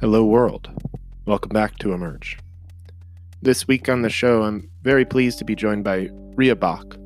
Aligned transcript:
Hello, 0.00 0.24
world. 0.24 0.68
Welcome 1.24 1.50
back 1.50 1.78
to 1.78 1.92
Emerge. 1.92 2.36
This 3.42 3.68
week 3.68 3.88
on 3.88 4.02
the 4.02 4.10
show, 4.10 4.42
I'm 4.42 4.68
very 4.82 5.04
pleased 5.04 5.38
to 5.38 5.44
be 5.44 5.54
joined 5.54 5.84
by 5.84 6.08
Ria 6.34 6.56
Baeck. 6.56 6.98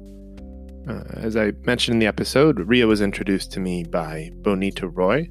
Uh, 0.88 1.04
as 1.20 1.36
I 1.36 1.52
mentioned 1.64 1.96
in 1.96 1.98
the 1.98 2.06
episode, 2.06 2.58
Ria 2.60 2.86
was 2.86 3.02
introduced 3.02 3.52
to 3.52 3.60
me 3.60 3.84
by 3.84 4.30
Bonnitta 4.40 4.90
Roy, 4.90 5.28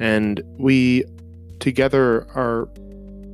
and 0.00 0.42
we 0.58 1.04
together 1.60 2.26
are 2.34 2.68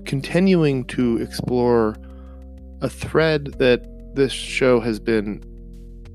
continuing 0.04 0.84
to 0.88 1.16
explore 1.16 1.96
a 2.82 2.91
thread 2.91 3.54
that 3.54 4.14
this 4.14 4.32
show 4.32 4.80
has 4.80 5.00
been 5.00 5.43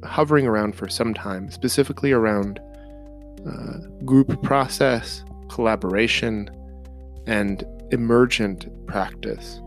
hovering 0.03 0.45
around 0.45 0.75
for 0.75 0.87
some 0.87 1.15
time, 1.15 1.49
specifically 1.49 2.11
around 2.11 2.59
uh, 3.49 3.79
group 4.05 4.43
process, 4.43 5.25
collaboration, 5.49 6.51
and 7.27 7.63
emergent 7.91 8.67
practice. 8.87 9.59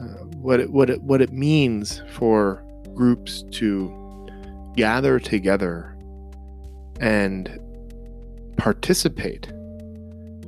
Uh, 0.00 0.24
what 0.36 0.60
it, 0.60 0.70
what 0.70 0.90
it, 0.90 1.02
what 1.02 1.20
it 1.20 1.32
means 1.32 2.02
for 2.10 2.64
groups 2.94 3.44
to 3.52 4.28
gather 4.76 5.18
together 5.18 5.96
and 7.00 7.58
participate 8.56 9.46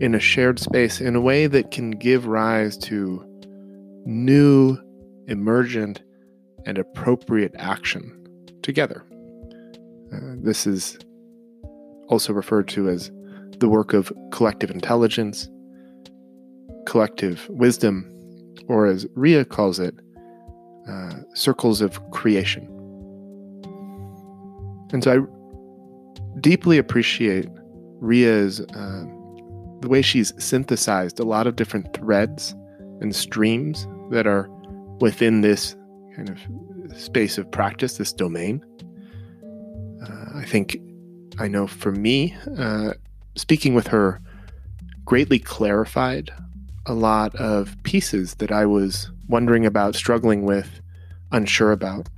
in 0.01 0.15
a 0.15 0.21
shared 0.21 0.59
space 0.59 1.01
in 1.01 1.15
a 1.15 1.21
way 1.21 1.47
that 1.47 1.71
can 1.71 1.91
give 1.91 2.27
rise 2.27 2.77
to 2.77 3.25
new, 4.05 4.77
emergent, 5.29 6.03
and 6.67 6.79
appropriate 6.79 7.55
action 7.59 8.21
together. 8.63 9.05
Uh, 10.13 10.35
this 10.37 10.67
is 10.67 10.99
also 12.09 12.33
referred 12.33 12.69
to 12.69 12.89
as 12.89 13.11
the 13.59 13.69
work 13.69 13.93
of 13.93 14.13
collective 14.31 14.71
intelligence, 14.71 15.49
collective 16.87 17.49
wisdom, 17.49 18.11
or 18.69 18.87
as 18.87 19.07
Ria 19.15 19.45
calls 19.45 19.79
it, 19.79 19.95
uh, 20.89 21.15
circles 21.35 21.81
of 21.81 21.99
creation. 22.11 22.69
And 24.93 25.03
so 25.03 25.13
I 25.13 26.41
deeply 26.41 26.79
appreciate 26.79 27.49
Ria's 28.01 28.61
uh, 28.61 29.05
the 29.81 29.89
way 29.89 30.03
she's 30.03 30.33
synthesized 30.43 31.19
a 31.21 31.25
lot 31.25 31.47
of 31.47 31.57
different 31.57 31.95
threads 31.95 32.55
and 33.01 33.15
streams 33.15 33.87
that 34.11 34.27
are 34.27 34.49
within 35.01 35.41
this 35.41 35.77
kind 36.17 36.31
of 36.31 36.99
space 36.99 37.39
of 37.39 37.51
practice, 37.51 37.97
this 37.97 38.13
domain. 38.13 38.65
Uh, 40.03 40.39
I 40.39 40.45
think 40.45 40.79
I 41.39 41.49
know 41.49 41.67
for 41.67 41.93
me, 41.93 42.37
uh, 42.57 42.95
speaking 43.37 43.75
with 43.75 43.87
her 43.89 44.21
greatly 45.05 45.39
clarified 45.39 46.31
a 46.87 46.95
lot 46.95 47.35
of 47.37 47.77
pieces 47.83 48.35
that 48.37 48.53
I 48.53 48.67
was 48.67 49.11
wondering 49.29 49.65
about, 49.65 49.95
struggling 49.95 50.45
with, 50.45 50.81
unsure 51.33 51.73
about. 51.73 52.09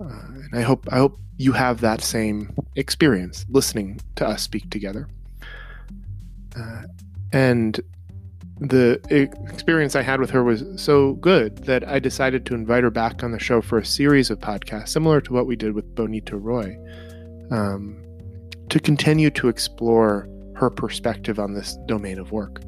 Uh, 0.00 0.04
and 0.04 0.54
I 0.54 0.62
hope 0.62 0.86
I 0.90 0.96
hope 0.96 1.18
you 1.38 1.52
have 1.52 1.80
that 1.80 2.02
same 2.02 2.54
experience 2.76 3.46
listening 3.48 4.00
to 4.16 4.26
us 4.26 4.42
speak 4.42 4.70
together. 4.70 5.08
Uh, 6.56 6.82
and 7.32 7.80
the 8.60 9.00
experience 9.50 9.96
I 9.96 10.02
had 10.02 10.20
with 10.20 10.30
her 10.30 10.44
was 10.44 10.64
so 10.76 11.14
good 11.14 11.64
that 11.64 11.86
I 11.88 11.98
decided 11.98 12.46
to 12.46 12.54
invite 12.54 12.84
her 12.84 12.90
back 12.90 13.24
on 13.24 13.32
the 13.32 13.38
show 13.38 13.60
for 13.60 13.78
a 13.78 13.84
series 13.84 14.30
of 14.30 14.38
podcasts, 14.38 14.90
similar 14.90 15.20
to 15.22 15.32
what 15.32 15.46
we 15.46 15.56
did 15.56 15.72
with 15.72 15.92
Bonnitta 15.96 16.38
Roy, 16.40 16.76
um, 17.50 18.00
to 18.68 18.78
continue 18.78 19.30
to 19.30 19.48
explore 19.48 20.28
her 20.54 20.70
perspective 20.70 21.40
on 21.40 21.54
this 21.54 21.76
domain 21.86 22.18
of 22.18 22.30
work. 22.30 22.62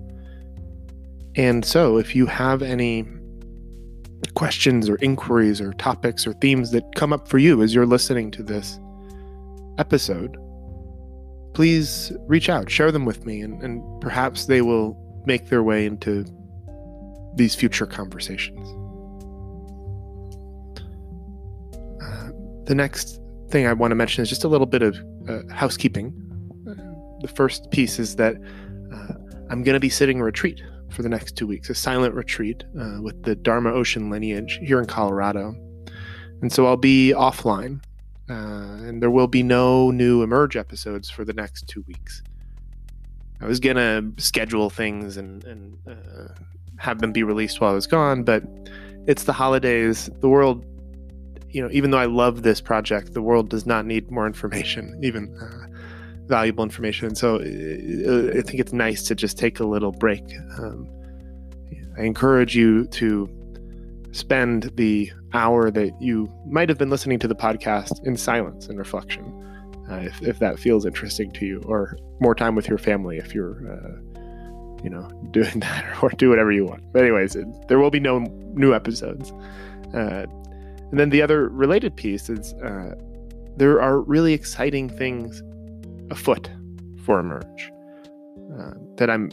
And 1.36 1.64
so, 1.64 1.98
if 1.98 2.14
you 2.14 2.26
have 2.26 2.62
any 2.62 3.04
questions 4.34 4.88
or 4.88 4.96
inquiries 4.96 5.60
or 5.60 5.72
topics 5.74 6.26
or 6.26 6.32
themes 6.34 6.70
that 6.70 6.84
come 6.94 7.12
up 7.12 7.28
for 7.28 7.38
you 7.38 7.62
as 7.62 7.74
you're 7.74 7.86
listening 7.86 8.30
to 8.32 8.42
this 8.42 8.78
episode, 9.78 10.36
please 11.54 12.12
reach 12.26 12.48
out, 12.48 12.70
share 12.70 12.92
them 12.92 13.04
with 13.04 13.26
me, 13.26 13.40
and, 13.40 13.62
and 13.62 14.00
perhaps 14.00 14.46
they 14.46 14.62
will 14.62 14.96
make 15.26 15.48
their 15.48 15.62
way 15.62 15.86
into 15.86 16.24
these 17.36 17.54
future 17.54 17.86
conversations. 17.86 18.68
Uh, 22.00 22.30
the 22.64 22.74
next 22.74 23.20
thing 23.50 23.66
I 23.66 23.72
want 23.72 23.90
to 23.90 23.96
mention 23.96 24.22
is 24.22 24.28
just 24.28 24.44
a 24.44 24.48
little 24.48 24.66
bit 24.66 24.82
of 24.82 24.96
uh, 25.28 25.40
housekeeping. 25.52 26.12
The 27.20 27.28
first 27.28 27.70
piece 27.70 27.98
is 27.98 28.16
that 28.16 28.36
uh, 28.36 29.14
I'm 29.50 29.62
going 29.62 29.74
to 29.74 29.80
be 29.80 29.88
sitting 29.88 30.20
a 30.20 30.24
retreat 30.24 30.60
for 30.94 31.02
the 31.02 31.08
next 31.08 31.36
two 31.36 31.46
weeks, 31.46 31.68
a 31.68 31.74
silent 31.74 32.14
retreat 32.14 32.64
uh, 32.78 32.98
with 33.02 33.22
the 33.24 33.34
Dharma 33.34 33.72
Ocean 33.72 34.10
lineage 34.10 34.58
here 34.62 34.78
in 34.78 34.86
Colorado. 34.86 35.54
And 36.40 36.52
so 36.52 36.66
I'll 36.66 36.76
be 36.76 37.12
offline, 37.16 37.82
uh, 38.28 38.32
and 38.32 39.02
there 39.02 39.10
will 39.10 39.26
be 39.26 39.42
no 39.42 39.90
new 39.90 40.22
Emerge 40.22 40.56
episodes 40.56 41.10
for 41.10 41.24
the 41.24 41.32
next 41.32 41.66
two 41.68 41.82
weeks. 41.86 42.22
I 43.40 43.46
was 43.46 43.60
gonna 43.60 44.02
schedule 44.16 44.70
things 44.70 45.16
and, 45.16 45.44
and 45.44 45.78
uh, 45.88 46.34
have 46.78 47.00
them 47.00 47.12
be 47.12 47.22
released 47.22 47.60
while 47.60 47.72
I 47.72 47.74
was 47.74 47.86
gone, 47.86 48.22
but 48.22 48.42
it's 49.06 49.24
the 49.24 49.32
holidays. 49.32 50.08
The 50.20 50.28
world, 50.28 50.64
you 51.50 51.62
know, 51.62 51.68
even 51.72 51.90
though 51.90 51.98
I 51.98 52.06
love 52.06 52.42
this 52.42 52.60
project, 52.60 53.12
the 53.12 53.22
world 53.22 53.50
does 53.50 53.66
not 53.66 53.86
need 53.86 54.10
more 54.10 54.26
information, 54.26 54.98
even 55.02 55.36
uh, 55.38 55.66
valuable 56.26 56.64
information. 56.64 57.14
So 57.14 57.36
uh, 57.36 58.38
I 58.38 58.42
think 58.42 58.60
it's 58.60 58.72
nice 58.72 59.02
to 59.04 59.14
just 59.14 59.38
take 59.38 59.60
a 59.60 59.64
little 59.64 59.92
break. 59.92 60.24
Um, 60.58 60.88
I 61.96 62.02
encourage 62.02 62.56
you 62.56 62.86
to 62.88 63.28
spend 64.12 64.70
the 64.76 65.12
hour 65.32 65.70
that 65.70 65.90
you 66.00 66.32
might 66.46 66.68
have 66.68 66.78
been 66.78 66.90
listening 66.90 67.18
to 67.18 67.28
the 67.28 67.34
podcast 67.34 68.04
in 68.04 68.16
silence 68.16 68.68
and 68.68 68.78
reflection, 68.78 69.24
uh, 69.90 69.96
if, 69.96 70.22
if 70.22 70.38
that 70.38 70.58
feels 70.58 70.86
interesting 70.86 71.30
to 71.32 71.44
you, 71.44 71.60
or 71.66 71.98
more 72.20 72.34
time 72.34 72.54
with 72.54 72.68
your 72.68 72.78
family 72.78 73.18
if 73.18 73.34
you're, 73.34 73.72
uh, 73.72 74.82
you 74.82 74.90
know, 74.90 75.08
doing 75.30 75.60
that, 75.60 76.02
or 76.02 76.10
do 76.10 76.30
whatever 76.30 76.52
you 76.52 76.64
want. 76.64 76.82
But 76.92 77.02
anyways, 77.02 77.36
it, 77.36 77.46
there 77.68 77.78
will 77.78 77.90
be 77.90 78.00
no 78.00 78.20
new 78.54 78.72
episodes. 78.74 79.32
Uh, 79.92 80.26
and 80.90 80.98
then 81.00 81.10
the 81.10 81.22
other 81.22 81.48
related 81.48 81.96
piece 81.96 82.28
is 82.28 82.54
uh, 82.54 82.94
there 83.56 83.80
are 83.80 84.00
really 84.00 84.32
exciting 84.32 84.88
things 84.88 85.42
afoot 86.10 86.50
for 87.04 87.18
Emerge 87.18 87.70
uh, 88.58 88.72
that 88.96 89.10
I'm 89.10 89.30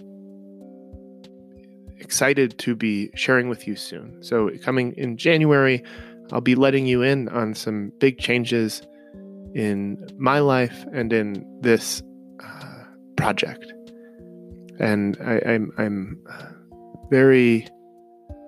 excited 2.00 2.58
to 2.60 2.76
be 2.76 3.12
sharing 3.16 3.50
with 3.50 3.68
you 3.68 3.76
soon. 3.76 4.22
So, 4.24 4.50
coming 4.64 4.94
in 4.98 5.18
January, 5.18 5.84
I'll 6.32 6.42
be 6.42 6.56
letting 6.56 6.86
you 6.86 7.02
in 7.02 7.30
on 7.30 7.54
some 7.54 7.92
big 8.00 8.18
changes 8.18 8.82
in 9.54 9.98
my 10.18 10.40
life 10.40 10.86
and 10.94 11.12
in 11.14 11.46
this 11.62 12.02
uh, 12.44 12.84
project. 13.16 13.74
And 14.80 15.18
I, 15.22 15.34
am 15.38 15.72
I'm, 15.78 15.86
I'm 15.86 16.20
uh, 16.30 16.48
very 17.10 17.68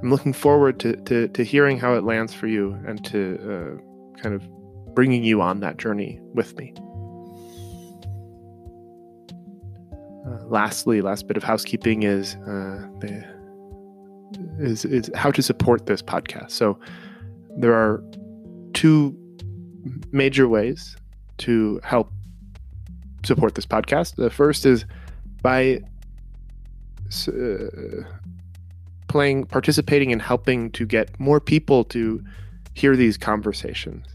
I'm 0.02 0.10
looking 0.10 0.34
forward 0.34 0.82
to, 0.82 0.98
to, 0.98 1.30
to 1.30 1.44
hearing 1.46 1.80
how 1.80 1.94
it 1.94 2.04
lands 2.04 2.34
for 2.34 2.48
you 2.48 2.78
and 2.86 3.04
to 3.06 3.38
uh, 3.40 4.22
kind 4.22 4.36
of 4.36 4.44
bringing 4.94 5.24
you 5.24 5.42
on 5.42 5.62
that 5.62 5.78
journey 5.78 6.20
with 6.34 6.58
me. 6.58 6.74
Uh, 10.26 10.46
lastly, 10.48 11.02
last 11.02 11.28
bit 11.28 11.38
of 11.38 11.44
housekeeping 11.44 12.04
is 12.04 12.36
uh, 12.36 12.88
the, 13.00 13.26
is 14.60 14.86
is 14.86 15.12
how 15.16 15.32
to 15.32 15.42
support 15.42 15.86
this 15.86 16.02
podcast. 16.02 16.52
So 16.52 16.80
there 17.58 17.74
are 17.74 18.04
two 18.74 19.18
major 20.12 20.48
ways 20.48 20.96
to 21.40 21.80
help 21.84 22.12
support 23.26 23.56
this 23.56 23.66
podcast. 23.66 24.16
The 24.16 24.30
first 24.30 24.66
is 24.66 24.86
by 25.42 25.82
uh, 27.28 28.04
playing, 29.08 29.46
participating, 29.46 30.12
and 30.12 30.22
helping 30.22 30.72
to 30.72 30.86
get 30.86 31.20
more 31.20 31.40
people 31.40 31.84
to 31.86 32.24
hear 32.74 32.96
these 32.96 33.18
conversations. 33.18 34.08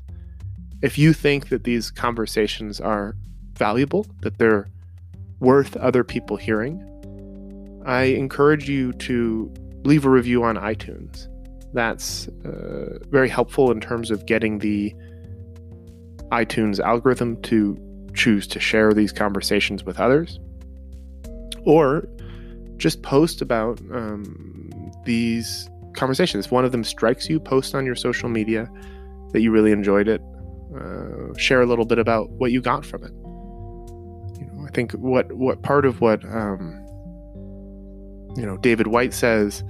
If 0.83 0.97
you 0.97 1.13
think 1.13 1.49
that 1.49 1.65
these 1.65 1.91
conversations 1.91 2.81
are 2.81 3.15
valuable, 3.55 4.07
that 4.23 4.39
they're 4.39 4.69
worth 5.41 5.77
other 5.77 6.05
people 6.05 6.37
hearing, 6.37 6.85
I 7.87 8.05
encourage 8.05 8.69
you 8.69 8.93
to 8.95 9.53
leave 9.85 10.05
a 10.05 10.11
review 10.11 10.45
on 10.45 10.57
iTunes. 10.57 11.29
That's 11.73 12.29
uh, 12.45 12.99
very 13.11 13.29
helpful 13.29 13.71
in 13.71 13.81
terms 13.81 14.11
of 14.11 14.27
getting 14.27 14.59
the 14.59 14.95
iTunes 16.33 16.81
algorithm 16.81 17.41
to 17.43 17.79
choose 18.15 18.47
to 18.49 18.61
share 18.61 18.93
these 18.93 19.13
conversations 19.13 19.85
with 19.85 20.01
others. 20.01 20.39
Or 21.65 22.09
just 22.77 23.03
post 23.03 23.41
about 23.43 23.81
um, 23.93 24.93
these 25.05 25.69
conversations. 25.95 26.47
If 26.47 26.53
one 26.53 26.65
of 26.65 26.73
them 26.73 26.85
strikes 26.85 27.29
you, 27.29 27.41
post 27.41 27.75
on 27.75 27.85
your 27.85 27.97
social 27.97 28.29
media 28.29 28.69
that 29.33 29.41
you 29.41 29.51
really 29.51 29.73
enjoyed 29.73 30.09
it. 30.09 30.23
Uh, 30.79 31.37
share 31.39 31.61
a 31.61 31.67
little 31.67 31.85
bit 31.85 31.99
about 31.99 32.31
what 32.31 32.53
you 32.53 32.61
got 32.61 32.85
from 32.85 33.05
it. 33.05 33.13
I 34.69 34.71
think 34.71 34.93
what 34.93 35.33
what 35.33 35.63
part 35.63 35.87
of 35.87 36.01
what 36.01 36.23
um, 36.27 36.85
you 38.37 38.45
know 38.45 38.59
David 38.59 38.89
Whyte 38.89 39.15
says, 39.15 39.65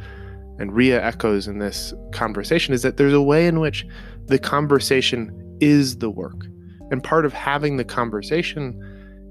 and 0.59 0.75
Ria 0.75 1.03
echoes 1.03 1.47
in 1.47 1.59
this 1.59 1.95
conversation 2.13 2.75
is 2.75 2.83
that 2.83 2.97
there's 2.97 3.13
a 3.13 3.23
way 3.23 3.47
in 3.47 3.61
which 3.61 3.87
the 4.27 4.39
conversation 4.39 5.57
is 5.61 5.99
the 5.99 6.11
work, 6.11 6.47
and 6.91 7.03
part 7.03 7.25
of 7.25 7.33
having 7.33 7.77
the 7.77 7.85
conversation 7.85 8.75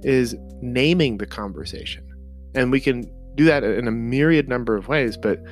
is 0.04 0.36
naming 0.62 1.18
the 1.18 1.26
conversation, 1.26 2.08
and 2.56 2.72
we 2.72 2.80
can 2.80 3.04
do 3.36 3.46
that 3.46 3.64
in 3.64 3.88
a 3.88 3.92
myriad 3.92 4.48
number 4.48 4.76
of 4.76 4.88
ways, 4.88 5.18
but 5.18 5.44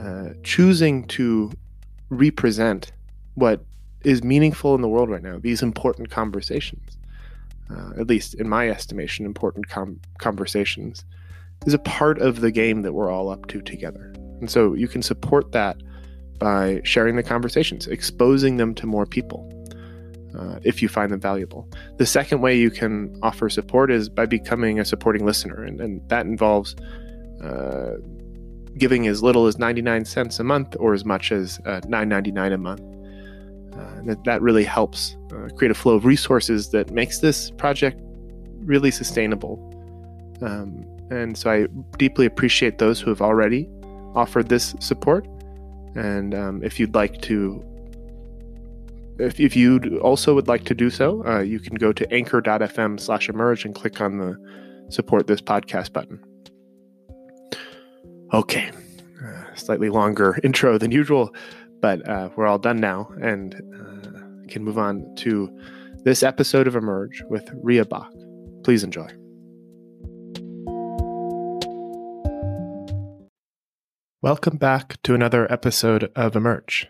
uh, 0.00 0.30
choosing 0.44 1.04
to 1.08 1.50
represent 2.10 2.92
what 3.34 3.64
is 4.04 4.22
meaningful 4.22 4.74
in 4.74 4.80
the 4.80 4.88
world 4.88 5.10
right 5.10 5.22
now, 5.22 5.38
these 5.38 5.62
important 5.62 6.10
conversations, 6.10 6.97
uh, 7.70 7.90
at 7.98 8.06
least 8.06 8.34
in 8.34 8.48
my 8.48 8.68
estimation, 8.68 9.26
important 9.26 9.68
com- 9.68 10.00
conversations, 10.18 11.04
is 11.66 11.74
a 11.74 11.78
part 11.78 12.20
of 12.20 12.40
the 12.40 12.50
game 12.50 12.82
that 12.82 12.92
we're 12.92 13.10
all 13.10 13.28
up 13.28 13.46
to 13.48 13.60
together. 13.60 14.12
And 14.40 14.50
so 14.50 14.74
you 14.74 14.88
can 14.88 15.02
support 15.02 15.52
that 15.52 15.76
by 16.38 16.80
sharing 16.84 17.16
the 17.16 17.22
conversations, 17.22 17.86
exposing 17.86 18.56
them 18.56 18.74
to 18.76 18.86
more 18.86 19.06
people. 19.06 19.52
Uh, 20.38 20.60
if 20.62 20.82
you 20.82 20.88
find 20.88 21.10
them 21.10 21.18
valuable. 21.18 21.66
The 21.96 22.04
second 22.04 22.42
way 22.42 22.56
you 22.56 22.70
can 22.70 23.18
offer 23.22 23.48
support 23.48 23.90
is 23.90 24.10
by 24.10 24.26
becoming 24.26 24.78
a 24.78 24.84
supporting 24.84 25.24
listener, 25.24 25.64
and, 25.64 25.80
and 25.80 26.06
that 26.10 26.26
involves 26.26 26.76
uh, 27.42 27.94
giving 28.76 29.06
as 29.08 29.22
little 29.22 29.46
as 29.46 29.58
99 29.58 30.04
cents 30.04 30.38
a 30.38 30.44
month 30.44 30.76
or 30.78 30.94
as 30.94 31.04
much 31.04 31.32
as 31.32 31.58
uh, 31.64 31.80
9.99 31.80 32.52
a 32.52 32.58
month. 32.58 32.80
Uh, 33.74 34.02
that, 34.04 34.22
that 34.24 34.42
really 34.42 34.64
helps 34.64 35.16
uh, 35.32 35.48
create 35.56 35.70
a 35.70 35.74
flow 35.74 35.94
of 35.94 36.04
resources 36.04 36.70
that 36.70 36.90
makes 36.90 37.18
this 37.18 37.50
project 37.52 38.00
really 38.60 38.90
sustainable. 38.90 39.58
Um, 40.42 40.84
and 41.10 41.36
so 41.36 41.50
I 41.50 41.66
deeply 41.96 42.26
appreciate 42.26 42.78
those 42.78 43.00
who 43.00 43.10
have 43.10 43.22
already 43.22 43.68
offered 44.14 44.48
this 44.48 44.74
support. 44.80 45.26
And 45.94 46.34
um, 46.34 46.62
if 46.62 46.78
you'd 46.78 46.94
like 46.94 47.20
to, 47.22 47.64
if, 49.18 49.40
if 49.40 49.56
you 49.56 49.98
also 50.02 50.34
would 50.34 50.48
like 50.48 50.64
to 50.64 50.74
do 50.74 50.90
so, 50.90 51.24
uh, 51.26 51.40
you 51.40 51.60
can 51.60 51.76
go 51.76 51.92
to 51.92 52.12
anchor.fm 52.12 53.00
slash 53.00 53.28
emerge 53.28 53.64
and 53.64 53.74
click 53.74 54.00
on 54.00 54.18
the 54.18 54.36
support 54.90 55.26
this 55.26 55.40
podcast 55.40 55.92
button. 55.92 56.22
Okay, 58.32 58.70
uh, 59.24 59.54
slightly 59.54 59.88
longer 59.88 60.38
intro 60.44 60.76
than 60.78 60.92
usual, 60.92 61.34
but 61.80 62.06
uh, 62.08 62.28
we're 62.36 62.46
all 62.46 62.58
done 62.58 62.78
now 62.78 63.10
and 63.22 63.54
can 64.48 64.64
move 64.64 64.78
on 64.78 65.14
to 65.18 65.48
this 66.04 66.22
episode 66.22 66.66
of 66.66 66.74
Emerge 66.74 67.22
with 67.28 67.48
Ria 67.62 67.84
Baeck. 67.84 68.10
Please 68.64 68.82
enjoy. 68.82 69.08
Welcome 74.20 74.56
back 74.56 75.00
to 75.02 75.14
another 75.14 75.50
episode 75.52 76.10
of 76.16 76.34
Emerge. 76.34 76.88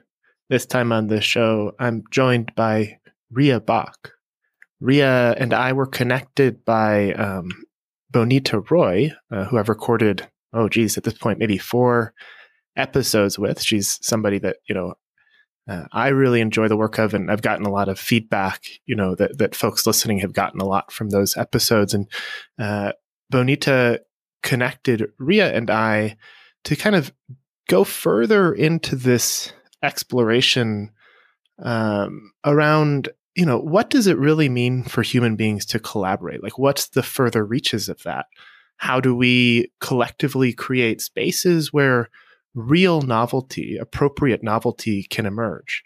This 0.49 0.65
time 0.65 0.93
on 0.93 1.09
the 1.09 1.21
show, 1.21 1.73
I'm 1.79 2.05
joined 2.11 2.55
by 2.55 2.99
Ria 3.31 3.61
Baeck. 3.61 4.13
Ria 4.81 5.33
and 5.33 5.53
I 5.53 5.73
were 5.73 5.87
connected 5.87 6.65
by 6.65 7.13
um, 7.13 7.51
Bonnitta 8.11 8.71
Roy, 8.71 9.13
uh, 9.31 9.45
who 9.45 9.59
I've 9.59 9.69
recorded 9.69 10.29
oh 10.53 10.69
geez, 10.69 10.97
at 10.97 11.05
this 11.05 11.15
point, 11.15 11.39
maybe 11.39 11.59
four 11.59 12.13
episodes 12.77 13.39
with. 13.39 13.63
She's 13.63 13.99
somebody 14.03 14.39
that, 14.39 14.57
you 14.69 14.75
know, 14.75 14.95
uh, 15.69 15.85
I 15.93 16.09
really 16.09 16.41
enjoy 16.41 16.69
the 16.69 16.77
work 16.77 16.99
of, 16.99 17.13
and 17.13 17.31
I've 17.31 17.43
gotten 17.43 17.67
a 17.67 17.71
lot 17.71 17.89
of 17.89 17.99
feedback, 17.99 18.65
you 18.87 18.97
know, 18.97 19.15
that, 19.17 19.39
that 19.39 19.55
folks 19.55 19.87
listening 19.87 20.19
have 20.21 20.33
gotten 20.33 20.61
a 20.61 20.67
lot 20.67 20.91
from 20.91 21.11
those 21.11 21.37
episodes. 21.37 21.93
And 21.93 22.09
uh, 22.59 22.93
Bonnitta 23.33 24.01
connected 24.43 25.13
Ria 25.19 25.53
and 25.53 25.71
I 25.71 26.17
to 26.65 26.75
kind 26.75 26.97
of 26.97 27.13
go 27.69 27.85
further 27.85 28.53
into 28.53 28.97
this 28.97 29.53
exploration 29.83 30.91
um, 31.63 32.33
around 32.45 33.11
you 33.35 33.45
know 33.47 33.59
what 33.59 33.91
does 33.91 34.07
it 34.07 34.19
really 34.19 34.49
mean 34.49 34.83
for 34.83 35.03
human 35.03 35.37
beings 35.37 35.65
to 35.67 35.79
collaborate 35.79 36.43
like 36.43 36.59
what's 36.59 36.89
the 36.89 37.03
further 37.03 37.45
reaches 37.45 37.89
of 37.89 38.03
that 38.03 38.27
how 38.79 39.01
do 39.01 39.15
we 39.15 39.71
collectively 39.81 40.53
create 40.53 41.01
spaces 41.01 41.73
where 41.73 42.09
real 42.55 43.03
novelty, 43.03 43.77
appropriate 43.77 44.43
novelty 44.43 45.05
can 45.05 45.27
emerge? 45.27 45.83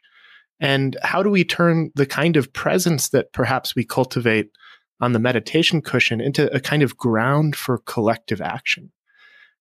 And 0.61 0.97
how 1.03 1.23
do 1.23 1.31
we 1.31 1.44
turn 1.44 1.91
the 1.94 2.06
kind 2.06 2.37
of 2.37 2.53
presence 2.53 3.09
that 3.11 3.32
perhaps 3.32 3.75
we 3.75 3.85
cultivate 3.85 4.50
on 5.00 5.12
the 5.12 5.19
meditation 5.19 5.82
cushion 5.82 6.20
into 6.20 6.53
a 6.55 6.61
kind 6.61 6.82
of 6.82 6.97
ground 6.97 7.56
for 7.56 7.79
collective 7.79 8.41
action? 8.41 8.93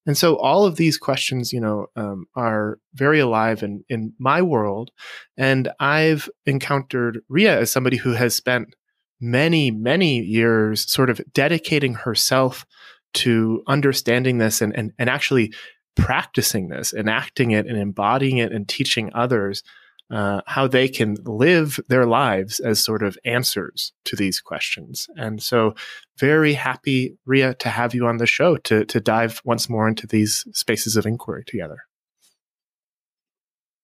And 0.05 0.17
so 0.17 0.35
all 0.37 0.65
of 0.65 0.77
these 0.77 0.97
questions, 0.97 1.53
you 1.53 1.59
know, 1.59 1.87
um, 1.95 2.25
are 2.35 2.79
very 2.93 3.19
alive 3.19 3.61
in, 3.61 3.83
in 3.87 4.13
my 4.19 4.41
world. 4.41 4.91
And 5.37 5.69
I've 5.79 6.29
encountered 6.45 7.21
Ria 7.29 7.59
as 7.59 7.71
somebody 7.71 7.97
who 7.97 8.13
has 8.13 8.35
spent 8.35 8.75
many, 9.19 9.69
many 9.69 10.19
years 10.19 10.91
sort 10.91 11.09
of 11.09 11.21
dedicating 11.33 11.93
herself 11.93 12.65
to 13.13 13.61
understanding 13.67 14.39
this 14.39 14.61
and, 14.61 14.75
and, 14.75 14.91
and 14.97 15.09
actually 15.09 15.53
practicing 15.95 16.69
this, 16.69 16.93
enacting 16.93 17.51
it 17.51 17.67
and 17.67 17.77
embodying 17.77 18.37
it 18.37 18.51
and 18.51 18.67
teaching 18.67 19.11
others 19.13 19.63
uh, 20.11 20.41
how 20.45 20.67
they 20.67 20.89
can 20.89 21.15
live 21.23 21.79
their 21.87 22.05
lives 22.05 22.59
as 22.59 22.83
sort 22.83 23.01
of 23.01 23.17
answers 23.23 23.93
to 24.03 24.15
these 24.15 24.41
questions. 24.41 25.07
And 25.15 25.41
so, 25.41 25.73
very 26.17 26.53
happy, 26.53 27.17
Ria, 27.25 27.53
to 27.55 27.69
have 27.69 27.95
you 27.95 28.05
on 28.05 28.17
the 28.17 28.25
show 28.25 28.57
to, 28.57 28.83
to 28.85 28.99
dive 28.99 29.41
once 29.45 29.69
more 29.69 29.87
into 29.87 30.05
these 30.05 30.45
spaces 30.51 30.97
of 30.97 31.05
inquiry 31.05 31.45
together. 31.45 31.85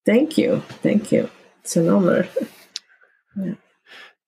Thank 0.05 0.37
you. 0.37 0.63
Thank 0.83 1.11
you. 1.13 1.29
It's 1.61 1.77
an 1.77 1.89
honor. 1.89 2.27
yeah. 3.37 3.53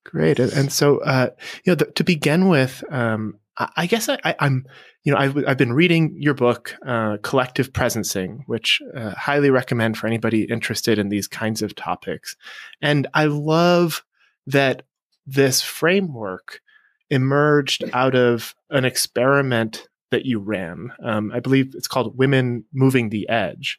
Great. 0.04 0.38
And 0.38 0.72
so, 0.72 0.98
uh, 1.02 1.30
you 1.64 1.72
know, 1.72 1.74
the, 1.74 1.84
to 1.86 2.04
begin 2.04 2.48
with, 2.48 2.82
um, 2.90 3.39
I 3.76 3.86
guess 3.86 4.08
I, 4.08 4.34
am 4.38 4.64
you 5.04 5.12
know, 5.12 5.18
I've, 5.18 5.36
I've 5.46 5.56
been 5.56 5.72
reading 5.72 6.14
your 6.16 6.34
book, 6.34 6.74
uh, 6.86 7.18
Collective 7.22 7.72
Presencing, 7.72 8.40
which 8.46 8.80
uh, 8.96 9.10
highly 9.10 9.50
recommend 9.50 9.98
for 9.98 10.06
anybody 10.06 10.44
interested 10.44 10.98
in 10.98 11.08
these 11.08 11.28
kinds 11.28 11.62
of 11.62 11.74
topics. 11.74 12.36
And 12.80 13.06
I 13.14 13.26
love 13.26 14.04
that 14.46 14.82
this 15.26 15.62
framework 15.62 16.60
emerged 17.10 17.84
out 17.92 18.14
of 18.14 18.54
an 18.70 18.84
experiment 18.84 19.88
that 20.10 20.26
you 20.26 20.38
ran. 20.38 20.92
Um, 21.04 21.30
I 21.32 21.40
believe 21.40 21.74
it's 21.74 21.88
called 21.88 22.18
Women 22.18 22.64
Moving 22.72 23.10
the 23.10 23.28
Edge, 23.28 23.78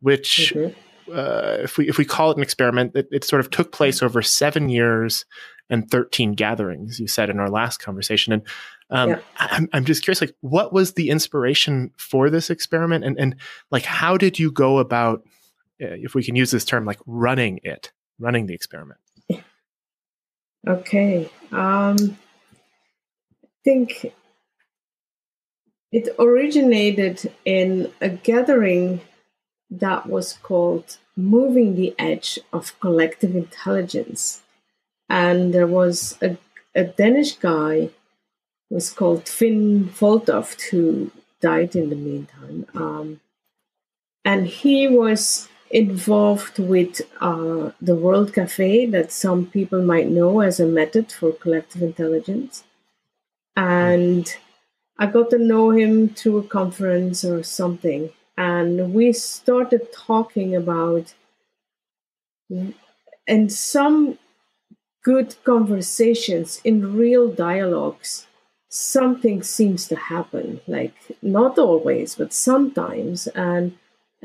which, 0.00 0.52
mm-hmm. 0.54 1.12
uh, 1.12 1.62
if 1.62 1.78
we 1.78 1.88
if 1.88 1.98
we 1.98 2.04
call 2.04 2.30
it 2.30 2.36
an 2.36 2.42
experiment, 2.42 2.92
it, 2.94 3.08
it 3.10 3.24
sort 3.24 3.40
of 3.40 3.50
took 3.50 3.72
place 3.72 4.02
over 4.02 4.22
seven 4.22 4.68
years 4.68 5.24
and 5.68 5.90
13 5.90 6.32
gatherings, 6.32 7.00
you 7.00 7.06
said 7.06 7.30
in 7.30 7.40
our 7.40 7.50
last 7.50 7.78
conversation. 7.78 8.32
And 8.32 8.42
um, 8.90 9.10
yeah. 9.10 9.18
I'm, 9.38 9.68
I'm 9.72 9.84
just 9.84 10.04
curious, 10.04 10.20
like, 10.20 10.34
what 10.40 10.72
was 10.72 10.94
the 10.94 11.10
inspiration 11.10 11.90
for 11.96 12.30
this 12.30 12.50
experiment? 12.50 13.04
And, 13.04 13.18
and 13.18 13.36
like, 13.70 13.84
how 13.84 14.16
did 14.16 14.38
you 14.38 14.52
go 14.52 14.78
about, 14.78 15.22
uh, 15.82 15.98
if 15.98 16.14
we 16.14 16.22
can 16.22 16.36
use 16.36 16.50
this 16.50 16.64
term, 16.64 16.84
like 16.84 17.00
running 17.06 17.60
it, 17.62 17.92
running 18.18 18.46
the 18.46 18.54
experiment? 18.54 19.00
Okay. 20.68 21.28
Um, 21.52 22.18
I 23.44 23.48
think 23.64 24.12
it 25.92 26.08
originated 26.18 27.32
in 27.44 27.92
a 28.00 28.08
gathering 28.08 29.00
that 29.70 30.06
was 30.06 30.34
called 30.34 30.98
Moving 31.16 31.74
the 31.76 31.94
Edge 31.98 32.38
of 32.52 32.78
Collective 32.80 33.34
Intelligence 33.34 34.42
and 35.08 35.52
there 35.54 35.66
was 35.66 36.18
a, 36.22 36.36
a 36.74 36.84
Danish 36.84 37.36
guy 37.36 37.90
was 38.70 38.90
called 38.90 39.28
Finn 39.28 39.88
Voldtofte 39.88 40.70
who 40.70 41.10
died 41.40 41.76
in 41.76 41.90
the 41.90 41.96
meantime, 41.96 42.66
um, 42.74 43.20
and 44.24 44.46
he 44.46 44.88
was 44.88 45.48
involved 45.70 46.58
with 46.58 47.00
uh, 47.20 47.70
the 47.80 47.96
World 47.96 48.32
Cafe 48.32 48.86
that 48.86 49.12
some 49.12 49.46
people 49.46 49.82
might 49.82 50.08
know 50.08 50.40
as 50.40 50.58
a 50.58 50.66
method 50.66 51.12
for 51.12 51.32
collective 51.32 51.82
intelligence, 51.82 52.64
and 53.56 54.36
I 54.98 55.06
got 55.06 55.30
to 55.30 55.38
know 55.38 55.70
him 55.70 56.08
through 56.08 56.38
a 56.38 56.42
conference 56.42 57.24
or 57.24 57.42
something, 57.42 58.10
and 58.36 58.92
we 58.92 59.12
started 59.12 59.92
talking 59.92 60.56
about 60.56 61.14
and 63.26 63.52
some 63.52 64.18
good 65.06 65.36
conversations, 65.44 66.60
in 66.64 66.96
real 67.04 67.26
dialogues, 67.30 68.26
something 68.68 69.40
seems 69.40 69.86
to 69.86 69.94
happen. 69.94 70.60
Like, 70.66 70.96
not 71.22 71.58
always, 71.58 72.16
but 72.16 72.32
sometimes. 72.32 73.28
And 73.28 73.78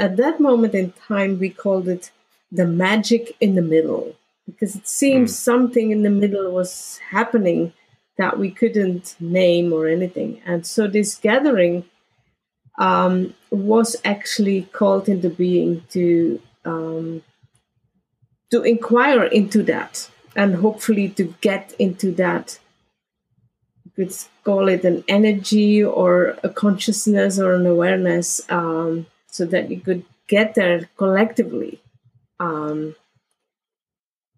at 0.05 0.17
that 0.17 0.39
moment 0.39 0.73
in 0.73 0.93
time, 1.07 1.37
we 1.37 1.51
called 1.51 1.87
it 1.87 2.09
the 2.51 2.65
magic 2.65 3.23
in 3.39 3.53
the 3.53 3.67
middle, 3.75 4.15
because 4.47 4.75
it 4.75 4.87
seems 4.87 5.31
mm. 5.31 5.43
something 5.49 5.91
in 5.91 6.01
the 6.01 6.15
middle 6.23 6.51
was 6.51 6.99
happening 7.11 7.73
that 8.17 8.39
we 8.39 8.49
couldn't 8.49 9.15
name 9.19 9.71
or 9.71 9.87
anything. 9.87 10.41
And 10.47 10.65
so 10.65 10.87
this 10.87 11.13
gathering 11.13 11.85
um, 12.79 13.35
was 13.51 13.89
actually 14.03 14.63
called 14.79 15.07
into 15.07 15.29
being 15.29 15.83
to 15.91 16.41
um, 16.65 17.21
to 18.51 18.63
inquire 18.63 19.25
into 19.39 19.61
that 19.63 20.09
and 20.35 20.55
hopefully 20.55 21.09
to 21.09 21.33
get 21.41 21.73
into 21.79 22.11
that 22.13 22.59
you 23.83 23.91
could 23.95 24.15
call 24.43 24.67
it 24.69 24.85
an 24.85 25.03
energy 25.07 25.83
or 25.83 26.37
a 26.43 26.49
consciousness 26.49 27.39
or 27.39 27.53
an 27.53 27.65
awareness 27.65 28.41
um, 28.49 29.05
so 29.27 29.45
that 29.45 29.69
you 29.69 29.79
could 29.79 30.05
get 30.27 30.55
there 30.55 30.89
collectively. 30.97 31.81
Um, 32.39 32.95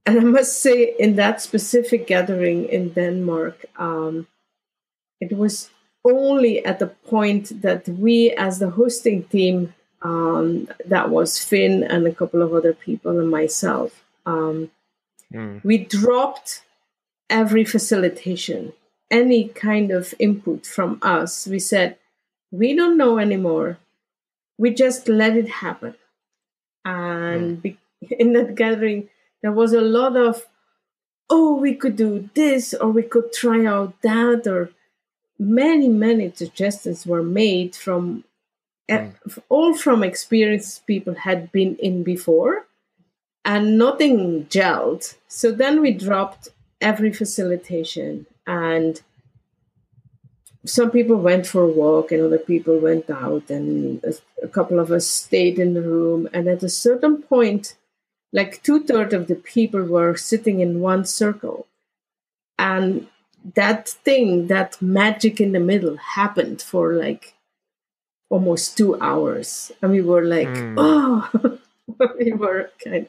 and 0.05 0.19
i 0.19 0.23
must 0.23 0.61
say 0.61 0.95
in 0.99 1.15
that 1.15 1.41
specific 1.41 2.07
gathering 2.07 2.65
in 2.65 2.89
denmark 2.89 3.65
um, 3.77 4.27
it 5.19 5.37
was 5.37 5.69
only 6.05 6.63
at 6.65 6.79
the 6.79 6.87
point 6.87 7.61
that 7.61 7.87
we 7.87 8.31
as 8.31 8.59
the 8.59 8.69
hosting 8.69 9.23
team 9.25 9.73
um, 10.01 10.67
that 10.85 11.09
was 11.09 11.39
finn 11.41 11.83
and 11.83 12.05
a 12.05 12.13
couple 12.13 12.41
of 12.41 12.53
other 12.53 12.73
people 12.73 13.19
and 13.19 13.29
myself 13.29 14.03
um, 14.25 14.69
mm. 15.33 15.63
we 15.63 15.77
dropped 15.77 16.63
every 17.29 17.63
facilitation 17.63 18.73
any 19.09 19.47
kind 19.49 19.91
of 19.91 20.13
input 20.19 20.65
from 20.65 20.99
us 21.01 21.47
we 21.47 21.59
said 21.59 21.97
we 22.51 22.75
don't 22.75 22.97
know 22.97 23.17
anymore 23.17 23.77
we 24.57 24.73
just 24.73 25.07
let 25.07 25.35
it 25.35 25.49
happen 25.49 25.95
and 26.85 27.63
mm. 27.63 27.77
in 28.19 28.33
that 28.33 28.55
gathering 28.55 29.09
there 29.41 29.51
was 29.51 29.73
a 29.73 29.81
lot 29.81 30.15
of 30.15 30.45
oh 31.29 31.55
we 31.55 31.73
could 31.73 31.95
do 31.95 32.29
this 32.33 32.73
or 32.73 32.89
we 32.89 33.03
could 33.03 33.31
try 33.33 33.65
out 33.65 33.93
that 34.01 34.45
or 34.47 34.69
many 35.39 35.87
many 35.87 36.31
suggestions 36.33 37.05
were 37.05 37.23
made 37.23 37.75
from 37.75 38.23
mm. 38.89 39.13
all 39.49 39.75
from 39.75 40.03
experience 40.03 40.79
people 40.79 41.15
had 41.15 41.51
been 41.51 41.75
in 41.77 42.03
before 42.03 42.65
and 43.45 43.77
nothing 43.77 44.45
gelled. 44.45 45.15
So 45.27 45.51
then 45.51 45.81
we 45.81 45.91
dropped 45.91 46.49
every 46.79 47.11
facilitation 47.11 48.25
and 48.47 49.01
some 50.65 50.91
people 50.91 51.17
went 51.17 51.45
for 51.45 51.63
a 51.63 51.67
walk 51.67 52.11
and 52.11 52.21
other 52.21 52.37
people 52.37 52.79
went 52.79 53.09
out 53.09 53.49
and 53.49 54.03
a, 54.03 54.13
a 54.43 54.47
couple 54.47 54.79
of 54.79 54.91
us 54.91 55.07
stayed 55.07 55.59
in 55.59 55.73
the 55.73 55.81
room. 55.81 56.29
And 56.33 56.47
at 56.47 56.63
a 56.63 56.69
certain 56.69 57.21
point 57.21 57.75
like 58.31 58.63
two-thirds 58.63 59.13
of 59.13 59.27
the 59.27 59.35
people 59.35 59.83
were 59.83 60.15
sitting 60.15 60.59
in 60.59 60.79
one 60.79 61.05
circle. 61.05 61.67
And 62.57 63.07
that 63.55 63.89
thing 63.89 64.47
that 64.47 64.81
magic 64.81 65.39
in 65.39 65.51
the 65.51 65.59
middle 65.59 65.97
happened 65.97 66.61
for 66.61 66.93
like 66.93 67.35
almost 68.29 68.77
two 68.77 68.99
hours. 68.99 69.71
And 69.81 69.91
we 69.91 70.01
were 70.01 70.23
like 70.23 70.47
mm. 70.47 70.75
oh 70.77 71.59
we 72.17 72.31
were 72.31 72.71
kind 72.83 73.07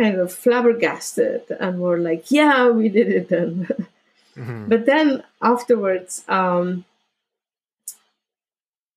kind 0.00 0.16
of 0.16 0.32
flabbergasted 0.32 1.42
and 1.60 1.80
we're 1.80 1.98
like 1.98 2.30
yeah 2.30 2.68
we 2.68 2.88
did 2.88 3.08
it 3.08 3.30
and 3.42 3.86
Mm-hmm. 4.40 4.68
But 4.68 4.86
then 4.86 5.22
afterwards, 5.42 6.24
um, 6.28 6.84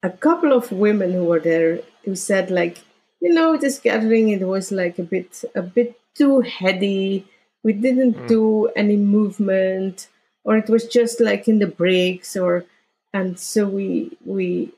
a 0.01 0.09
couple 0.09 0.53
of 0.53 0.71
women 0.71 1.11
who 1.11 1.25
were 1.25 1.39
there 1.39 1.81
who 2.05 2.15
said 2.15 2.51
like, 2.51 2.79
you 3.19 3.33
know, 3.33 3.57
this 3.57 3.79
gathering 3.79 4.29
it 4.29 4.41
was 4.41 4.71
like 4.71 4.99
a 4.99 5.03
bit 5.03 5.43
a 5.55 5.61
bit 5.61 5.99
too 6.15 6.41
heady. 6.41 7.25
We 7.63 7.73
didn't 7.73 8.15
mm. 8.15 8.27
do 8.27 8.67
any 8.75 8.97
movement, 8.97 10.07
or 10.43 10.57
it 10.57 10.69
was 10.69 10.87
just 10.87 11.21
like 11.21 11.47
in 11.47 11.59
the 11.59 11.67
breaks, 11.67 12.35
or 12.35 12.65
and 13.13 13.39
so 13.39 13.65
we 13.67 14.17
we 14.25 14.73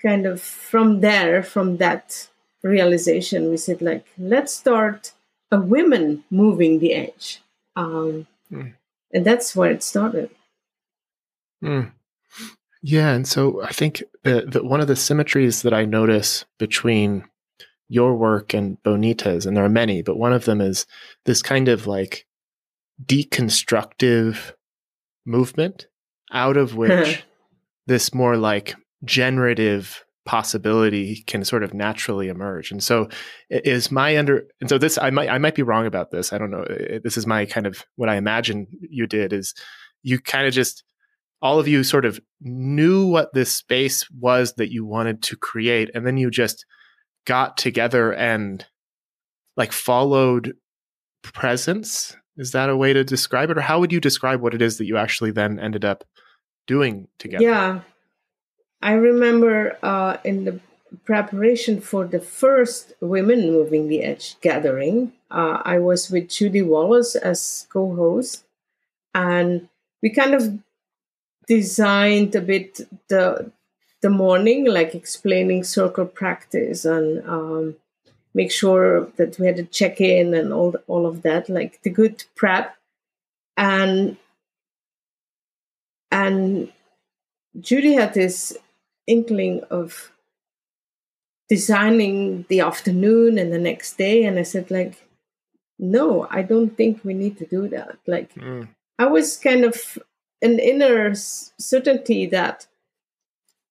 kind 0.00 0.26
of 0.26 0.40
from 0.40 1.00
there 1.00 1.42
from 1.42 1.78
that 1.78 2.28
realization 2.62 3.48
we 3.48 3.56
said 3.56 3.80
like 3.80 4.04
let's 4.18 4.52
start 4.52 5.12
a 5.50 5.60
women 5.60 6.24
moving 6.30 6.78
the 6.78 6.94
edge 6.94 7.40
um, 7.76 8.26
mm 8.52 8.72
and 9.12 9.24
that's 9.24 9.54
where 9.56 9.70
it 9.70 9.82
started. 9.82 10.30
Mm. 11.64 11.92
Yeah, 12.82 13.12
and 13.12 13.26
so 13.26 13.62
I 13.62 13.72
think 13.72 14.02
that, 14.24 14.64
one 14.64 14.80
of 14.80 14.88
the 14.88 14.96
symmetries 14.96 15.62
that 15.62 15.74
I 15.74 15.84
notice 15.84 16.44
between 16.58 17.24
your 17.88 18.14
work 18.14 18.52
and 18.52 18.80
Bonnitta's, 18.82 19.46
and 19.46 19.56
there 19.56 19.64
are 19.64 19.70
many, 19.70 20.02
but 20.02 20.18
one 20.18 20.32
of 20.32 20.44
them 20.44 20.60
is 20.60 20.86
this 21.24 21.42
kind 21.42 21.68
of 21.68 21.86
like 21.86 22.26
deconstructive 23.04 24.52
movement 25.24 25.86
out 26.32 26.56
of 26.56 26.76
which 26.76 27.24
this 27.86 28.12
more 28.12 28.36
like 28.36 28.74
generative 29.04 30.04
possibility 30.26 31.22
can 31.26 31.44
sort 31.44 31.62
of 31.62 31.72
naturally 31.72 32.28
emerge. 32.28 32.70
And 32.70 32.82
so 32.82 33.08
is 33.48 33.90
my 33.90 34.18
under 34.18 34.46
and 34.60 34.68
so 34.68 34.76
this 34.76 34.98
I 34.98 35.10
might 35.10 35.30
I 35.30 35.38
might 35.38 35.54
be 35.54 35.62
wrong 35.62 35.86
about 35.86 36.10
this. 36.10 36.32
I 36.32 36.38
don't 36.38 36.50
know. 36.50 36.66
This 37.02 37.16
is 37.16 37.26
my 37.26 37.46
kind 37.46 37.66
of 37.66 37.84
what 37.94 38.10
I 38.10 38.16
imagine 38.16 38.66
you 38.80 39.06
did 39.06 39.32
is 39.32 39.54
you 40.02 40.20
kind 40.20 40.46
of 40.46 40.52
just 40.52 40.84
all 41.40 41.58
of 41.58 41.68
you 41.68 41.84
sort 41.84 42.04
of 42.04 42.20
knew 42.40 43.06
what 43.06 43.32
this 43.32 43.52
space 43.52 44.08
was 44.10 44.54
that 44.54 44.72
you 44.72 44.84
wanted 44.84 45.22
to 45.22 45.36
create 45.36 45.90
and 45.94 46.06
then 46.06 46.16
you 46.16 46.30
just 46.30 46.66
got 47.26 47.56
together 47.56 48.12
and 48.12 48.66
like 49.56 49.72
followed 49.72 50.54
presence 51.22 52.16
is 52.36 52.52
that 52.52 52.68
a 52.68 52.76
way 52.76 52.92
to 52.92 53.02
describe 53.02 53.50
it 53.50 53.58
or 53.58 53.62
how 53.62 53.80
would 53.80 53.92
you 53.92 54.00
describe 54.00 54.40
what 54.40 54.54
it 54.54 54.62
is 54.62 54.78
that 54.78 54.86
you 54.86 54.96
actually 54.96 55.30
then 55.30 55.58
ended 55.58 55.84
up 55.84 56.04
doing 56.66 57.08
together 57.18 57.44
yeah 57.44 57.80
I 58.82 58.92
remember 58.92 59.78
uh, 59.82 60.18
in 60.24 60.44
the 60.44 60.60
preparation 61.04 61.80
for 61.80 62.06
the 62.06 62.20
first 62.20 62.92
Women 63.00 63.50
Moving 63.50 63.88
the 63.88 64.02
Edge 64.02 64.36
gathering, 64.40 65.12
uh, 65.30 65.60
I 65.64 65.78
was 65.78 66.10
with 66.10 66.28
Judy 66.28 66.62
Wallace 66.62 67.16
as 67.16 67.66
co 67.72 67.94
host, 67.94 68.44
and 69.14 69.68
we 70.02 70.10
kind 70.10 70.34
of 70.34 70.58
designed 71.48 72.34
a 72.34 72.40
bit 72.40 72.80
the 73.08 73.50
the 74.02 74.10
morning, 74.10 74.66
like 74.66 74.94
explaining 74.94 75.64
circle 75.64 76.06
practice 76.06 76.84
and 76.84 77.26
um, 77.28 77.76
make 78.34 78.52
sure 78.52 79.06
that 79.16 79.38
we 79.38 79.46
had 79.46 79.58
a 79.58 79.64
check 79.64 80.00
in 80.00 80.34
and 80.34 80.52
all 80.52 80.74
all 80.86 81.06
of 81.06 81.22
that, 81.22 81.48
like 81.48 81.82
the 81.82 81.90
good 81.90 82.24
prep, 82.36 82.76
and 83.56 84.16
and 86.12 86.72
Judy 87.58 87.94
had 87.94 88.14
this 88.14 88.56
inkling 89.06 89.62
of 89.70 90.12
designing 91.48 92.44
the 92.48 92.60
afternoon 92.60 93.38
and 93.38 93.52
the 93.52 93.58
next 93.58 93.96
day 93.98 94.24
and 94.24 94.38
i 94.38 94.42
said 94.42 94.70
like 94.70 95.06
no 95.78 96.26
i 96.30 96.42
don't 96.42 96.76
think 96.76 97.04
we 97.04 97.14
need 97.14 97.38
to 97.38 97.46
do 97.46 97.68
that 97.68 97.96
like 98.06 98.34
mm. 98.34 98.66
i 98.98 99.06
was 99.06 99.36
kind 99.36 99.64
of 99.64 99.98
an 100.42 100.58
inner 100.58 101.14
certainty 101.14 102.26
that 102.26 102.66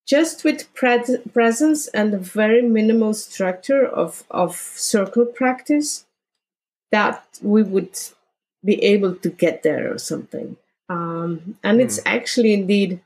just 0.08 0.44
with 0.44 0.72
pre- 0.74 1.18
presence 1.34 1.88
and 1.88 2.14
a 2.14 2.18
very 2.20 2.62
minimal 2.62 3.14
structure 3.14 3.86
of, 3.88 4.24
of 4.30 4.56
circle 4.56 5.26
practice 5.26 6.06
that 6.92 7.24
we 7.42 7.64
would 7.64 7.98
be 8.64 8.82
able 8.84 9.16
to 9.16 9.30
get 9.30 9.64
there 9.64 9.92
or 9.92 9.98
something 9.98 10.58
um, 10.90 11.58
and 11.64 11.80
mm. 11.80 11.84
it's 11.84 12.00
actually 12.06 12.54
indeed 12.54 13.00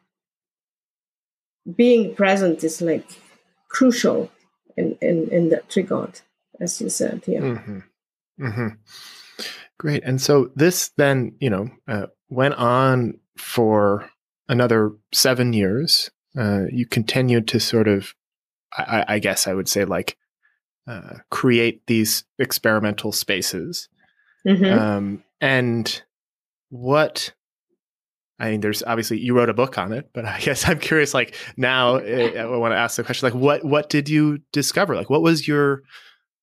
being 1.76 2.16
present 2.16 2.64
is 2.64 2.82
like 2.82 3.08
crucial 3.70 4.32
in 4.78 4.98
in 5.02 5.30
in 5.30 5.50
that 5.50 5.76
regard, 5.76 6.22
as 6.60 6.82
you 6.82 6.90
said. 6.90 7.24
Yeah. 7.28 7.42
Mm-hmm. 7.42 7.80
Mm-hmm. 8.42 8.68
Great. 9.78 10.04
And 10.04 10.22
so 10.22 10.52
this 10.56 10.90
then, 10.98 11.36
you 11.40 11.50
know, 11.50 11.70
uh, 11.88 12.08
went 12.30 12.56
on 12.56 13.20
for 13.38 14.10
another 14.48 14.92
seven 15.14 15.54
years. 15.54 16.12
Uh, 16.38 16.66
you 16.72 16.86
continued 16.86 17.48
to 17.48 17.60
sort 17.60 17.88
of, 17.88 18.14
I, 18.78 19.06
I 19.08 19.20
guess 19.20 19.48
I 19.48 19.54
would 19.54 19.70
say, 19.70 19.86
like, 19.86 20.18
uh, 20.88 21.20
create 21.32 21.86
these 21.88 22.24
experimental 22.38 23.12
spaces. 23.12 23.90
Mm-hmm. 24.46 24.80
Um, 24.80 25.24
and 25.40 26.04
what 26.70 27.34
I 28.40 28.52
mean, 28.52 28.62
there's 28.62 28.84
obviously 28.84 29.20
you 29.20 29.36
wrote 29.36 29.50
a 29.50 29.54
book 29.54 29.78
on 29.78 29.92
it, 29.92 30.10
but 30.14 30.26
I 30.26 30.40
guess 30.40 30.68
I'm 30.68 30.80
curious. 30.80 31.14
Like 31.14 31.36
now, 31.58 31.98
eh, 31.98 32.42
I 32.42 32.46
want 32.46 32.74
to 32.74 32.78
ask 32.78 32.98
the 32.98 33.04
question: 33.04 33.28
like, 33.28 33.40
what 33.40 33.64
what 33.64 33.90
did 33.90 34.10
you 34.10 34.40
discover? 34.52 34.96
Like, 34.96 35.10
what 35.10 35.22
was 35.22 35.48
your 35.48 35.84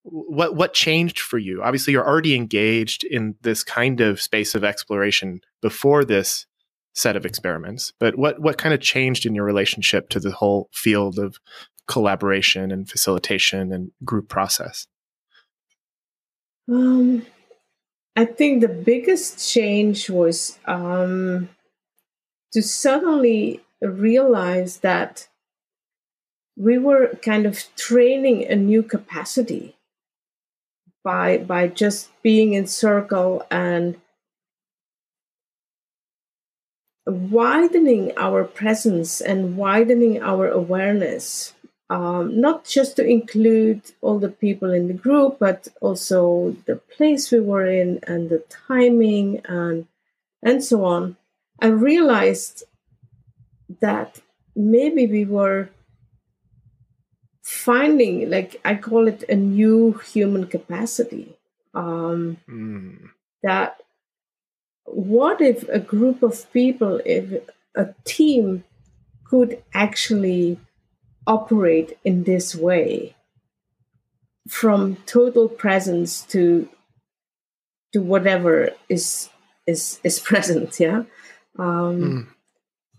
what 0.03 0.55
what 0.55 0.75
changed 0.75 1.19
for 1.19 1.39
you? 1.39 1.63
Obviously, 1.63 1.93
you're 1.93 2.07
already 2.07 2.35
engaged 2.35 3.05
in 3.05 3.35
this 3.43 3.65
kind 3.65 4.01
of 4.01 4.21
space 4.21 4.55
of 4.55 4.65
exploration 4.65 5.41
before 5.63 6.05
this 6.05 6.47
set 6.95 7.17
of 7.17 7.27
experiments. 7.27 7.93
But 7.99 8.17
what 8.17 8.41
what 8.41 8.59
kind 8.59 8.75
of 8.75 8.81
changed 8.81 9.27
in 9.27 9.35
your 9.35 9.45
relationship 9.45 10.09
to 10.11 10.21
the 10.21 10.33
whole 10.33 10.69
field 10.73 11.19
of 11.19 11.39
collaboration 11.89 12.71
and 12.71 12.89
facilitation 12.89 13.73
and 13.73 13.91
group 14.05 14.29
process? 14.29 14.87
Um, 16.69 17.25
I 18.17 18.25
think 18.25 18.61
the 18.61 18.69
biggest 18.69 19.49
change 19.49 20.11
was 20.11 20.59
um, 20.65 21.49
to 22.57 22.63
suddenly 22.63 23.61
realize 23.83 24.79
that 24.79 25.29
we 26.57 26.79
were 26.79 27.09
kind 27.21 27.45
of 27.45 27.63
training 27.77 28.47
a 28.47 28.57
new 28.57 28.83
capacity 28.83 29.77
by 31.05 31.37
by 31.37 31.69
just 31.69 32.09
being 32.23 32.55
in 32.55 32.67
circle 32.67 33.45
and 33.51 34.01
widening 37.05 38.11
our 38.17 38.43
presence 38.43 39.21
and 39.21 39.59
widening 39.59 40.23
our 40.23 40.49
awareness 40.49 41.53
um, 41.91 42.41
not 42.41 42.65
just 42.65 42.97
to 42.97 43.05
include 43.07 43.83
all 44.01 44.19
the 44.19 44.31
people 44.31 44.73
in 44.73 44.89
the 44.89 44.95
group 44.95 45.39
but 45.39 45.69
also 45.83 46.57
the 46.65 46.77
place 46.97 47.31
we 47.31 47.39
were 47.39 47.67
in 47.67 48.01
and 48.07 48.31
the 48.31 48.43
timing 48.67 49.43
and 49.45 49.87
and 50.43 50.65
so 50.65 50.87
on 50.87 51.19
i 51.61 51.67
realized 51.67 52.65
that 53.81 54.21
maybe 54.55 55.07
we 55.07 55.25
were 55.25 55.69
finding 57.47 58.29
like 58.29 58.61
i 58.65 58.75
call 58.75 59.07
it 59.07 59.23
a 59.29 59.37
new 59.37 59.93
human 60.13 60.47
capacity. 60.47 61.37
Um, 61.75 62.39
mm. 62.49 63.11
that 63.43 63.83
what 64.87 65.41
if 65.41 65.69
a 65.69 65.79
group 65.79 66.23
of 66.23 66.51
people 66.53 67.01
if 67.05 67.43
a 67.77 67.89
team 68.05 68.65
could 69.25 69.63
actually 69.75 70.59
operate 71.27 71.99
in 72.03 72.25
this 72.25 72.55
way? 72.55 73.15
From 74.49 74.97
total 75.07 75.49
presence 75.49 76.23
to 76.33 76.69
to 77.93 78.01
whatever 78.01 78.71
is 78.89 79.29
is 79.67 80.01
is 80.03 80.19
present 80.31 80.81
yeah 80.81 81.03
um, 81.59 82.01
mm. 82.01 82.27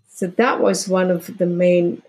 so 0.08 0.26
that 0.26 0.60
was 0.60 0.88
one 0.88 1.10
of 1.10 1.38
the 1.38 1.46
main 1.46 2.02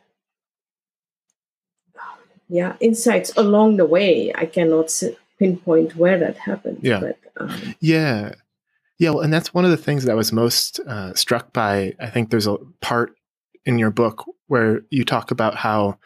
yeah 2.48 2.76
insights 2.80 3.32
along 3.38 3.78
the 3.78 3.86
way. 3.86 4.32
I 4.34 4.46
cannot 4.46 4.92
pinpoint 5.38 5.96
where 5.96 6.18
that 6.20 6.38
happened 6.38 6.80
yeah. 6.82 7.00
but, 7.00 7.18
um, 7.38 7.76
yeah. 7.80 8.34
Yeah 8.98 9.12
well, 9.12 9.22
and 9.22 9.34
that's 9.34 9.54
one 9.54 9.64
of 9.64 9.72
the 9.72 9.78
things 9.78 10.04
that 10.04 10.12
I 10.12 10.16
was 10.16 10.34
most 10.34 10.82
uh, 10.82 11.14
struck 11.14 11.54
by. 11.54 11.94
I 12.02 12.10
think 12.10 12.30
there's 12.30 12.48
a 12.48 12.58
part 12.82 13.16
in 13.66 13.80
your 13.80 13.92
book 13.92 14.26
where 14.48 14.82
you 14.90 15.06
talk 15.06 15.32
about 15.32 15.56
how 15.56 15.98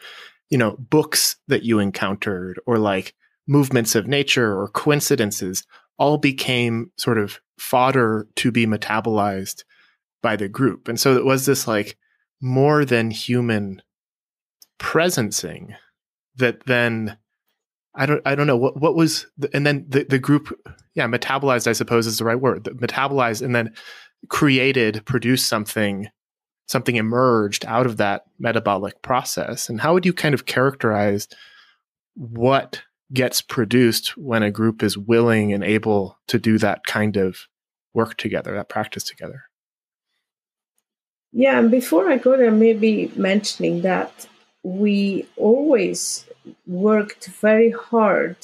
you 0.48 0.58
know 0.58 0.76
books 0.78 1.36
that 1.48 1.64
you 1.64 1.80
encountered 1.80 2.60
or 2.66 2.78
like 2.78 3.14
movements 3.48 3.94
of 3.94 4.06
nature 4.06 4.56
or 4.56 4.68
coincidences 4.68 5.64
all 5.98 6.18
became 6.18 6.90
sort 6.96 7.18
of 7.18 7.40
fodder 7.58 8.28
to 8.36 8.50
be 8.50 8.66
metabolized 8.66 9.64
by 10.24 10.36
the 10.36 10.48
group. 10.48 10.88
And 10.88 10.98
so 10.98 11.14
it 11.14 11.26
was 11.26 11.44
this 11.44 11.68
like 11.68 11.98
more 12.40 12.86
than 12.86 13.10
human 13.10 13.82
presencing 14.80 15.76
that 16.36 16.64
then 16.64 17.18
I 17.94 18.06
don't 18.06 18.22
I 18.24 18.34
don't 18.34 18.46
know 18.46 18.56
what 18.56 18.80
what 18.80 18.96
was 18.96 19.26
the, 19.36 19.50
and 19.54 19.66
then 19.66 19.84
the 19.86 20.04
the 20.04 20.18
group 20.18 20.58
yeah 20.94 21.06
metabolized 21.06 21.68
I 21.68 21.74
suppose 21.74 22.06
is 22.06 22.18
the 22.18 22.24
right 22.24 22.40
word 22.40 22.64
metabolized 22.64 23.42
and 23.42 23.54
then 23.54 23.74
created 24.30 25.04
produced 25.04 25.46
something 25.46 26.08
something 26.66 26.96
emerged 26.96 27.66
out 27.66 27.84
of 27.84 27.98
that 27.98 28.24
metabolic 28.38 29.02
process. 29.02 29.68
And 29.68 29.82
how 29.82 29.92
would 29.92 30.06
you 30.06 30.14
kind 30.14 30.34
of 30.34 30.46
characterize 30.46 31.28
what 32.14 32.82
gets 33.12 33.42
produced 33.42 34.16
when 34.16 34.42
a 34.42 34.50
group 34.50 34.82
is 34.82 34.96
willing 34.96 35.52
and 35.52 35.62
able 35.62 36.16
to 36.28 36.38
do 36.38 36.56
that 36.58 36.86
kind 36.86 37.18
of 37.18 37.46
work 37.92 38.16
together 38.16 38.54
that 38.54 38.70
practice 38.70 39.04
together 39.04 39.42
yeah 41.34 41.58
and 41.58 41.70
before 41.70 42.08
I 42.10 42.16
go 42.16 42.36
there 42.38 42.50
maybe 42.50 43.12
mentioning 43.16 43.82
that 43.82 44.26
we 44.62 45.26
always 45.36 46.24
worked 46.66 47.26
very 47.26 47.70
hard 47.70 48.36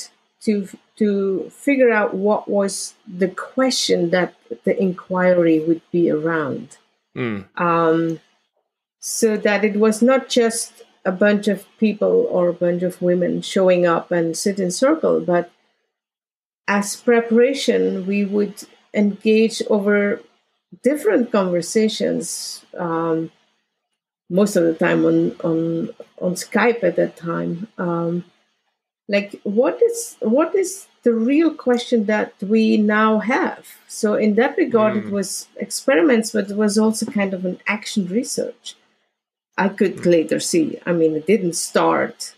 to 0.43 0.69
to 1.01 1.49
figure 1.49 1.91
out 1.91 2.13
what 2.13 2.47
was 2.47 2.95
the 3.09 3.29
question 3.29 4.11
that 4.11 4.35
the 4.65 4.79
inquiry 4.79 5.59
would 5.59 5.81
be 5.91 6.11
around. 6.11 6.77
Mm. 7.17 7.47
Um, 7.59 8.21
so 8.99 9.39
that 9.39 9.65
it 9.65 9.77
was 9.77 10.03
not 10.03 10.29
just 10.29 10.83
a 11.07 11.11
bunch 11.11 11.49
of 11.49 11.65
people 11.79 12.29
or 12.31 12.49
a 12.49 12.53
bunch 12.53 12.83
of 12.83 13.01
women 13.01 13.41
showing 13.41 13.87
up 13.87 14.11
and 14.11 14.37
sit 14.37 14.61
in 14.61 14.71
circle, 14.71 15.21
but 15.21 15.51
as 16.69 16.97
preparation, 16.97 18.07
we 18.07 18.27
would 18.27 18.63
engage 18.93 19.63
over 19.71 20.21
different 20.83 21.33
conversations. 21.33 22.65
Um, 22.77 23.31
most 24.31 24.55
of 24.57 24.65
the 24.65 24.75
time 24.75 25.05
on 25.05 25.37
on 25.43 25.91
on 26.21 26.35
Skype 26.35 26.83
at 26.85 26.97
that 26.97 27.17
time. 27.17 27.67
Um, 27.77 28.25
like, 29.09 29.41
what 29.43 29.83
is 29.83 30.17
what 30.21 30.55
is 30.55 30.87
the 31.03 31.13
real 31.13 31.53
question 31.53 32.05
that 32.05 32.33
we 32.41 32.77
now 32.77 33.19
have? 33.19 33.67
So 33.89 34.15
in 34.15 34.37
that 34.37 34.57
regard, 34.57 34.95
mm. 34.95 35.07
it 35.07 35.11
was 35.11 35.49
experiments, 35.57 36.31
but 36.31 36.49
it 36.49 36.57
was 36.57 36.79
also 36.79 37.07
kind 37.07 37.35
of 37.35 37.45
an 37.45 37.59
action 37.67 38.07
research. 38.07 38.77
I 39.59 39.69
could 39.69 39.97
mm. 39.97 40.07
later 40.07 40.39
see. 40.39 40.79
I 40.87 40.93
mean, 40.93 41.17
it 41.17 41.27
didn't 41.27 41.55
start 41.55 42.35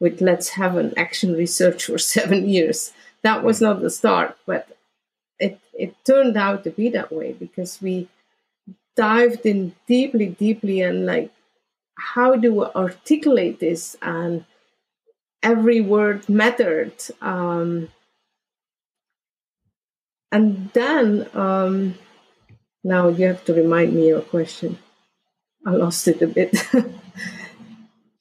with 0.00 0.20
let's 0.20 0.50
have 0.50 0.76
an 0.76 0.92
action 0.96 1.34
research 1.34 1.84
for 1.84 1.98
seven 2.16 2.48
years. 2.48 2.92
That 3.22 3.44
was 3.44 3.58
mm. 3.58 3.62
not 3.62 3.80
the 3.80 3.90
start, 3.90 4.36
but 4.46 4.75
it 5.38 5.58
it 5.72 5.94
turned 6.04 6.36
out 6.36 6.64
to 6.64 6.70
be 6.70 6.88
that 6.90 7.12
way 7.12 7.32
because 7.32 7.80
we 7.82 8.08
dived 8.96 9.44
in 9.44 9.74
deeply, 9.86 10.28
deeply, 10.28 10.80
and 10.80 11.06
like 11.06 11.30
how 11.98 12.36
do 12.36 12.52
we 12.54 12.64
articulate 12.74 13.60
this? 13.60 13.96
And 14.02 14.44
every 15.42 15.80
word 15.80 16.28
mattered 16.28 16.94
um, 17.20 17.88
and 20.32 20.70
then 20.72 21.28
um, 21.34 21.94
now 22.82 23.08
you 23.08 23.26
have 23.26 23.44
to 23.44 23.54
remind 23.54 23.94
me 23.94 24.08
your 24.08 24.20
question. 24.20 24.78
I 25.64 25.70
lost 25.70 26.08
it 26.08 26.20
a 26.22 26.26
bit. 26.26 26.56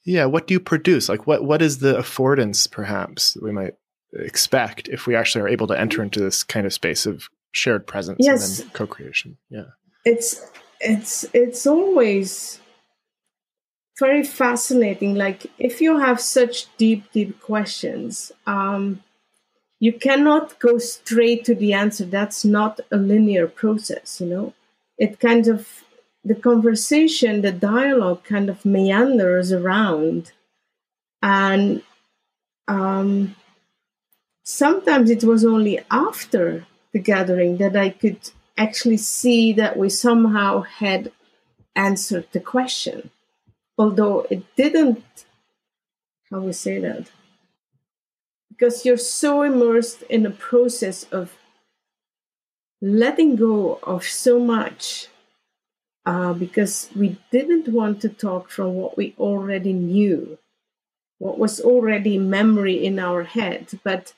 Yeah 0.05 0.25
what 0.25 0.45
do 0.45 0.53
you 0.53 0.59
produce? 0.59 1.09
Like 1.09 1.25
what 1.25 1.43
what 1.43 1.61
is 1.61 1.79
the 1.79 1.95
affordance 1.95 2.69
perhaps 2.69 3.35
we 3.41 3.51
might 3.51 3.73
expect 4.19 4.87
if 4.87 5.07
we 5.07 5.15
actually 5.15 5.41
are 5.41 5.47
able 5.47 5.67
to 5.67 5.79
enter 5.79 6.01
into 6.01 6.19
this 6.19 6.43
kind 6.43 6.65
of 6.65 6.73
space 6.73 7.05
of 7.05 7.27
shared 7.51 7.87
presence 7.87 8.17
yes. 8.19 8.59
and 8.59 8.73
co-creation 8.73 9.37
yeah 9.49 9.65
it's 10.03 10.51
it's 10.81 11.25
it's 11.33 11.65
always 11.65 12.59
very 13.99 14.23
fascinating. 14.23 15.15
Like 15.15 15.47
if 15.57 15.81
you 15.81 15.99
have 15.99 16.19
such 16.19 16.75
deep, 16.77 17.11
deep 17.11 17.39
questions, 17.41 18.31
um, 18.45 19.01
you 19.79 19.93
cannot 19.93 20.59
go 20.59 20.77
straight 20.77 21.45
to 21.45 21.55
the 21.55 21.73
answer. 21.73 22.05
That's 22.05 22.43
not 22.43 22.79
a 22.91 22.97
linear 22.97 23.47
process, 23.47 24.19
you 24.19 24.27
know. 24.27 24.53
It 24.97 25.19
kind 25.19 25.47
of 25.47 25.83
the 26.23 26.35
conversation, 26.35 27.41
the 27.41 27.51
dialogue 27.51 28.23
kind 28.23 28.49
of 28.49 28.65
meanders 28.65 29.51
around. 29.51 30.31
And 31.21 31.83
um, 32.67 33.35
sometimes 34.45 35.09
it 35.09 35.23
was 35.25 35.43
only 35.43 35.81
after 35.91 36.65
the 36.93 36.99
gathering 36.99 37.57
that 37.57 37.75
I 37.75 37.89
could 37.89 38.31
actually 38.57 38.97
see 38.97 39.51
that 39.53 39.75
we 39.75 39.89
somehow 39.89 40.61
had 40.61 41.11
answered 41.75 42.27
the 42.31 42.39
question. 42.39 43.09
Although 43.77 44.25
it 44.29 44.43
didn't 44.55 45.03
how 46.31 46.39
we 46.39 46.53
say 46.53 46.79
that? 46.79 47.11
Because 48.49 48.85
you're 48.85 48.97
so 48.97 49.41
immersed 49.41 50.01
in 50.03 50.25
a 50.25 50.31
process 50.31 51.03
of 51.11 51.37
letting 52.81 53.35
go 53.35 53.79
of 53.83 54.03
so 54.03 54.39
much 54.39 55.07
uh, 56.05 56.33
because 56.33 56.89
we 56.95 57.17
didn't 57.31 57.67
want 57.67 58.01
to 58.01 58.09
talk 58.09 58.49
from 58.49 58.75
what 58.75 58.97
we 58.97 59.15
already 59.19 59.73
knew 59.73 60.37
what 61.17 61.39
was 61.39 61.61
already 61.61 62.17
memory 62.17 62.83
in 62.83 62.99
our 62.99 63.23
head. 63.23 63.79
But 63.83 64.13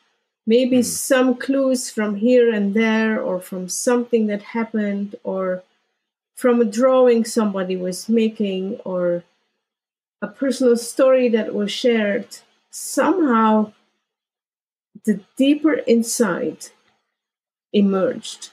maybe 0.47 0.79
mm. 0.79 0.85
some 0.85 1.35
clues 1.35 1.91
from 1.91 2.15
here 2.15 2.51
and 2.51 2.73
there 2.73 3.21
or 3.21 3.39
from 3.39 3.67
something 3.67 4.27
that 4.27 4.41
happened 4.41 5.15
or 5.23 5.63
from 6.33 6.61
a 6.61 6.65
drawing 6.65 7.25
somebody 7.25 7.75
was 7.75 8.07
making 8.07 8.79
or 8.85 9.23
a 10.21 10.27
personal 10.27 10.77
story 10.77 11.27
that 11.29 11.53
was 11.53 11.71
shared, 11.71 12.37
somehow 12.71 13.71
the 15.03 15.19
deeper 15.35 15.81
insight 15.85 16.71
emerged. 17.73 18.49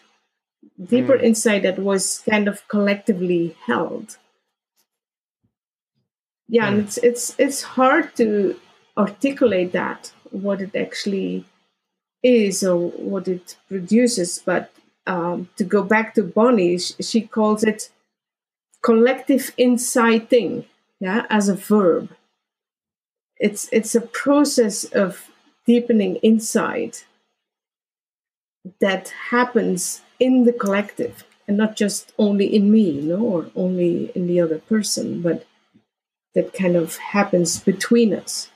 Deeper 0.83 1.17
mm. 1.17 1.23
insight 1.23 1.63
that 1.63 1.79
was 1.79 2.23
kind 2.29 2.49
of 2.49 2.67
collectively 2.69 3.57
held. 3.67 4.19
Yeah, 6.49 6.65
mm. 6.65 6.69
and 6.69 6.81
it's 6.81 6.99
it's 6.99 7.35
it's 7.39 7.63
hard 7.63 8.17
to 8.17 8.59
articulate 8.97 9.73
that 9.73 10.13
what 10.31 10.61
it 10.61 10.75
actually 10.75 11.45
is 12.25 12.65
or 12.65 12.91
what 12.91 13.29
it 13.29 13.57
produces. 13.69 14.43
But 14.45 14.73
um, 15.07 15.49
to 15.57 15.65
go 15.65 15.85
back 15.85 16.15
to 16.15 16.25
Bonnie, 16.25 16.79
she, 16.79 17.23
calls 17.23 17.63
it 17.63 17.91
collective 18.83 19.53
insighting 19.57 20.65
yeah, 21.01 21.27
as 21.31 21.49
a 21.49 21.55
verb. 21.55 22.11
it's 23.39 23.69
it's 23.73 23.95
a 23.95 24.01
process 24.01 24.85
of 24.85 25.31
deepening 25.67 26.17
insight 26.17 27.07
that 28.81 29.13
happens 29.31 30.03
in 30.21 30.45
the 30.45 30.53
collective 30.53 31.25
and 31.47 31.57
not 31.57 31.77
just 31.77 32.13
only 32.19 32.47
in 32.47 32.71
me, 32.71 32.91
you 32.91 33.03
know, 33.03 33.23
or 33.23 33.51
only 33.55 34.11
in 34.15 34.27
the 34.27 34.41
other 34.41 34.59
person, 34.59 35.21
but 35.21 35.47
that 36.35 36.55
kind 36.55 36.77
of 36.77 36.97
happens 36.97 37.61
between 37.61 38.15
us. 38.15 38.51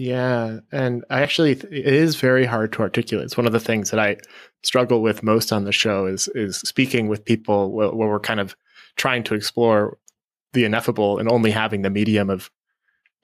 Yeah, 0.00 0.60
and 0.70 1.04
I 1.10 1.22
actually 1.22 1.50
it 1.50 1.72
is 1.72 2.14
very 2.14 2.44
hard 2.44 2.72
to 2.74 2.82
articulate. 2.82 3.24
It's 3.24 3.36
one 3.36 3.48
of 3.48 3.52
the 3.52 3.58
things 3.58 3.90
that 3.90 3.98
I 3.98 4.18
struggle 4.62 5.02
with 5.02 5.24
most 5.24 5.52
on 5.52 5.64
the 5.64 5.72
show 5.72 6.06
is 6.06 6.28
is 6.36 6.58
speaking 6.58 7.08
with 7.08 7.24
people 7.24 7.72
where, 7.72 7.90
we're 7.92 8.20
kind 8.20 8.38
of 8.38 8.54
trying 8.94 9.24
to 9.24 9.34
explore 9.34 9.98
the 10.52 10.64
ineffable 10.64 11.18
and 11.18 11.28
only 11.28 11.50
having 11.50 11.82
the 11.82 11.90
medium 11.90 12.30
of 12.30 12.48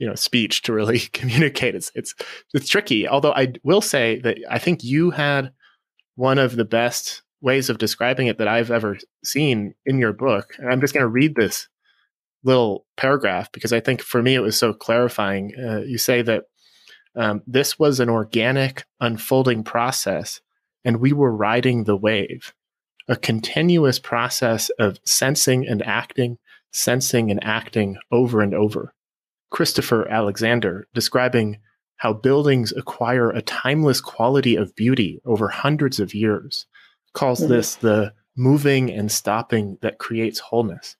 you 0.00 0.06
know 0.08 0.16
speech 0.16 0.62
to 0.62 0.72
really 0.72 0.98
communicate. 1.12 1.76
It's 1.76 1.92
it's 1.94 2.12
it's 2.52 2.68
tricky. 2.68 3.06
Although 3.06 3.34
I 3.34 3.52
will 3.62 3.80
say 3.80 4.18
that 4.24 4.38
I 4.50 4.58
think 4.58 4.82
you 4.82 5.10
had 5.10 5.52
one 6.16 6.38
of 6.38 6.56
the 6.56 6.64
best 6.64 7.22
ways 7.40 7.70
of 7.70 7.78
describing 7.78 8.26
it 8.26 8.38
that 8.38 8.48
I've 8.48 8.72
ever 8.72 8.98
seen 9.22 9.76
in 9.86 9.98
your 9.98 10.12
book. 10.12 10.56
And 10.58 10.68
I'm 10.68 10.80
just 10.80 10.92
going 10.92 11.04
to 11.04 11.08
read 11.08 11.36
this 11.36 11.68
little 12.42 12.84
paragraph 12.96 13.52
because 13.52 13.72
I 13.72 13.78
think 13.78 14.02
for 14.02 14.20
me 14.20 14.34
it 14.34 14.40
was 14.40 14.56
so 14.56 14.72
clarifying. 14.72 15.52
Uh, 15.56 15.82
you 15.82 15.98
say 15.98 16.20
that 16.22 16.46
um, 17.16 17.42
this 17.46 17.78
was 17.78 18.00
an 18.00 18.08
organic 18.08 18.84
unfolding 19.00 19.62
process, 19.62 20.40
and 20.84 21.00
we 21.00 21.12
were 21.12 21.34
riding 21.34 21.84
the 21.84 21.96
wave, 21.96 22.52
a 23.08 23.16
continuous 23.16 23.98
process 23.98 24.70
of 24.78 24.98
sensing 25.04 25.66
and 25.66 25.82
acting, 25.82 26.38
sensing 26.72 27.30
and 27.30 27.42
acting 27.44 27.96
over 28.10 28.40
and 28.40 28.54
over. 28.54 28.94
Christopher 29.50 30.08
Alexander 30.08 30.88
describing 30.94 31.58
how 31.96 32.12
buildings 32.12 32.72
acquire 32.72 33.30
a 33.30 33.42
timeless 33.42 34.00
quality 34.00 34.56
of 34.56 34.74
beauty 34.74 35.20
over 35.24 35.48
hundreds 35.48 36.00
of 36.00 36.12
years, 36.12 36.66
calls 37.12 37.40
mm-hmm. 37.40 37.52
this 37.52 37.76
the 37.76 38.12
moving 38.36 38.90
and 38.90 39.12
stopping 39.12 39.78
that 39.80 39.98
creates 39.98 40.40
wholeness. 40.40 40.96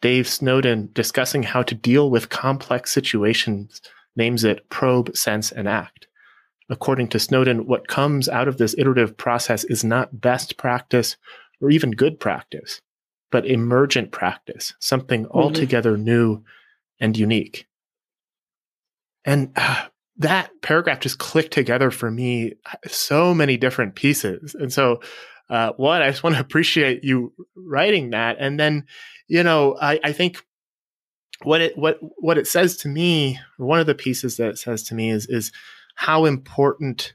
Dave 0.00 0.28
Snowden 0.28 0.88
discussing 0.92 1.42
how 1.42 1.62
to 1.62 1.74
deal 1.74 2.10
with 2.10 2.30
complex 2.30 2.92
situations 2.92 3.82
names 4.20 4.44
it 4.44 4.68
probe, 4.68 5.16
sense, 5.16 5.50
and 5.50 5.68
act. 5.68 6.06
According 6.68 7.08
to 7.08 7.18
Snowden, 7.18 7.66
what 7.66 7.88
comes 7.88 8.28
out 8.28 8.46
of 8.46 8.58
this 8.58 8.76
iterative 8.78 9.16
process 9.16 9.64
is 9.64 9.82
not 9.82 10.20
best 10.20 10.56
practice 10.56 11.16
or 11.60 11.70
even 11.70 11.90
good 11.90 12.20
practice, 12.20 12.80
but 13.32 13.46
emergent 13.46 14.12
practice, 14.12 14.74
something 14.78 15.24
mm-hmm. 15.24 15.36
altogether 15.36 15.96
new 15.96 16.44
and 17.00 17.16
unique. 17.16 17.66
And 19.24 19.50
uh, 19.56 19.86
that 20.18 20.50
paragraph 20.62 21.00
just 21.00 21.18
clicked 21.18 21.52
together 21.52 21.90
for 21.90 22.10
me 22.10 22.54
so 22.86 23.34
many 23.34 23.56
different 23.56 23.94
pieces. 23.94 24.54
And 24.54 24.72
so, 24.72 25.00
uh, 25.48 25.72
one, 25.76 26.02
I 26.02 26.10
just 26.10 26.22
want 26.22 26.36
to 26.36 26.40
appreciate 26.40 27.02
you 27.02 27.32
writing 27.56 28.10
that. 28.10 28.36
And 28.38 28.60
then, 28.60 28.86
you 29.28 29.42
know, 29.42 29.76
I, 29.80 29.98
I 30.04 30.12
think 30.12 30.44
what 31.42 31.60
it 31.60 31.76
what 31.76 31.98
what 32.18 32.38
it 32.38 32.46
says 32.46 32.76
to 32.78 32.88
me, 32.88 33.38
one 33.56 33.80
of 33.80 33.86
the 33.86 33.94
pieces 33.94 34.36
that 34.36 34.50
it 34.50 34.58
says 34.58 34.82
to 34.84 34.94
me 34.94 35.10
is 35.10 35.26
is 35.26 35.52
how 35.94 36.24
important 36.24 37.14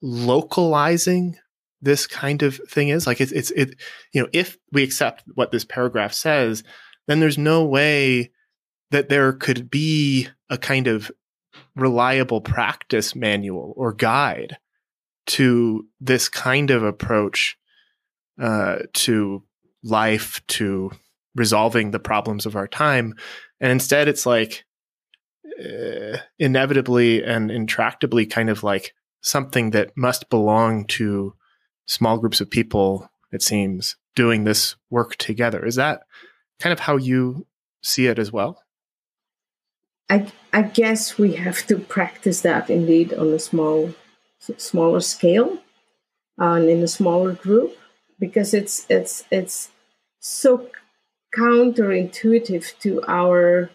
localizing 0.00 1.36
this 1.80 2.06
kind 2.06 2.42
of 2.42 2.60
thing 2.68 2.88
is. 2.88 3.06
Like 3.06 3.20
it's 3.20 3.32
it's 3.32 3.50
it 3.52 3.80
you 4.12 4.22
know, 4.22 4.28
if 4.32 4.58
we 4.70 4.82
accept 4.82 5.24
what 5.34 5.50
this 5.50 5.64
paragraph 5.64 6.12
says, 6.12 6.62
then 7.06 7.20
there's 7.20 7.38
no 7.38 7.64
way 7.64 8.30
that 8.90 9.08
there 9.08 9.32
could 9.32 9.70
be 9.70 10.28
a 10.50 10.58
kind 10.58 10.86
of 10.86 11.10
reliable 11.74 12.40
practice 12.40 13.14
manual 13.14 13.74
or 13.76 13.92
guide 13.92 14.58
to 15.26 15.86
this 16.00 16.28
kind 16.28 16.70
of 16.70 16.82
approach 16.82 17.56
uh, 18.40 18.78
to 18.92 19.42
life, 19.82 20.40
to 20.48 20.90
resolving 21.34 21.90
the 21.90 21.98
problems 21.98 22.46
of 22.46 22.56
our 22.56 22.68
time. 22.68 23.14
And 23.60 23.72
instead, 23.72 24.08
it's 24.08 24.26
like 24.26 24.64
uh, 25.58 26.18
inevitably 26.38 27.22
and 27.22 27.50
intractably 27.50 28.30
kind 28.30 28.50
of 28.50 28.62
like 28.62 28.94
something 29.20 29.70
that 29.70 29.96
must 29.96 30.28
belong 30.30 30.84
to 30.86 31.34
small 31.86 32.18
groups 32.18 32.40
of 32.40 32.50
people, 32.50 33.08
it 33.32 33.42
seems, 33.42 33.96
doing 34.14 34.44
this 34.44 34.76
work 34.90 35.16
together. 35.16 35.64
Is 35.64 35.76
that 35.76 36.02
kind 36.58 36.72
of 36.72 36.80
how 36.80 36.96
you 36.96 37.46
see 37.82 38.06
it 38.06 38.18
as 38.18 38.32
well? 38.32 38.62
I, 40.10 40.30
I 40.52 40.62
guess 40.62 41.16
we 41.16 41.34
have 41.36 41.66
to 41.68 41.78
practice 41.78 42.42
that 42.42 42.68
indeed 42.68 43.14
on 43.14 43.28
a 43.32 43.38
small, 43.38 43.94
smaller 44.38 45.00
scale, 45.00 45.58
and 46.36 46.68
in 46.68 46.82
a 46.82 46.88
smaller 46.88 47.32
group, 47.32 47.78
because 48.18 48.52
it's 48.52 48.86
it's 48.90 49.24
it's 49.30 49.70
so 50.18 50.68
counterintuitive 51.36 52.78
to 52.80 53.02
our 53.08 53.70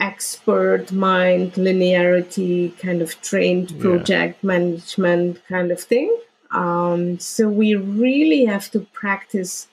expert 0.00 0.92
mind 0.92 1.52
linearity 1.54 2.76
kind 2.78 3.00
of 3.00 3.20
trained 3.22 3.78
project 3.80 4.38
yeah. 4.42 4.46
management 4.46 5.40
kind 5.48 5.70
of 5.70 5.80
thing 5.80 6.14
um, 6.50 7.18
so 7.18 7.48
we 7.48 7.74
really 7.74 8.44
have 8.44 8.70
to 8.70 8.80
practice 8.92 9.66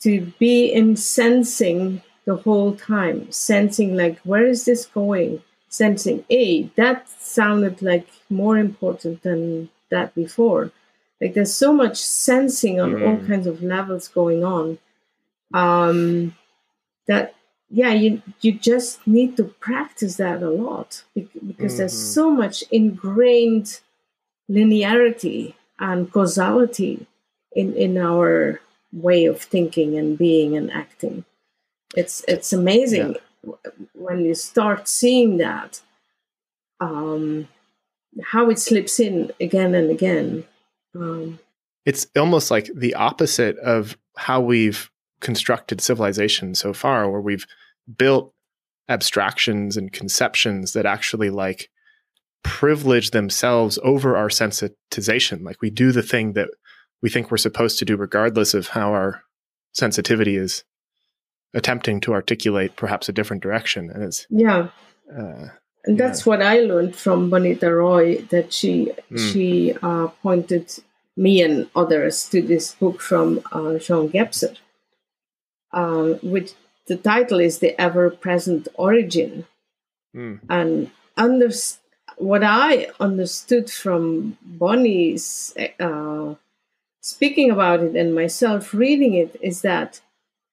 to 0.00 0.32
be 0.38 0.66
in 0.72 0.96
sensing 0.96 2.02
the 2.24 2.36
whole 2.36 2.74
time 2.74 3.30
sensing 3.30 3.96
like 3.96 4.18
where 4.20 4.46
is 4.46 4.64
this 4.64 4.86
going 4.86 5.42
sensing 5.68 6.24
a 6.30 6.62
that 6.76 7.08
sounded 7.08 7.82
like 7.82 8.08
more 8.30 8.56
important 8.56 9.22
than 9.22 9.68
that 9.90 10.14
before 10.14 10.70
like 11.20 11.34
there's 11.34 11.54
so 11.54 11.72
much 11.72 11.98
sensing 11.98 12.80
on 12.80 12.92
mm. 12.92 13.06
all 13.06 13.26
kinds 13.26 13.46
of 13.46 13.62
levels 13.62 14.08
going 14.08 14.42
on 14.44 14.78
um, 15.54 16.34
that 17.06 17.34
yeah 17.68 17.92
you 17.92 18.22
you 18.40 18.52
just 18.52 19.04
need 19.06 19.36
to 19.36 19.44
practice 19.44 20.16
that 20.16 20.42
a 20.42 20.50
lot 20.50 21.04
because 21.14 21.72
mm-hmm. 21.72 21.76
there's 21.78 22.14
so 22.14 22.30
much 22.30 22.62
ingrained 22.70 23.80
linearity 24.50 25.54
and 25.78 26.12
causality 26.12 27.06
in 27.52 27.74
in 27.74 27.98
our 27.98 28.60
way 28.92 29.24
of 29.24 29.40
thinking 29.40 29.98
and 29.98 30.16
being 30.16 30.56
and 30.56 30.70
acting 30.70 31.24
it's 31.96 32.24
it's 32.28 32.52
amazing 32.52 33.16
yeah. 33.44 33.70
when 33.94 34.24
you 34.24 34.34
start 34.34 34.88
seeing 34.88 35.38
that 35.38 35.80
um 36.80 37.48
how 38.22 38.48
it 38.48 38.58
slips 38.58 39.00
in 39.00 39.32
again 39.40 39.74
and 39.74 39.90
again 39.90 40.44
um, 40.94 41.38
it's 41.84 42.06
almost 42.16 42.50
like 42.50 42.70
the 42.74 42.94
opposite 42.94 43.58
of 43.58 43.98
how 44.16 44.40
we've 44.40 44.90
constructed 45.20 45.80
civilization 45.80 46.54
so 46.54 46.72
far 46.72 47.10
where 47.10 47.20
we've 47.20 47.46
built 47.96 48.32
abstractions 48.88 49.76
and 49.76 49.92
conceptions 49.92 50.72
that 50.72 50.86
actually 50.86 51.30
like 51.30 51.68
privilege 52.42 53.10
themselves 53.10 53.78
over 53.82 54.16
our 54.16 54.28
sensitization 54.28 55.42
like 55.42 55.60
we 55.60 55.70
do 55.70 55.90
the 55.90 56.02
thing 56.02 56.34
that 56.34 56.48
we 57.02 57.10
think 57.10 57.30
we're 57.30 57.36
supposed 57.36 57.78
to 57.78 57.84
do 57.84 57.96
regardless 57.96 58.54
of 58.54 58.68
how 58.68 58.92
our 58.92 59.22
sensitivity 59.72 60.36
is 60.36 60.62
attempting 61.54 62.00
to 62.00 62.12
articulate 62.12 62.76
perhaps 62.76 63.08
a 63.08 63.12
different 63.12 63.42
direction 63.42 63.90
and 63.90 64.04
it's 64.04 64.26
yeah 64.30 64.68
uh, 65.18 65.48
and 65.86 65.98
that's 65.98 66.20
yeah. 66.20 66.30
what 66.30 66.42
i 66.42 66.60
learned 66.60 66.94
from 66.94 67.28
bonnitta 67.28 67.76
roy 67.76 68.18
that 68.30 68.52
she 68.52 68.92
mm. 69.10 69.32
she 69.32 69.74
uh, 69.82 70.06
pointed 70.22 70.72
me 71.16 71.42
and 71.42 71.68
others 71.74 72.28
to 72.28 72.40
this 72.40 72.74
book 72.76 73.00
from 73.00 73.40
uh, 73.50 73.76
jean 73.78 74.08
gebser 74.08 74.56
um, 75.76 76.14
which 76.22 76.54
the 76.88 76.96
title 76.96 77.38
is 77.38 77.58
The 77.58 77.80
Ever 77.80 78.10
Present 78.10 78.66
Origin. 78.74 79.46
Mm. 80.14 80.40
And 80.48 80.90
under, 81.16 81.50
what 82.16 82.42
I 82.42 82.88
understood 82.98 83.70
from 83.70 84.38
Bonnie's 84.42 85.54
uh, 85.78 86.34
speaking 87.00 87.50
about 87.50 87.80
it 87.80 87.94
and 87.94 88.14
myself 88.14 88.72
reading 88.74 89.14
it 89.14 89.36
is 89.40 89.60
that 89.62 90.00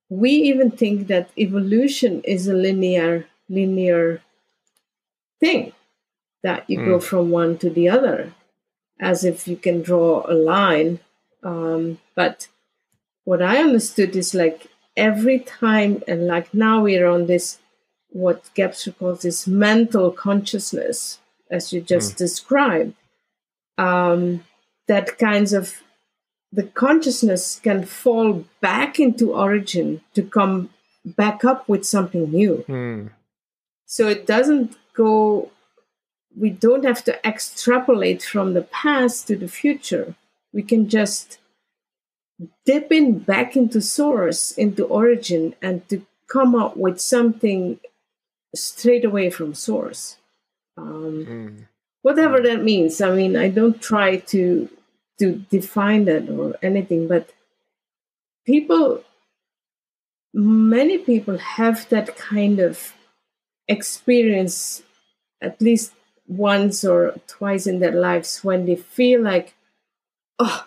we 0.10 0.30
even 0.30 0.70
think 0.70 1.08
that 1.08 1.32
evolution 1.38 2.22
is 2.24 2.48
a 2.48 2.54
linear 2.54 3.26
linear 3.50 4.22
thing 5.40 5.74
that 6.44 6.70
you 6.70 6.78
mm. 6.78 6.86
go 6.86 7.00
from 7.00 7.32
one 7.32 7.58
to 7.58 7.70
the 7.70 7.90
other 7.90 8.34
as 9.00 9.26
if 9.26 9.48
you 9.48 9.56
can 9.56 9.82
draw 9.82 10.24
a 10.28 10.36
line 10.36 11.00
um, 11.42 11.98
but 12.14 12.48
what 13.24 13.42
i 13.42 13.58
understood 13.58 14.16
is 14.16 14.36
like 14.36 14.68
every 14.96 15.40
time, 15.40 16.04
and 16.08 16.28
like 16.28 16.54
now 16.54 16.84
we're 16.84 17.08
on 17.08 17.28
this, 17.28 17.60
what 18.10 18.44
Gebser 18.56 18.98
calls 18.98 19.22
this 19.22 19.48
mental 19.48 20.12
consciousness, 20.12 21.20
as 21.50 21.74
you 21.74 21.82
just 21.82 22.14
mm. 22.14 22.18
described, 22.18 22.94
um, 23.78 24.44
that 24.88 25.18
kinds 25.18 25.54
of 25.54 25.82
the 26.52 26.64
consciousness 26.64 27.60
can 27.64 27.84
fall 27.84 28.46
back 28.62 29.00
into 29.00 29.34
origin 29.34 30.02
to 30.14 30.22
come 30.22 30.70
back 31.04 31.44
up 31.44 31.68
with 31.68 31.86
something 31.86 32.30
new. 32.30 32.64
Mm. 32.68 33.10
So 33.86 34.08
it 34.08 34.28
doesn't 34.28 34.76
go, 34.94 35.52
we 36.38 36.50
don't 36.50 36.86
have 36.86 37.04
to 37.06 37.28
extrapolate 37.28 38.24
from 38.24 38.54
the 38.54 38.62
past 38.62 39.28
to 39.28 39.36
the 39.36 39.48
future. 39.48 40.16
We 40.52 40.62
can 40.62 40.88
just 40.88 41.40
dip 42.66 42.92
in 42.92 43.20
back 43.20 43.56
into 43.56 43.82
source, 43.82 44.52
into 44.52 44.86
origin, 44.86 45.56
and 45.62 45.88
to 45.90 46.06
come 46.28 46.56
up 46.56 46.76
with 46.78 47.00
something 47.00 47.80
straight 48.56 49.06
away 49.06 49.30
from 49.30 49.54
source. 49.54 50.18
Um, 50.78 51.26
mm. 51.28 51.68
Whatever 52.02 52.42
that 52.42 52.64
means. 52.64 53.00
I 53.02 53.16
mean, 53.16 53.36
I 53.36 53.50
don't 53.50 53.82
try 53.82 54.18
to 54.18 54.70
to 55.20 55.36
define 55.50 56.06
that 56.06 56.28
or 56.30 56.56
anything, 56.62 57.08
but 57.08 57.30
people, 58.46 59.04
many 60.34 60.98
people 60.98 61.38
have 61.38 61.88
that 61.90 62.18
kind 62.18 62.60
of 62.60 62.94
experience 63.68 64.82
at 65.42 65.62
least 65.62 65.94
once 66.28 66.84
or 66.84 67.16
twice 67.28 67.68
in 67.68 67.80
their 67.80 67.92
lives 67.92 68.44
when 68.44 68.66
they 68.66 68.76
feel 68.76 69.22
like, 69.22 69.54
oh, 70.40 70.66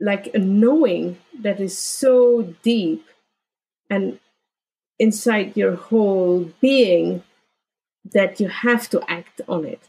like 0.00 0.34
a 0.34 0.38
knowing 0.38 1.16
that 1.40 1.60
is 1.60 1.76
so 1.76 2.42
deep 2.62 3.06
and 3.90 4.18
inside 4.98 5.56
your 5.56 5.74
whole 5.74 6.50
being 6.60 7.22
that 8.12 8.38
you 8.40 8.48
have 8.48 8.88
to 8.90 9.02
act 9.10 9.40
on 9.48 9.64
it 9.64 9.88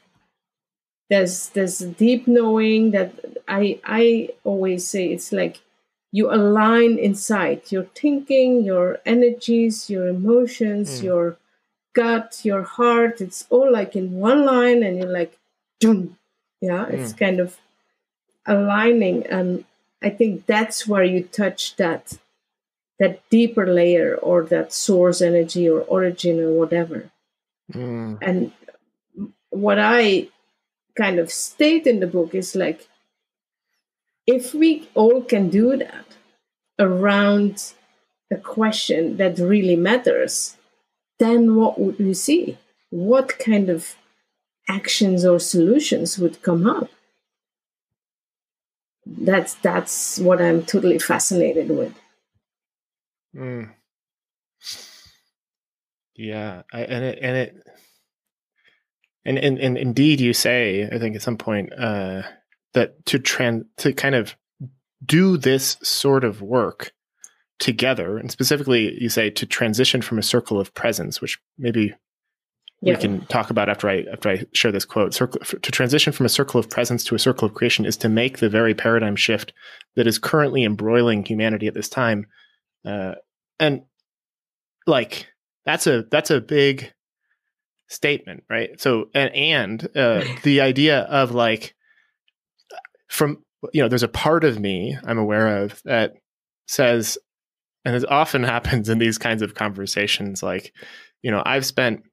there's 1.10 1.50
there's 1.50 1.80
deep 1.80 2.28
knowing 2.28 2.92
that 2.92 3.14
i 3.48 3.80
i 3.84 4.30
always 4.44 4.88
say 4.88 5.08
it's 5.08 5.32
like 5.32 5.60
you 6.12 6.32
align 6.34 6.98
inside 6.98 7.62
your 7.72 7.84
thinking 7.96 8.64
your 8.64 9.00
energies 9.06 9.90
your 9.90 10.08
emotions 10.08 11.00
mm. 11.00 11.04
your 11.04 11.38
gut 11.94 12.42
your 12.44 12.64
heart 12.64 13.22
it's 13.22 13.46
all 13.50 13.72
like 13.72 13.96
in 13.96 14.14
one 14.14 14.46
line 14.46 14.84
and 14.84 14.98
you're 14.98 15.12
like 15.12 15.38
Doom. 15.80 16.18
yeah 16.62 16.86
mm. 16.86 16.94
it's 16.94 17.14
kind 17.14 17.40
of 17.40 17.58
aligning 18.48 19.26
and 19.28 19.66
i 20.06 20.10
think 20.10 20.46
that's 20.46 20.88
where 20.88 21.04
you 21.04 21.24
touch 21.24 21.76
that 21.76 22.18
that 23.00 23.22
deeper 23.30 23.68
layer 23.68 24.16
or 24.16 24.44
that 24.44 24.72
source 24.72 25.22
energy 25.22 25.68
or 25.68 25.82
origin 25.82 26.40
or 26.40 26.52
whatever 26.54 27.12
mm. 27.74 28.18
and 28.22 28.52
what 29.50 29.80
i 29.80 30.28
kind 30.96 31.20
of 31.20 31.30
state 31.32 31.86
in 31.86 32.00
the 32.00 32.08
book 32.08 32.34
is 32.34 32.56
like 32.56 32.88
if 34.26 34.54
we 34.54 34.88
all 34.96 35.22
can 35.22 35.50
do 35.50 35.78
that 35.78 36.06
around 36.80 37.74
a 38.32 38.38
question 38.38 39.18
that 39.18 39.38
really 39.38 39.76
matters, 39.76 40.58
then 41.20 41.56
what 41.56 41.80
would 41.80 42.00
we 42.00 42.14
see? 42.14 42.58
What 42.90 43.38
kind 43.40 43.70
of 43.70 43.96
actions 44.68 45.26
or 45.26 45.40
solutions 45.40 46.18
would 46.18 46.42
come 46.42 46.68
up? 46.68 46.90
That's 49.06 49.54
that's 49.56 50.20
what 50.20 50.42
I'm 50.42 50.64
totally 50.66 51.00
fascinated 51.00 51.70
with. 51.70 51.94
Mm. 53.36 53.72
Yeah, 56.16 56.64
I, 56.74 56.82
and 56.82 57.04
it 57.04 57.20
and 57.22 57.38
it 57.38 57.64
and, 59.26 59.40
and, 59.40 59.58
and 59.58 59.78
indeed, 59.78 60.22
you 60.22 60.34
say, 60.34 60.88
I 60.92 61.00
think 61.00 61.16
at 61.16 61.22
some 61.24 61.38
point, 61.38 61.74
uh, 61.74 62.22
that 62.74 63.06
to 63.08 63.20
trans 63.20 63.66
to 63.78 63.92
kind 63.92 64.16
of 64.16 64.36
do 65.04 65.38
this 65.38 65.78
sort 65.82 66.24
of 66.24 66.42
work 66.42 66.94
together, 67.60 68.18
and 68.18 68.32
specifically, 68.32 69.02
you 69.02 69.10
say 69.10 69.30
to 69.32 69.46
transition 69.46 70.02
from 70.02 70.20
a 70.20 70.24
circle 70.24 70.60
of 70.60 70.74
presence, 70.74 71.22
which 71.22 71.40
maybe 71.58 71.96
yeah. 72.86 72.96
we 72.96 73.02
can 73.02 73.26
talk 73.26 73.50
about 73.50 73.68
after 73.68 73.90
I 73.90 74.06
after 74.12 74.30
I 74.30 74.46
share 74.54 74.72
this 74.72 74.86
quote. 74.86 75.14
Circle, 75.14 75.42
to 75.42 75.72
transition 75.72 76.14
from 76.14 76.26
a 76.26 76.30
circle 76.30 76.60
of 76.60 76.70
presence 76.70 77.04
to 77.06 77.16
a 77.16 77.20
circle 77.20 77.48
of 77.48 77.54
creation 77.54 77.86
is 77.86 77.98
to 77.98 78.10
make 78.10 78.38
the 78.38 78.50
very 78.50 78.74
paradigm 78.74 79.16
shift 79.16 79.54
that 79.96 80.08
is 80.08 80.20
currently 80.20 80.64
embroiling 80.64 81.26
humanity 81.26 81.68
at 81.68 81.74
this 81.74 81.90
time, 81.90 82.28
uh, 82.86 83.16
and 83.60 83.82
like 84.86 85.28
that's 85.66 85.88
a 85.88 86.04
that's 86.12 86.30
a 86.30 86.40
big 86.40 86.94
statement, 87.88 88.44
right? 88.50 88.80
So 88.80 89.10
and, 89.14 89.34
and 89.34 89.98
uh, 89.98 90.24
the 90.44 90.62
idea 90.62 91.00
of 91.00 91.32
like 91.32 91.76
from 93.08 93.44
you 93.74 93.82
know, 93.82 93.88
there's 93.88 94.04
a 94.04 94.08
part 94.08 94.44
of 94.44 94.60
me 94.60 94.98
I'm 95.04 95.18
aware 95.18 95.64
of 95.64 95.82
that 95.86 96.14
says, 96.68 97.18
and 97.84 97.96
it 97.96 98.10
often 98.10 98.44
happens 98.44 98.90
in 98.90 99.00
these 99.00 99.18
kinds 99.18 99.42
of 99.42 99.56
conversations, 99.56 100.44
like 100.44 100.74
you 101.24 101.32
know, 101.32 101.42
I've 101.44 101.66
spent 101.66 102.04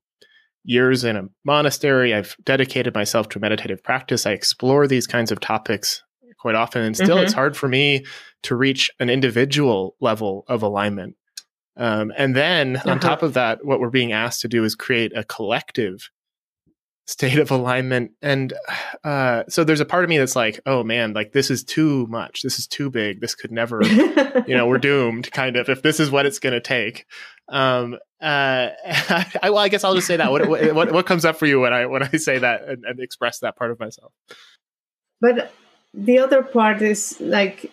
years 0.65 1.05
in 1.05 1.17
a 1.17 1.29
monastery. 1.45 2.15
I've 2.15 2.37
dedicated 2.45 2.95
myself 2.95 3.29
to 3.31 3.41
meditative 3.41 3.83
practice. 3.83 4.27
I 4.27 4.33
explore 4.33 4.87
these 4.87 5.07
kinds 5.07 5.33
of 5.33 5.41
topics 5.41 6.03
quite 6.39 6.55
often, 6.55 6.83
and 6.83 6.97
still, 6.97 7.17
mm-hmm. 7.17 7.25
it's 7.25 7.33
hard 7.33 7.57
for 7.57 7.69
me 7.69 8.05
to 8.43 8.57
reach 8.57 8.91
an 8.99 9.09
individual 9.09 9.97
level 10.01 10.45
of 10.49 10.63
alignment 10.63 11.17
um, 11.77 12.13
and 12.17 12.37
then 12.37 12.77
uh-huh. 12.77 12.91
on 12.91 13.01
top 13.01 13.23
of 13.23 13.35
that, 13.35 13.65
what 13.65 13.81
we're 13.81 13.91
being 13.91 14.13
asked 14.13 14.41
to 14.43 14.49
do 14.49 14.65
is 14.65 14.75
create 14.75 15.17
a 15.17 15.25
collective 15.25 16.11
state 17.07 17.39
of 17.39 17.51
alignment. 17.51 18.13
And 18.21 18.53
uh, 19.05 19.45
so 19.49 19.65
there's 19.65 19.81
a 19.81 19.87
part 19.87 20.05
of 20.05 20.11
me 20.11 20.19
that's 20.19 20.37
like, 20.37 20.61
oh 20.67 20.85
man, 20.85 21.13
like 21.13 21.33
this 21.33 21.51
is 21.51 21.65
too 21.65 22.07
much. 22.09 22.43
This 22.43 22.59
is 22.59 22.67
too 22.67 22.91
big. 22.91 23.21
This 23.21 23.35
could 23.35 23.53
never, 23.53 23.83
you 24.47 24.57
know, 24.57 24.67
we're 24.67 24.79
doomed 24.79 25.31
kind 25.33 25.57
of 25.57 25.69
if 25.69 25.83
this 25.83 25.99
is 25.99 26.11
what 26.11 26.27
it's 26.27 26.39
going 26.39 26.55
to 26.55 26.61
take. 26.61 27.07
Um, 27.53 27.99
uh, 28.21 28.71
I, 29.43 29.51
well, 29.51 29.59
I 29.59 29.69
guess 29.69 29.85
I'll 29.85 29.95
just 29.95 30.07
say 30.07 30.17
that. 30.17 30.33
What, 30.33 30.49
what, 30.49 30.91
what 30.91 31.07
comes 31.07 31.25
up 31.25 31.37
for 31.37 31.47
you 31.47 31.61
when 31.61 31.73
I 31.73 31.87
when 31.87 32.03
I 32.03 32.17
say 32.17 32.39
that 32.39 32.65
and, 32.65 32.85
and 32.85 32.99
express 32.99 33.41
that 33.41 33.57
part 33.57 33.71
of 33.71 33.79
myself? 33.79 34.13
But 35.21 35.53
the 35.95 36.19
other 36.19 36.43
part 36.43 36.83
is 36.83 37.21
like 37.21 37.71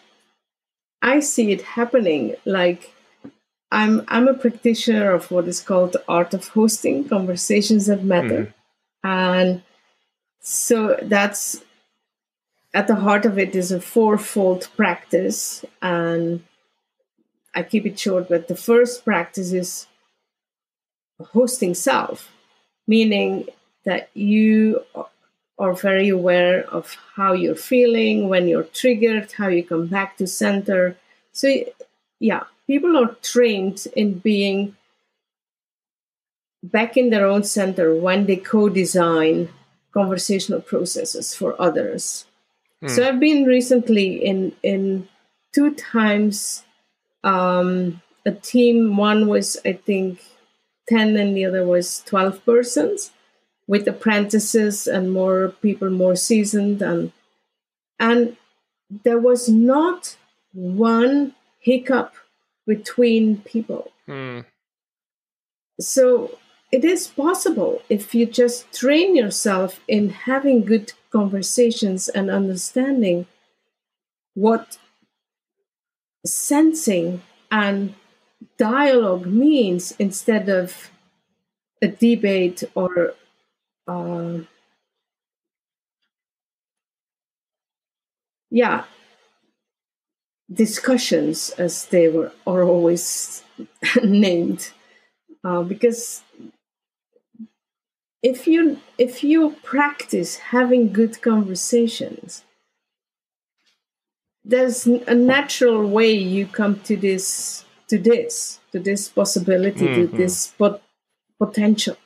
I 1.02 1.22
see 1.22 1.52
it 1.52 1.62
happening. 1.62 2.36
Like 2.46 2.94
I'm 3.72 4.04
I'm 4.08 4.28
a 4.28 4.34
practitioner 4.34 5.12
of 5.14 5.32
what 5.32 5.48
is 5.48 5.62
called 5.62 5.94
the 5.94 6.04
art 6.08 6.34
of 6.34 6.50
hosting 6.50 7.08
conversations 7.08 7.86
that 7.86 8.04
matter, 8.04 8.54
mm. 9.06 9.10
and 9.10 9.62
so 10.42 10.98
that's 11.02 11.64
at 12.74 12.88
the 12.88 12.96
heart 12.96 13.26
of 13.26 13.40
it 13.40 13.56
is 13.56 13.72
a 13.72 13.80
fourfold 13.80 14.68
practice, 14.76 15.64
and 15.82 16.44
I 17.56 17.64
keep 17.64 17.86
it 17.86 18.00
short. 18.00 18.30
But 18.30 18.48
the 18.48 18.56
first 18.56 19.04
practice 19.04 19.52
is 19.52 19.88
hosting 21.20 21.74
self, 21.74 22.32
meaning 22.88 23.48
that 23.86 24.10
you 24.14 24.84
are 25.58 25.74
very 25.74 26.10
aware 26.10 26.64
of 26.70 26.96
how 27.16 27.34
you're 27.34 27.56
feeling 27.56 28.30
when 28.30 28.48
you're 28.48 28.64
triggered, 28.64 29.32
how 29.34 29.48
you 29.48 29.64
come 29.64 29.88
back 29.88 30.18
to 30.18 30.28
center. 30.28 30.96
So 31.34 31.54
yeah 32.20 32.44
people 32.70 32.96
are 32.96 33.16
trained 33.24 33.88
in 33.96 34.20
being 34.20 34.76
back 36.62 36.96
in 36.96 37.10
their 37.10 37.26
own 37.26 37.44
center 37.44 37.96
when 37.96 38.28
they 38.28 38.36
co-design 38.36 39.50
conversational 39.92 40.62
processes 40.62 41.34
for 41.34 41.60
others. 41.60 42.26
Mm. 42.84 42.92
So 42.92 43.08
I've 43.08 43.20
been 43.20 43.46
recently 43.46 44.24
in 44.24 44.54
in 44.62 45.08
two 45.52 45.74
times 45.74 46.64
um, 47.24 48.02
a 48.26 48.32
team. 48.32 48.98
One 48.98 49.28
was 49.28 49.58
I 49.66 49.74
think 49.74 50.22
ten, 50.88 51.18
and 51.18 51.36
the 51.36 51.46
other 51.46 51.66
was 51.66 52.04
twelve 52.06 52.44
persons, 52.46 53.12
with 53.68 53.88
apprentices 53.88 54.88
and 54.88 55.12
more 55.12 55.54
people 55.62 55.90
more 55.90 56.16
seasoned, 56.16 56.82
and 56.82 57.12
and 58.00 58.38
there 59.04 59.20
was 59.20 59.50
not 59.50 60.18
one 60.54 61.36
hiccup 61.60 62.14
between 62.66 63.42
people. 63.42 63.92
Mm. 64.08 64.46
So 65.80 66.38
it 66.72 66.84
is 66.86 67.08
possible 67.08 67.82
if 67.90 68.14
you 68.14 68.26
just 68.26 68.72
train 68.74 69.16
yourself 69.16 69.80
in 69.88 70.10
having 70.10 70.66
good 70.66 70.94
conversations 71.12 72.10
and 72.10 72.30
understanding 72.30 73.26
what 74.34 74.78
sensing 76.26 77.22
and 77.52 77.94
dialogue 78.58 79.26
means 79.26 79.92
instead 80.00 80.50
of 80.50 80.92
a 81.82 81.88
debate 81.88 82.64
or 82.76 83.14
uh, 83.88 84.40
yeah 88.52 88.84
discussions, 90.52 91.52
as 91.52 91.86
they 91.86 92.08
were 92.08 92.32
are 92.48 92.64
always 92.64 93.44
named, 94.04 94.72
uh, 95.44 95.62
because 95.62 96.24
if 98.22 98.48
you 98.48 98.80
if 98.98 99.24
you 99.24 99.56
practice 99.64 100.38
having 100.38 100.92
good 100.92 101.22
conversations, 101.22 102.44
there's 104.44 104.86
a 104.88 105.16
natural 105.16 105.88
way 105.88 106.12
you 106.12 106.48
come 106.48 106.80
to 106.82 106.96
this 106.96 107.66
to 107.88 107.98
this 107.98 108.60
to 108.72 108.80
this 108.80 109.10
possibility 109.10 109.86
mm-hmm. 109.86 110.12
to 110.12 110.18
this 110.18 110.54
but 110.58 110.82
potential. 111.38 111.98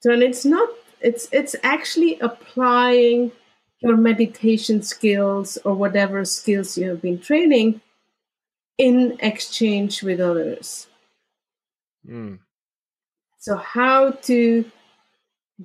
So 0.00 0.12
and 0.12 0.22
it's 0.22 0.44
not 0.44 0.68
it's 1.00 1.28
it's 1.32 1.56
actually 1.62 2.18
applying 2.20 3.32
your 3.80 3.96
meditation 3.96 4.82
skills 4.82 5.58
or 5.64 5.74
whatever 5.74 6.24
skills 6.24 6.78
you 6.78 6.88
have 6.88 7.02
been 7.02 7.20
training 7.20 7.80
in 8.78 9.16
exchange 9.20 10.02
with 10.02 10.20
others. 10.20 10.86
Mm. 12.08 12.38
So, 13.38 13.56
how 13.56 14.12
to 14.12 14.64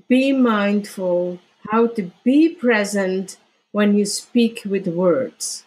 be 0.08 0.34
mindful, 0.34 1.40
how 1.72 1.88
to 1.88 2.12
be 2.24 2.50
present 2.50 3.38
when 3.72 3.98
you 3.98 4.06
speak 4.06 4.62
with 4.66 4.88
words. 4.88 5.66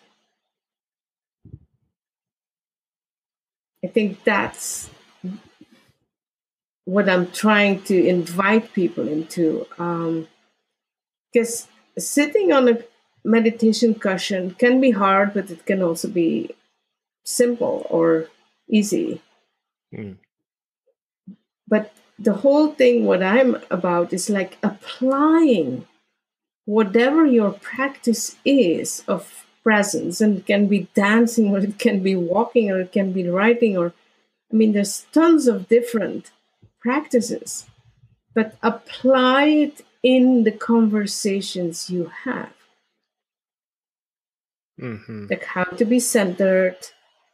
I 3.84 3.88
think 3.88 4.22
that's 4.24 4.90
what 6.84 7.08
I'm 7.08 7.30
trying 7.30 7.82
to 7.82 8.06
invite 8.06 8.72
people 8.72 9.08
into. 9.08 9.66
Um, 9.78 10.28
because 11.32 11.68
sitting 11.98 12.52
on 12.52 12.68
a 12.68 12.78
meditation 13.24 13.94
cushion 13.94 14.54
can 14.54 14.80
be 14.80 14.90
hard, 14.90 15.34
but 15.34 15.50
it 15.50 15.64
can 15.64 15.82
also 15.82 16.08
be 16.08 16.50
simple 17.24 17.86
or 17.88 18.28
easy. 18.68 19.20
Mm. 19.94 20.16
But 21.68 21.92
the 22.18 22.34
whole 22.34 22.68
thing, 22.68 23.06
what 23.06 23.22
I'm 23.22 23.56
about, 23.70 24.12
is 24.12 24.28
like 24.28 24.58
applying 24.62 25.86
whatever 26.64 27.26
your 27.26 27.52
practice 27.52 28.36
is 28.44 29.02
of 29.08 29.46
presence, 29.62 30.20
and 30.20 30.38
it 30.38 30.46
can 30.46 30.66
be 30.66 30.88
dancing, 30.94 31.50
or 31.50 31.58
it 31.58 31.78
can 31.78 32.02
be 32.02 32.16
walking, 32.16 32.70
or 32.70 32.80
it 32.80 32.92
can 32.92 33.12
be 33.12 33.28
writing, 33.28 33.76
or 33.76 33.92
I 34.52 34.56
mean, 34.56 34.72
there's 34.72 35.06
tons 35.12 35.46
of 35.48 35.68
different 35.68 36.30
practices, 36.80 37.66
but 38.34 38.56
apply 38.62 39.44
it 39.46 39.82
in 40.02 40.44
the 40.44 40.52
conversations 40.52 41.88
you 41.88 42.10
have. 42.24 42.52
Mm-hmm. 44.80 45.26
Like 45.30 45.44
how 45.44 45.64
to 45.64 45.84
be 45.84 46.00
centered, 46.00 46.76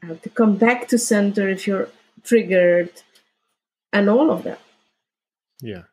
how 0.02 0.14
to 0.14 0.28
come 0.28 0.56
back 0.56 0.88
to 0.88 0.98
center 0.98 1.48
if 1.48 1.66
you're 1.66 1.88
triggered, 2.22 2.90
and 3.92 4.08
all 4.08 4.30
of 4.30 4.42
that. 4.44 4.60
Yeah. 5.60 5.84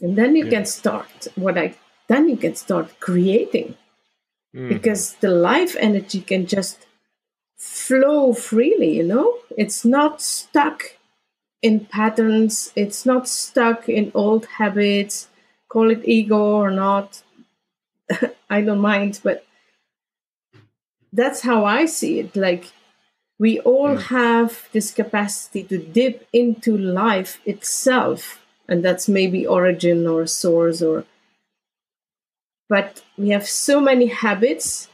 And 0.00 0.16
then 0.16 0.36
you 0.36 0.44
yeah. 0.44 0.50
can 0.50 0.66
start 0.66 1.28
what 1.36 1.56
I 1.56 1.74
then 2.08 2.28
you 2.28 2.36
can 2.36 2.54
start 2.54 3.00
creating. 3.00 3.76
Mm-hmm. 4.54 4.68
Because 4.68 5.14
the 5.14 5.28
life 5.28 5.76
energy 5.78 6.20
can 6.20 6.46
just 6.46 6.86
flow 7.56 8.32
freely, 8.32 8.96
you 8.96 9.04
know? 9.04 9.38
It's 9.56 9.84
not 9.84 10.22
stuck 10.22 10.96
in 11.60 11.86
patterns, 11.86 12.72
it's 12.76 13.04
not 13.04 13.28
stuck 13.28 13.88
in 13.88 14.12
old 14.14 14.46
habits, 14.46 15.28
call 15.68 15.90
it 15.90 16.00
ego 16.04 16.38
or 16.38 16.70
not. 16.70 17.22
I 18.50 18.62
don't 18.62 18.80
mind, 18.80 19.20
but 19.22 19.44
that's 21.12 21.42
how 21.42 21.64
I 21.64 21.86
see 21.86 22.20
it. 22.20 22.36
Like 22.36 22.72
we 23.38 23.60
all 23.60 23.96
mm. 23.96 24.02
have 24.04 24.68
this 24.72 24.90
capacity 24.92 25.62
to 25.64 25.78
dip 25.78 26.26
into 26.32 26.76
life 26.76 27.40
itself, 27.44 28.40
and 28.68 28.84
that's 28.84 29.08
maybe 29.08 29.46
origin 29.46 30.06
or 30.06 30.26
source 30.26 30.80
or 30.80 31.04
but 32.68 33.02
we 33.16 33.30
have 33.30 33.46
so 33.46 33.80
many 33.80 34.06
habits 34.06 34.88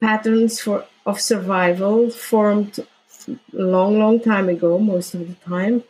patterns 0.00 0.60
for 0.60 0.84
of 1.06 1.20
survival 1.20 2.10
formed 2.10 2.86
long 3.52 3.98
long 3.98 4.20
time 4.20 4.48
ago 4.48 4.78
most 4.78 5.14
of 5.14 5.26
the 5.26 5.34
time 5.46 5.82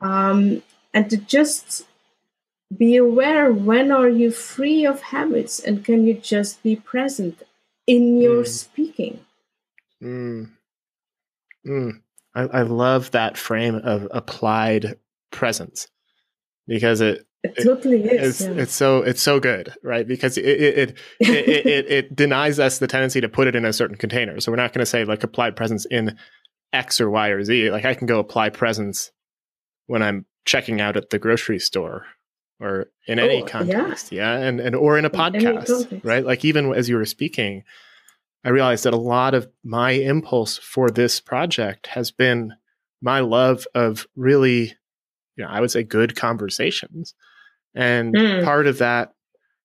um, 0.00 0.62
and 0.92 1.10
to 1.10 1.16
just 1.16 1.86
be 2.76 2.96
aware 2.96 3.52
when 3.52 3.90
are 3.90 4.08
you 4.08 4.30
free 4.30 4.84
of 4.84 5.00
habits 5.00 5.58
and 5.58 5.84
can 5.84 6.06
you 6.06 6.14
just 6.14 6.62
be 6.62 6.76
present 6.76 7.42
in 7.86 8.20
your 8.20 8.42
mm. 8.42 8.48
speaking 8.48 9.20
mm. 10.02 10.48
Mm. 11.66 12.00
I, 12.34 12.42
I 12.42 12.62
love 12.62 13.10
that 13.12 13.36
frame 13.36 13.76
of 13.76 14.08
applied 14.10 14.98
presence 15.30 15.88
because 16.66 17.00
it 17.00 17.26
it 17.42 17.62
totally 17.62 18.04
is. 18.04 18.40
It's, 18.40 18.48
yeah. 18.48 18.62
it's, 18.62 18.74
so 18.74 19.02
it's 19.02 19.22
so 19.22 19.38
good, 19.38 19.72
right? 19.82 20.06
Because 20.06 20.36
it 20.36 20.44
it 20.44 20.78
it, 20.78 20.98
it, 21.20 21.66
it, 21.66 21.90
it 21.90 22.16
denies 22.16 22.58
us 22.58 22.78
the 22.78 22.86
tendency 22.86 23.20
to 23.20 23.28
put 23.28 23.46
it 23.46 23.54
in 23.54 23.64
a 23.64 23.72
certain 23.72 23.96
container. 23.96 24.40
So 24.40 24.50
we're 24.50 24.56
not 24.56 24.72
going 24.72 24.80
to 24.80 24.86
say 24.86 25.04
like 25.04 25.22
apply 25.22 25.50
presence 25.50 25.86
in 25.86 26.16
X 26.72 27.00
or 27.00 27.10
Y 27.10 27.28
or 27.28 27.44
Z. 27.44 27.70
Like 27.70 27.84
I 27.84 27.94
can 27.94 28.06
go 28.06 28.18
apply 28.18 28.50
presence 28.50 29.12
when 29.86 30.02
I'm 30.02 30.26
checking 30.44 30.80
out 30.80 30.96
at 30.96 31.10
the 31.10 31.18
grocery 31.18 31.58
store 31.58 32.06
or 32.60 32.86
in 33.06 33.18
any 33.18 33.42
oh, 33.42 33.46
context 33.46 34.12
yeah. 34.12 34.38
yeah. 34.38 34.46
and 34.46 34.60
and 34.60 34.74
or 34.74 34.98
in 34.98 35.04
a 35.04 35.10
podcast 35.10 36.00
right 36.04 36.24
like 36.24 36.44
even 36.44 36.72
as 36.72 36.88
you 36.88 36.96
were 36.96 37.04
speaking 37.04 37.62
i 38.44 38.48
realized 38.48 38.84
that 38.84 38.94
a 38.94 38.98
lot 38.98 39.34
of 39.34 39.48
my 39.62 39.90
impulse 39.90 40.58
for 40.58 40.90
this 40.90 41.20
project 41.20 41.86
has 41.88 42.10
been 42.10 42.52
my 43.00 43.20
love 43.20 43.66
of 43.74 44.06
really 44.16 44.74
you 45.36 45.44
know 45.44 45.48
i 45.48 45.60
would 45.60 45.70
say 45.70 45.82
good 45.82 46.16
conversations 46.16 47.14
and 47.78 48.12
mm. 48.12 48.44
part 48.44 48.66
of 48.66 48.78
that 48.78 49.14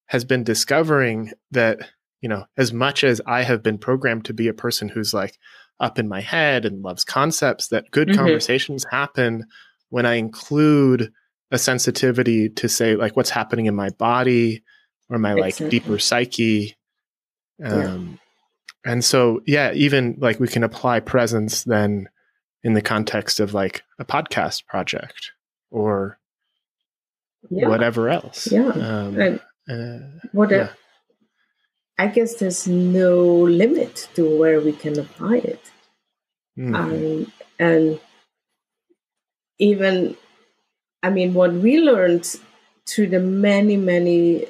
has 0.05 0.23
been 0.23 0.43
discovering 0.43 1.31
that 1.51 1.79
you 2.21 2.29
know 2.29 2.45
as 2.55 2.71
much 2.71 3.03
as 3.03 3.19
i 3.25 3.41
have 3.41 3.61
been 3.61 3.77
programmed 3.77 4.23
to 4.23 4.33
be 4.33 4.47
a 4.47 4.53
person 4.53 4.87
who's 4.87 5.13
like 5.13 5.37
up 5.79 5.99
in 5.99 6.07
my 6.07 6.21
head 6.21 6.63
and 6.63 6.83
loves 6.83 7.03
concepts 7.03 7.67
that 7.67 7.89
good 7.91 8.07
mm-hmm. 8.07 8.19
conversations 8.19 8.85
happen 8.89 9.43
when 9.89 10.05
i 10.05 10.13
include 10.13 11.11
a 11.51 11.57
sensitivity 11.57 12.47
to 12.49 12.69
say 12.69 12.95
like 12.95 13.17
what's 13.17 13.29
happening 13.29 13.65
in 13.65 13.75
my 13.75 13.89
body 13.89 14.63
or 15.09 15.17
my 15.17 15.33
like 15.33 15.57
deeper 15.69 15.99
psyche 15.99 16.77
um 17.63 18.19
yeah. 18.85 18.91
and 18.91 19.03
so 19.03 19.41
yeah 19.45 19.73
even 19.73 20.15
like 20.19 20.39
we 20.39 20.47
can 20.47 20.63
apply 20.63 20.99
presence 20.99 21.63
then 21.63 22.07
in 22.63 22.73
the 22.73 22.81
context 22.81 23.39
of 23.39 23.53
like 23.53 23.81
a 23.99 24.05
podcast 24.05 24.65
project 24.67 25.31
or 25.69 26.17
yeah. 27.49 27.67
whatever 27.67 28.09
else 28.09 28.47
yeah 28.51 28.69
um, 28.69 29.19
and 29.19 29.39
uh, 29.69 30.05
what 30.31 30.51
yeah. 30.51 30.69
I 31.97 32.07
guess 32.07 32.35
there's 32.35 32.67
no 32.67 33.21
limit 33.23 34.09
to 34.15 34.37
where 34.37 34.59
we 34.59 34.73
can 34.73 34.99
apply 34.99 35.37
it 35.37 35.71
mm-hmm. 36.57 36.75
um, 36.75 37.31
and 37.59 37.99
even 39.59 40.17
I 41.03 41.09
mean, 41.09 41.33
what 41.33 41.53
we 41.53 41.79
learned 41.79 42.33
through 42.87 43.07
the 43.07 43.19
many, 43.19 43.75
many 43.75 44.47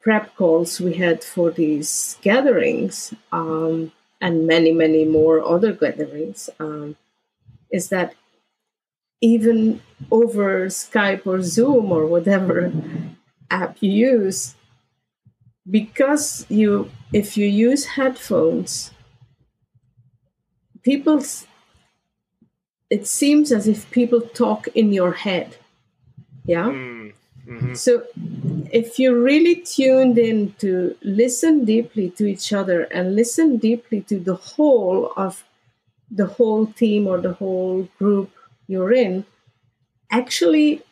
prep 0.00 0.34
calls 0.36 0.80
we 0.80 0.94
had 0.94 1.22
for 1.24 1.50
these 1.50 2.16
gatherings 2.22 3.12
um, 3.32 3.90
and 4.20 4.46
many, 4.46 4.72
many 4.72 5.04
more 5.04 5.44
other 5.44 5.72
gatherings 5.72 6.48
um, 6.60 6.96
is 7.72 7.88
that 7.88 8.14
even 9.20 9.80
over 10.10 10.66
Skype 10.66 11.26
or 11.26 11.42
Zoom 11.42 11.92
or 11.92 12.06
whatever 12.06 12.72
app 13.50 13.76
you 13.80 13.90
use, 13.90 14.54
because 15.70 16.46
you, 16.48 16.90
if 17.12 17.36
you 17.36 17.46
use 17.46 17.84
headphones, 17.84 18.92
people, 20.82 21.22
it 22.88 23.06
seems 23.06 23.52
as 23.52 23.68
if 23.68 23.90
people 23.90 24.20
talk 24.20 24.68
in 24.68 24.92
your 24.92 25.12
head 25.12 25.56
yeah. 26.50 26.68
Mm, 26.68 27.12
mm-hmm. 27.46 27.74
So 27.74 28.02
if 28.72 28.98
you're 28.98 29.20
really 29.20 29.56
tuned 29.56 30.18
in 30.18 30.52
to 30.58 30.96
listen 31.02 31.64
deeply 31.64 32.10
to 32.10 32.26
each 32.26 32.52
other 32.52 32.82
and 32.84 33.14
listen 33.14 33.58
deeply 33.58 34.00
to 34.02 34.18
the 34.18 34.34
whole 34.34 35.12
of 35.16 35.44
the 36.10 36.26
whole 36.26 36.66
team 36.66 37.06
or 37.06 37.20
the 37.20 37.34
whole 37.34 37.88
group 37.98 38.30
you're 38.70 38.92
in, 38.92 39.24
actually 40.10 40.82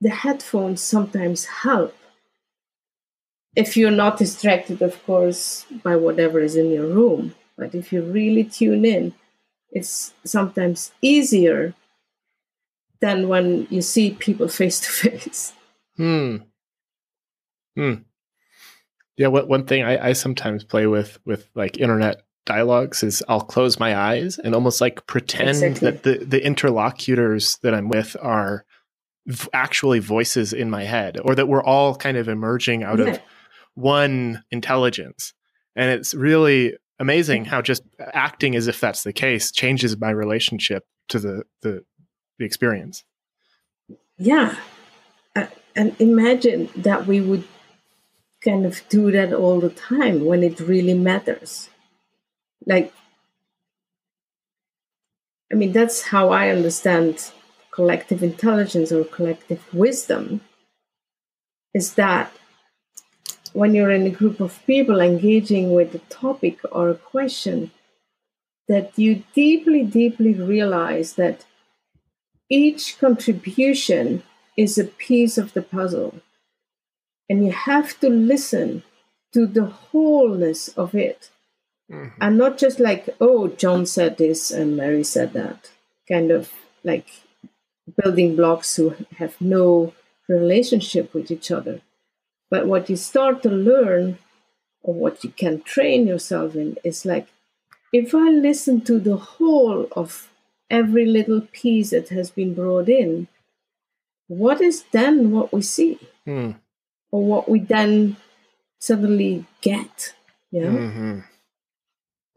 the 0.00 0.10
headphones 0.10 0.82
sometimes 0.82 1.44
help. 1.44 1.94
If 3.54 3.76
you're 3.76 3.90
not 3.90 4.18
distracted, 4.18 4.82
of 4.82 5.04
course, 5.06 5.66
by 5.82 5.96
whatever 5.96 6.40
is 6.40 6.56
in 6.56 6.70
your 6.70 6.86
room. 6.86 7.34
But 7.56 7.74
if 7.74 7.92
you 7.92 8.02
really 8.02 8.44
tune 8.44 8.84
in, 8.84 9.14
it's 9.70 10.14
sometimes 10.24 10.92
easier 11.02 11.74
than 13.00 13.28
when 13.28 13.66
you 13.70 13.82
see 13.82 14.12
people 14.12 14.48
face 14.48 14.80
to 14.80 14.90
face. 14.90 15.52
Hmm. 15.96 16.36
Hmm. 17.76 17.94
Yeah. 19.16 19.28
What 19.28 19.48
one 19.48 19.66
thing 19.66 19.84
I, 19.84 20.08
I 20.08 20.12
sometimes 20.12 20.64
play 20.64 20.86
with 20.86 21.18
with 21.24 21.48
like 21.54 21.78
internet 21.78 22.22
dialogues 22.54 23.02
is 23.02 23.22
I'll 23.28 23.48
close 23.54 23.78
my 23.78 23.92
eyes 24.10 24.38
and 24.38 24.54
almost 24.54 24.80
like 24.80 25.06
pretend 25.06 25.62
exactly. 25.62 25.90
that 25.90 26.02
the 26.02 26.24
the 26.24 26.44
interlocutors 26.44 27.58
that 27.62 27.74
I'm 27.74 27.88
with 27.88 28.16
are 28.20 28.64
v- 29.26 29.48
actually 29.52 30.00
voices 30.00 30.52
in 30.52 30.68
my 30.70 30.84
head, 30.84 31.18
or 31.24 31.34
that 31.34 31.48
we're 31.48 31.62
all 31.62 31.94
kind 31.94 32.16
of 32.16 32.28
emerging 32.28 32.82
out 32.82 32.98
yeah. 32.98 33.06
of 33.06 33.20
one 33.74 34.42
intelligence. 34.50 35.32
And 35.76 35.90
it's 35.90 36.12
really 36.14 36.76
amazing 36.98 37.46
how 37.46 37.62
just 37.62 37.82
acting 37.98 38.56
as 38.56 38.66
if 38.66 38.80
that's 38.80 39.02
the 39.04 39.12
case 39.12 39.52
changes 39.52 39.96
my 39.96 40.10
relationship 40.10 40.82
to 41.08 41.18
the 41.18 41.42
the, 41.62 41.84
the 42.38 42.44
experience. 42.44 43.04
Yeah, 44.18 44.56
uh, 45.36 45.46
and 45.74 45.94
imagine 45.98 46.68
that 46.76 47.06
we 47.06 47.20
would 47.20 47.44
kind 48.44 48.66
of 48.66 48.82
do 48.88 49.10
that 49.12 49.32
all 49.32 49.60
the 49.60 49.70
time 49.70 50.24
when 50.24 50.42
it 50.42 50.60
really 50.60 50.94
matters. 50.94 51.70
Like, 52.66 52.92
I 55.52 55.56
mean, 55.56 55.72
that's 55.72 56.02
how 56.02 56.30
I 56.30 56.50
understand 56.50 57.32
collective 57.70 58.22
intelligence 58.22 58.92
or 58.92 59.04
collective 59.04 59.62
wisdom 59.72 60.40
is 61.74 61.94
that 61.94 62.32
when 63.52 63.74
you're 63.74 63.90
in 63.90 64.06
a 64.06 64.10
group 64.10 64.40
of 64.40 64.64
people 64.66 65.00
engaging 65.00 65.72
with 65.72 65.94
a 65.94 65.98
topic 66.10 66.58
or 66.70 66.88
a 66.88 66.94
question, 66.94 67.70
that 68.68 68.96
you 68.96 69.24
deeply, 69.34 69.82
deeply 69.82 70.32
realize 70.32 71.14
that 71.14 71.44
each 72.48 72.98
contribution 72.98 74.22
is 74.56 74.78
a 74.78 74.84
piece 74.84 75.36
of 75.38 75.52
the 75.54 75.62
puzzle. 75.62 76.14
And 77.28 77.44
you 77.44 77.52
have 77.52 77.98
to 78.00 78.08
listen 78.08 78.82
to 79.32 79.46
the 79.46 79.66
wholeness 79.66 80.68
of 80.68 80.94
it. 80.94 81.30
Mm-hmm. 81.90 82.18
And 82.20 82.38
not 82.38 82.58
just 82.58 82.78
like, 82.78 83.08
oh, 83.20 83.48
John 83.48 83.86
said 83.86 84.16
this 84.16 84.50
and 84.50 84.76
Mary 84.76 85.04
said 85.04 85.32
that, 85.32 85.70
kind 86.08 86.30
of 86.30 86.52
like 86.84 87.08
building 88.02 88.36
blocks 88.36 88.76
who 88.76 88.94
have 89.16 89.40
no 89.40 89.92
relationship 90.28 91.12
with 91.12 91.30
each 91.30 91.50
other. 91.50 91.80
But 92.50 92.66
what 92.66 92.88
you 92.88 92.96
start 92.96 93.42
to 93.42 93.50
learn, 93.50 94.18
or 94.82 94.94
what 94.94 95.24
you 95.24 95.30
can 95.30 95.62
train 95.62 96.06
yourself 96.06 96.54
in, 96.54 96.76
is 96.84 97.04
like 97.04 97.28
if 97.92 98.14
I 98.14 98.30
listen 98.30 98.80
to 98.82 98.98
the 99.00 99.16
whole 99.16 99.88
of 99.92 100.30
every 100.70 101.06
little 101.06 101.42
piece 101.52 101.90
that 101.90 102.10
has 102.10 102.30
been 102.30 102.54
brought 102.54 102.88
in, 102.88 103.26
what 104.28 104.60
is 104.60 104.84
then 104.92 105.32
what 105.32 105.52
we 105.52 105.62
see? 105.62 105.98
Mm. 106.26 106.56
Or 107.10 107.24
what 107.24 107.48
we 107.48 107.58
then 107.58 108.16
suddenly 108.78 109.44
get? 109.60 110.14
Yeah. 110.52 110.66
Mm-hmm. 110.66 111.18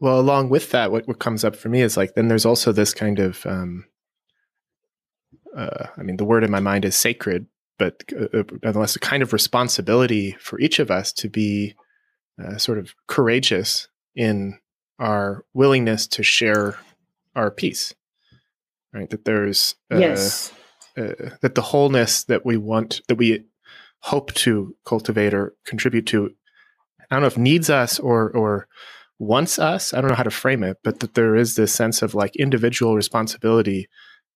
Well, 0.00 0.18
along 0.20 0.50
with 0.50 0.70
that, 0.70 0.90
what, 0.90 1.06
what 1.06 1.18
comes 1.18 1.44
up 1.44 1.56
for 1.56 1.68
me 1.68 1.80
is 1.80 1.96
like, 1.96 2.14
then 2.14 2.28
there's 2.28 2.44
also 2.44 2.72
this 2.72 2.92
kind 2.92 3.18
of, 3.18 3.46
um, 3.46 3.84
uh, 5.56 5.86
I 5.96 6.02
mean, 6.02 6.16
the 6.16 6.24
word 6.24 6.44
in 6.44 6.50
my 6.50 6.60
mind 6.60 6.84
is 6.84 6.96
sacred, 6.96 7.46
but 7.78 8.02
uh, 8.12 8.38
uh 8.38 8.42
nonetheless, 8.62 8.96
a 8.96 9.00
kind 9.00 9.22
of 9.22 9.32
responsibility 9.32 10.36
for 10.40 10.60
each 10.60 10.78
of 10.78 10.90
us 10.90 11.12
to 11.14 11.28
be 11.28 11.74
uh, 12.42 12.58
sort 12.58 12.78
of 12.78 12.94
courageous 13.06 13.88
in 14.14 14.58
our 14.98 15.44
willingness 15.54 16.06
to 16.08 16.22
share 16.22 16.76
our 17.34 17.50
piece 17.50 17.94
right? 18.94 19.10
That 19.10 19.24
there's 19.24 19.74
uh, 19.92 19.98
yes. 19.98 20.52
uh, 20.96 21.12
that 21.42 21.54
the 21.54 21.62
wholeness 21.62 22.24
that 22.24 22.46
we 22.46 22.56
want 22.56 23.02
that 23.08 23.16
we 23.16 23.44
hope 23.98 24.32
to 24.34 24.74
cultivate 24.86 25.34
or 25.34 25.54
contribute 25.64 26.06
to 26.06 26.30
i 27.00 27.14
don't 27.14 27.22
know 27.22 27.26
if 27.26 27.38
needs 27.38 27.70
us 27.70 27.98
or 27.98 28.30
or 28.30 28.68
wants 29.24 29.58
us 29.58 29.92
i 29.94 30.00
don't 30.00 30.10
know 30.10 30.16
how 30.16 30.22
to 30.22 30.30
frame 30.30 30.62
it 30.62 30.78
but 30.84 31.00
that 31.00 31.14
there 31.14 31.34
is 31.34 31.54
this 31.54 31.72
sense 31.72 32.02
of 32.02 32.14
like 32.14 32.34
individual 32.36 32.94
responsibility 32.94 33.88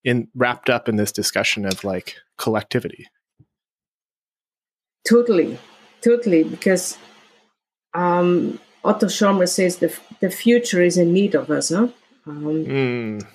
in 0.04 0.28
wrapped 0.34 0.70
up 0.70 0.88
in 0.88 0.96
this 0.96 1.12
discussion 1.12 1.64
of 1.64 1.84
like 1.84 2.16
collectivity 2.36 3.06
totally 5.06 5.58
totally 6.00 6.44
because 6.44 6.98
um 7.94 8.58
Otto 8.84 9.06
Scharmer 9.06 9.48
says 9.48 9.78
the, 9.78 9.94
the 10.20 10.30
future 10.30 10.80
is 10.82 10.96
in 10.96 11.12
need 11.12 11.34
of 11.34 11.50
us, 11.50 11.70
huh? 11.70 11.88
Um, 12.26 12.64
mm. 12.64 13.26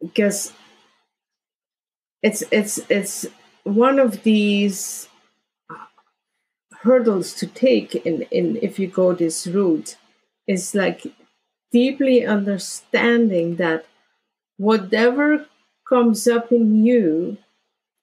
Because 0.00 0.52
it's 2.22 2.44
it's 2.50 2.78
it's 2.90 3.26
one 3.64 3.98
of 3.98 4.22
these 4.22 5.08
hurdles 6.86 7.34
to 7.34 7.46
take 7.46 7.94
in, 7.94 8.22
in 8.30 8.58
if 8.62 8.78
you 8.78 8.86
go 8.86 9.12
this 9.12 9.46
route 9.46 9.96
is 10.46 10.74
like 10.74 11.02
deeply 11.72 12.24
understanding 12.24 13.56
that 13.56 13.84
whatever 14.56 15.46
comes 15.88 16.26
up 16.26 16.50
in 16.50 16.84
you 16.84 17.36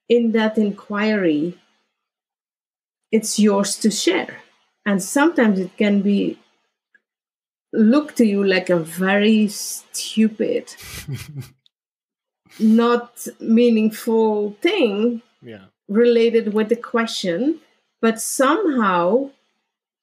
in 0.09 0.31
that 0.33 0.57
inquiry 0.57 1.57
it's 3.11 3.39
yours 3.39 3.77
to 3.77 3.89
share 3.89 4.37
and 4.85 5.01
sometimes 5.01 5.59
it 5.59 5.75
can 5.77 6.01
be 6.01 6.37
look 7.71 8.15
to 8.15 8.25
you 8.25 8.43
like 8.43 8.69
a 8.69 8.77
very 8.77 9.47
stupid 9.47 10.75
not 12.59 13.27
meaningful 13.39 14.51
thing 14.61 15.21
yeah. 15.41 15.65
related 15.87 16.53
with 16.53 16.69
the 16.69 16.75
question 16.75 17.59
but 18.03 18.21
somehow 18.21 19.29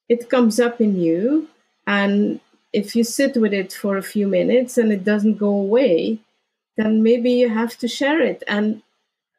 it 0.08 0.30
comes 0.30 0.58
up 0.58 0.80
in 0.80 0.92
you 0.96 1.48
and 1.86 2.40
if 2.72 2.96
you 2.96 3.04
sit 3.04 3.36
with 3.36 3.52
it 3.52 3.72
for 3.72 3.96
a 3.96 4.08
few 4.14 4.26
minutes 4.26 4.78
and 4.78 4.90
it 4.90 5.04
doesn't 5.04 5.44
go 5.46 5.50
away 5.50 6.18
then 6.80 7.02
maybe 7.02 7.30
you 7.32 7.48
have 7.48 7.76
to 7.78 7.88
share 7.88 8.20
it. 8.20 8.42
And 8.48 8.82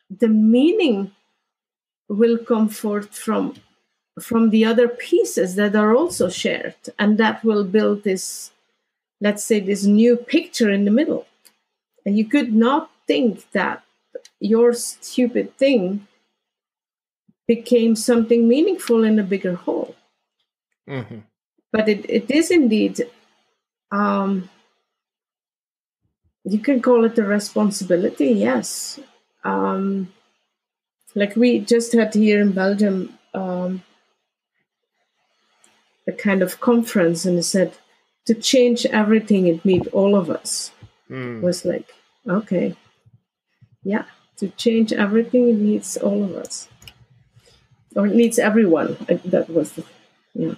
the 0.09 0.27
meaning 0.27 1.11
will 2.07 2.37
come 2.37 2.69
forth 2.69 3.17
from 3.17 3.55
from 4.21 4.49
the 4.49 4.65
other 4.65 4.87
pieces 4.87 5.55
that 5.55 5.75
are 5.75 5.95
also 5.95 6.29
shared. 6.29 6.75
And 6.99 7.17
that 7.17 7.43
will 7.43 7.63
build 7.63 8.03
this 8.03 8.51
let's 9.21 9.43
say 9.43 9.59
this 9.59 9.85
new 9.85 10.17
picture 10.17 10.69
in 10.69 10.85
the 10.85 10.91
middle. 10.99 11.25
And 12.05 12.17
you 12.17 12.25
could 12.25 12.53
not 12.53 12.91
think 13.07 13.51
that 13.51 13.83
your 14.39 14.73
stupid 14.73 15.57
thing 15.57 16.07
became 17.55 17.95
something 17.95 18.47
meaningful 18.47 19.03
in 19.03 19.19
a 19.19 19.29
bigger 19.33 19.55
whole. 19.55 19.95
Mm-hmm. 20.89 21.19
but 21.71 21.87
it, 21.87 22.01
it 22.09 22.29
is 22.31 22.49
indeed 22.49 22.95
um, 23.91 24.49
you 26.43 26.59
can 26.67 26.81
call 26.81 27.05
it 27.05 27.19
a 27.19 27.23
responsibility 27.23 28.29
yes. 28.49 28.99
Um, 29.43 29.85
like 31.13 31.35
we 31.35 31.49
just 31.73 31.93
had 31.93 32.13
here 32.13 32.41
in 32.41 32.51
belgium 32.51 32.97
um, 33.41 33.83
a 36.11 36.13
kind 36.27 36.41
of 36.41 36.59
conference 36.59 37.25
and 37.25 37.35
he 37.37 37.43
said 37.43 37.71
to 38.25 38.33
change 38.33 38.85
everything 38.87 39.47
it 39.47 39.63
needs 39.63 39.87
all 39.99 40.15
of 40.21 40.29
us. 40.39 40.71
Mm. 41.09 41.41
was 41.41 41.63
like 41.63 41.87
okay. 42.27 42.75
Yeah 43.83 44.05
to 44.41 44.49
change 44.65 44.91
everything 45.05 45.43
it 45.49 45.59
needs 45.69 45.97
all 45.97 46.23
of 46.27 46.35
us 46.35 46.67
or 47.95 48.07
it 48.07 48.15
needs 48.15 48.39
everyone 48.39 48.97
that 49.25 49.49
was 49.49 49.73
the, 49.73 49.85
yeah 50.33 50.53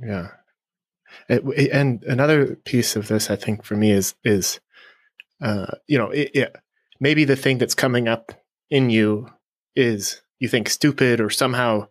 yeah 0.00 0.28
and 1.72 2.02
another 2.04 2.56
piece 2.64 2.96
of 2.96 3.08
this 3.08 3.30
i 3.30 3.36
think 3.36 3.64
for 3.64 3.76
me 3.76 3.90
is 3.90 4.14
is 4.24 4.60
uh, 5.40 5.66
you 5.86 5.96
know 5.96 6.10
it, 6.10 6.30
it, 6.34 6.56
maybe 7.00 7.24
the 7.24 7.36
thing 7.36 7.58
that's 7.58 7.74
coming 7.74 8.08
up 8.08 8.32
in 8.70 8.90
you 8.90 9.28
is 9.76 10.20
you 10.40 10.48
think 10.48 10.68
stupid 10.68 11.20
or 11.20 11.30
somehow 11.30 11.86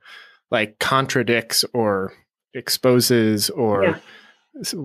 like 0.52 0.80
contradicts 0.80 1.64
or 1.74 2.14
exposes 2.54 3.50
or 3.50 3.84
yeah. 3.84 3.98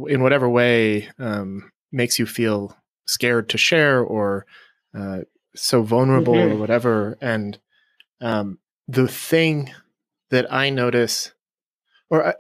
in 0.09 0.23
whatever 0.23 0.49
way 0.49 1.09
um, 1.19 1.71
makes 1.91 2.19
you 2.19 2.27
feel 2.27 2.77
scared 3.07 3.49
to 3.49 3.59
share 3.59 4.01
or 4.01 4.47
uh, 4.97 5.21
so 5.55 5.83
vulnerable 5.83 6.35
mm-hmm. 6.35 6.53
or 6.53 6.57
whatever. 6.57 7.19
And 7.21 7.59
um, 8.21 8.59
the 8.93 9.09
thing 9.09 9.73
that 10.31 10.53
I 10.53 10.69
notice, 10.71 11.33
or 12.11 12.29
I, 12.29 12.35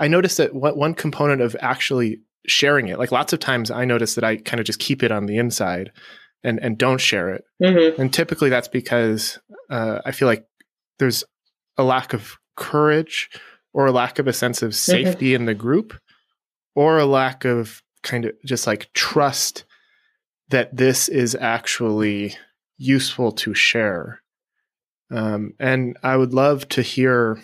I 0.00 0.08
notice 0.08 0.38
that 0.38 0.54
what 0.54 0.76
one 0.76 0.94
component 0.94 1.42
of 1.42 1.54
actually 1.60 2.20
sharing 2.46 2.88
it, 2.88 2.98
like 2.98 3.12
lots 3.12 3.32
of 3.32 3.40
times 3.40 3.70
I 3.70 3.84
notice 3.84 4.14
that 4.14 4.24
I 4.24 4.36
kind 4.36 4.58
of 4.58 4.66
just 4.66 4.78
keep 4.78 5.02
it 5.02 5.12
on 5.12 5.26
the 5.26 5.36
inside 5.36 5.92
and, 6.42 6.58
and 6.62 6.78
don't 6.78 7.00
share 7.00 7.30
it. 7.30 7.44
Mm-hmm. 7.62 8.00
And 8.00 8.12
typically 8.12 8.48
that's 8.48 8.68
because 8.68 9.38
uh, 9.70 10.00
I 10.06 10.12
feel 10.12 10.28
like 10.28 10.46
there's 10.98 11.24
a 11.76 11.84
lack 11.84 12.14
of 12.14 12.38
courage 12.56 13.28
or 13.74 13.86
a 13.86 13.92
lack 13.92 14.18
of 14.18 14.26
a 14.26 14.32
sense 14.32 14.62
of 14.62 14.70
mm-hmm. 14.70 14.92
safety 14.92 15.34
in 15.34 15.44
the 15.44 15.54
group 15.54 15.98
or 16.74 16.98
a 16.98 17.06
lack 17.06 17.44
of 17.44 17.82
kind 18.02 18.24
of 18.24 18.32
just 18.46 18.66
like 18.66 18.90
trust 18.94 19.64
that 20.48 20.74
this 20.74 21.08
is 21.10 21.34
actually 21.34 22.34
useful 22.78 23.30
to 23.32 23.52
share. 23.52 24.22
Um, 25.10 25.54
and 25.58 25.96
I 26.02 26.16
would 26.16 26.34
love 26.34 26.68
to 26.70 26.82
hear 26.82 27.40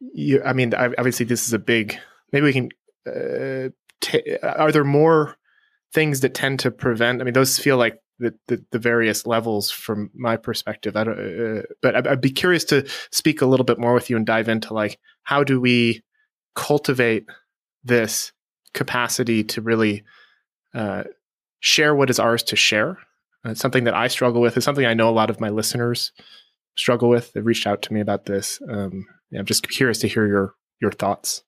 you. 0.00 0.42
I 0.42 0.52
mean, 0.52 0.74
obviously, 0.74 1.26
this 1.26 1.46
is 1.46 1.52
a 1.52 1.58
big, 1.58 1.98
maybe 2.32 2.44
we 2.44 2.52
can, 2.52 2.68
uh, 3.06 3.70
t- 4.00 4.36
are 4.42 4.72
there 4.72 4.84
more 4.84 5.36
things 5.92 6.20
that 6.20 6.34
tend 6.34 6.60
to 6.60 6.70
prevent? 6.70 7.20
I 7.20 7.24
mean, 7.24 7.34
those 7.34 7.58
feel 7.58 7.76
like 7.76 8.00
the, 8.18 8.34
the, 8.48 8.64
the, 8.70 8.78
various 8.78 9.26
levels 9.26 9.70
from 9.70 10.10
my 10.14 10.36
perspective. 10.36 10.96
I 10.96 11.04
don't, 11.04 11.18
uh, 11.18 11.62
but 11.82 11.96
I'd, 11.96 12.06
I'd, 12.06 12.20
be 12.20 12.30
curious 12.30 12.64
to 12.66 12.88
speak 13.10 13.40
a 13.40 13.46
little 13.46 13.64
bit 13.64 13.78
more 13.78 13.92
with 13.92 14.08
you 14.08 14.16
and 14.16 14.24
dive 14.24 14.48
into 14.48 14.72
like 14.72 15.00
how 15.24 15.42
do 15.42 15.60
we 15.60 16.02
cultivate 16.54 17.26
this 17.82 18.32
capacity 18.72 19.42
to 19.44 19.60
really 19.60 20.04
uh, 20.74 21.04
share 21.60 21.94
what 21.94 22.10
is 22.10 22.18
ours 22.18 22.42
to 22.44 22.56
share. 22.56 22.98
Uh, 23.44 23.50
it's 23.50 23.60
something 23.60 23.84
that 23.84 23.94
I 23.94 24.08
struggle 24.08 24.40
with. 24.40 24.56
It's 24.56 24.64
something 24.64 24.86
I 24.86 24.94
know 24.94 25.08
a 25.08 25.10
lot 25.10 25.30
of 25.30 25.40
my 25.40 25.50
listeners 25.50 26.12
struggle 26.76 27.08
with. 27.08 27.32
They've 27.32 27.44
reached 27.44 27.66
out 27.66 27.82
to 27.82 27.92
me 27.92 28.00
about 28.00 28.26
this. 28.26 28.60
Um, 28.68 29.06
I'm 29.36 29.46
just 29.46 29.68
curious 29.68 29.98
to 30.00 30.08
hear 30.08 30.26
your 30.26 30.54
your 30.80 30.92
thoughts. 30.92 31.42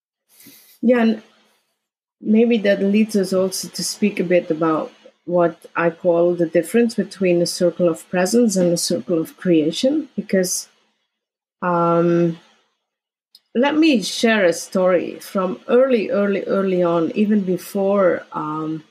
Yeah, 0.82 1.00
and 1.00 1.22
maybe 2.20 2.58
that 2.58 2.82
leads 2.82 3.16
us 3.16 3.32
also 3.32 3.68
to 3.68 3.84
speak 3.84 4.20
a 4.20 4.24
bit 4.24 4.50
about 4.50 4.92
what 5.24 5.66
I 5.74 5.90
call 5.90 6.34
the 6.34 6.46
difference 6.46 6.94
between 6.94 7.42
a 7.42 7.46
circle 7.46 7.88
of 7.88 8.08
presence 8.08 8.56
and 8.56 8.72
a 8.72 8.76
circle 8.76 9.20
of 9.20 9.36
creation, 9.36 10.08
because 10.14 10.68
um, 11.62 12.38
let 13.54 13.76
me 13.76 14.02
share 14.02 14.44
a 14.44 14.52
story 14.52 15.18
from 15.18 15.60
early, 15.66 16.10
early, 16.10 16.44
early 16.44 16.82
on, 16.82 17.10
even 17.12 17.40
before 17.40 18.24
um, 18.32 18.84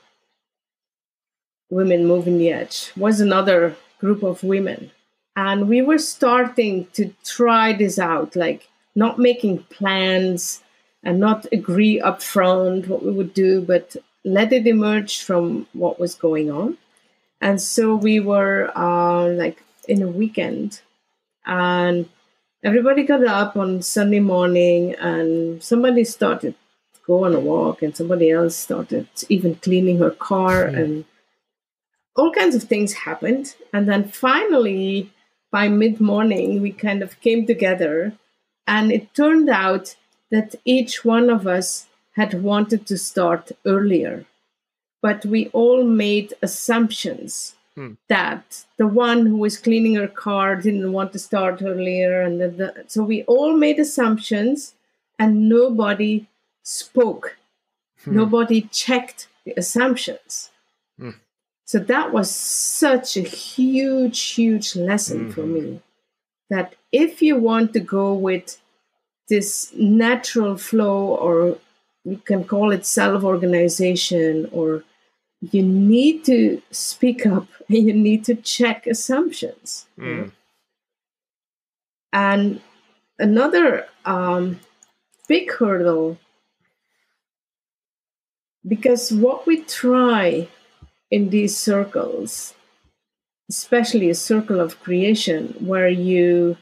Women 1.70 2.06
Moving 2.06 2.38
the 2.38 2.52
Edge, 2.52 2.92
was 2.96 3.20
another 3.20 3.76
group 3.98 4.22
of 4.22 4.42
women. 4.42 4.90
And 5.34 5.68
we 5.68 5.82
were 5.82 5.98
starting 5.98 6.86
to 6.94 7.12
try 7.24 7.72
this 7.72 7.98
out, 7.98 8.36
like 8.36 8.68
not 8.94 9.18
making 9.18 9.64
plans 9.64 10.62
and 11.02 11.20
not 11.20 11.46
agree 11.52 12.00
upfront 12.00 12.88
what 12.88 13.04
we 13.04 13.12
would 13.12 13.34
do, 13.34 13.60
but 13.60 13.96
let 14.24 14.52
it 14.52 14.66
emerge 14.66 15.22
from 15.22 15.66
what 15.72 16.00
was 16.00 16.14
going 16.14 16.50
on. 16.50 16.78
And 17.40 17.60
so 17.60 17.94
we 17.94 18.18
were 18.18 18.72
uh, 18.74 19.28
like 19.28 19.62
in 19.86 20.02
a 20.02 20.08
weekend, 20.08 20.80
and 21.44 22.08
everybody 22.64 23.04
got 23.04 23.24
up 23.24 23.56
on 23.56 23.82
Sunday 23.82 24.20
morning, 24.20 24.94
and 24.94 25.62
somebody 25.62 26.02
started 26.04 26.54
to 26.94 27.00
go 27.06 27.24
on 27.24 27.34
a 27.34 27.40
walk, 27.40 27.82
and 27.82 27.94
somebody 27.94 28.30
else 28.30 28.56
started 28.56 29.06
even 29.28 29.56
cleaning 29.56 29.98
her 29.98 30.10
car, 30.10 30.64
and 30.64 31.04
all 32.16 32.32
kinds 32.32 32.54
of 32.54 32.64
things 32.64 32.92
happened. 32.92 33.54
And 33.72 33.88
then 33.88 34.08
finally, 34.08 35.10
by 35.50 35.68
mid 35.68 36.00
morning, 36.00 36.60
we 36.62 36.72
kind 36.72 37.02
of 37.02 37.20
came 37.20 37.46
together, 37.46 38.12
and 38.66 38.90
it 38.90 39.14
turned 39.14 39.48
out 39.48 39.96
that 40.30 40.54
each 40.64 41.04
one 41.04 41.30
of 41.30 41.46
us 41.46 41.86
had 42.16 42.42
wanted 42.42 42.86
to 42.86 42.98
start 42.98 43.52
earlier. 43.64 44.24
But 45.02 45.24
we 45.24 45.48
all 45.48 45.84
made 45.84 46.34
assumptions 46.42 47.54
hmm. 47.74 47.92
that 48.08 48.64
the 48.76 48.86
one 48.86 49.26
who 49.26 49.36
was 49.36 49.58
cleaning 49.58 49.94
her 49.96 50.08
car 50.08 50.56
didn't 50.56 50.92
want 50.92 51.12
to 51.12 51.18
start 51.18 51.62
earlier. 51.62 52.22
And 52.22 52.40
the, 52.40 52.48
the, 52.48 52.84
so 52.88 53.02
we 53.04 53.22
all 53.24 53.56
made 53.56 53.78
assumptions 53.78 54.74
and 55.18 55.48
nobody 55.48 56.26
spoke. 56.62 57.36
Hmm. 58.04 58.16
Nobody 58.16 58.62
checked 58.62 59.28
the 59.44 59.54
assumptions. 59.56 60.50
So 61.66 61.80
that 61.80 62.12
was 62.12 62.30
such 62.30 63.16
a 63.16 63.22
huge, 63.22 64.20
huge 64.30 64.76
lesson 64.76 65.24
mm-hmm. 65.24 65.30
for 65.32 65.42
me 65.42 65.80
that 66.48 66.76
if 66.92 67.20
you 67.20 67.36
want 67.36 67.72
to 67.72 67.80
go 67.80 68.14
with 68.14 68.58
this 69.28 69.72
natural 69.74 70.56
flow, 70.56 71.16
or 71.16 71.58
you 72.04 72.18
can 72.18 72.44
call 72.44 72.70
it 72.70 72.86
self 72.86 73.24
organization, 73.24 74.48
or 74.52 74.84
you 75.40 75.62
need 75.62 76.24
to 76.26 76.62
speak 76.70 77.26
up 77.26 77.48
and 77.68 77.78
you 77.86 77.92
need 77.92 78.24
to 78.26 78.36
check 78.36 78.86
assumptions. 78.86 79.86
Mm. 79.98 80.30
And 82.12 82.60
another 83.18 83.88
um, 84.04 84.60
big 85.26 85.50
hurdle, 85.50 86.16
because 88.64 89.10
what 89.10 89.48
we 89.48 89.62
try 89.62 90.48
in 91.10 91.30
these 91.30 91.56
circles, 91.56 92.54
especially 93.48 94.10
a 94.10 94.14
circle 94.14 94.60
of 94.60 94.80
creation, 94.82 95.54
where 95.60 95.88
you 95.88 96.56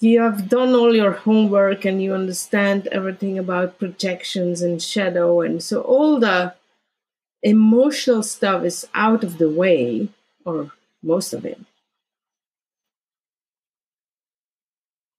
you 0.00 0.20
have 0.20 0.48
done 0.48 0.74
all 0.74 0.94
your 0.94 1.12
homework 1.12 1.84
and 1.84 2.02
you 2.02 2.12
understand 2.12 2.88
everything 2.88 3.38
about 3.38 3.78
projections 3.78 4.60
and 4.60 4.82
shadow. 4.82 5.40
And 5.40 5.62
so 5.62 5.80
all 5.80 6.20
the 6.20 6.54
emotional 7.42 8.22
stuff 8.22 8.64
is 8.64 8.86
out 8.94 9.24
of 9.24 9.38
the 9.38 9.48
way 9.48 10.08
or 10.44 10.72
most 11.02 11.32
of 11.32 11.46
it. 11.46 11.60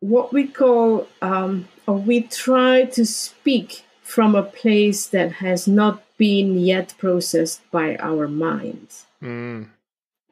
What 0.01 0.32
we 0.32 0.47
call 0.47 1.07
um, 1.22 1.68
or 1.88 1.97
we 1.97 2.22
try 2.22 2.86
to 2.86 3.05
speak 3.05 3.86
from 4.03 4.36
a 4.36 4.43
place 4.43 5.07
that 5.07 5.32
has 5.34 5.68
not 5.68 6.05
been 6.18 6.57
yet 6.57 6.93
processed 6.97 7.61
by 7.72 7.95
our 7.97 8.28
minds 8.28 9.05
mm. 9.22 9.68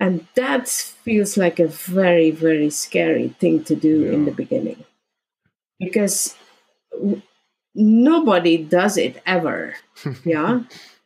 And 0.03 0.27
that 0.35 0.67
feels 0.67 1.37
like 1.37 1.59
a 1.59 1.67
very, 1.67 2.29
very 2.29 2.69
scary 2.69 3.29
thing 3.39 3.63
to 3.63 3.73
do 3.73 4.01
yeah. 4.01 4.11
in 4.11 4.25
the 4.25 4.31
beginning 4.31 4.83
because 5.79 6.35
nobody 7.73 8.57
does 8.57 8.97
it 8.97 9.21
ever. 9.25 9.75
Yeah. 10.25 10.63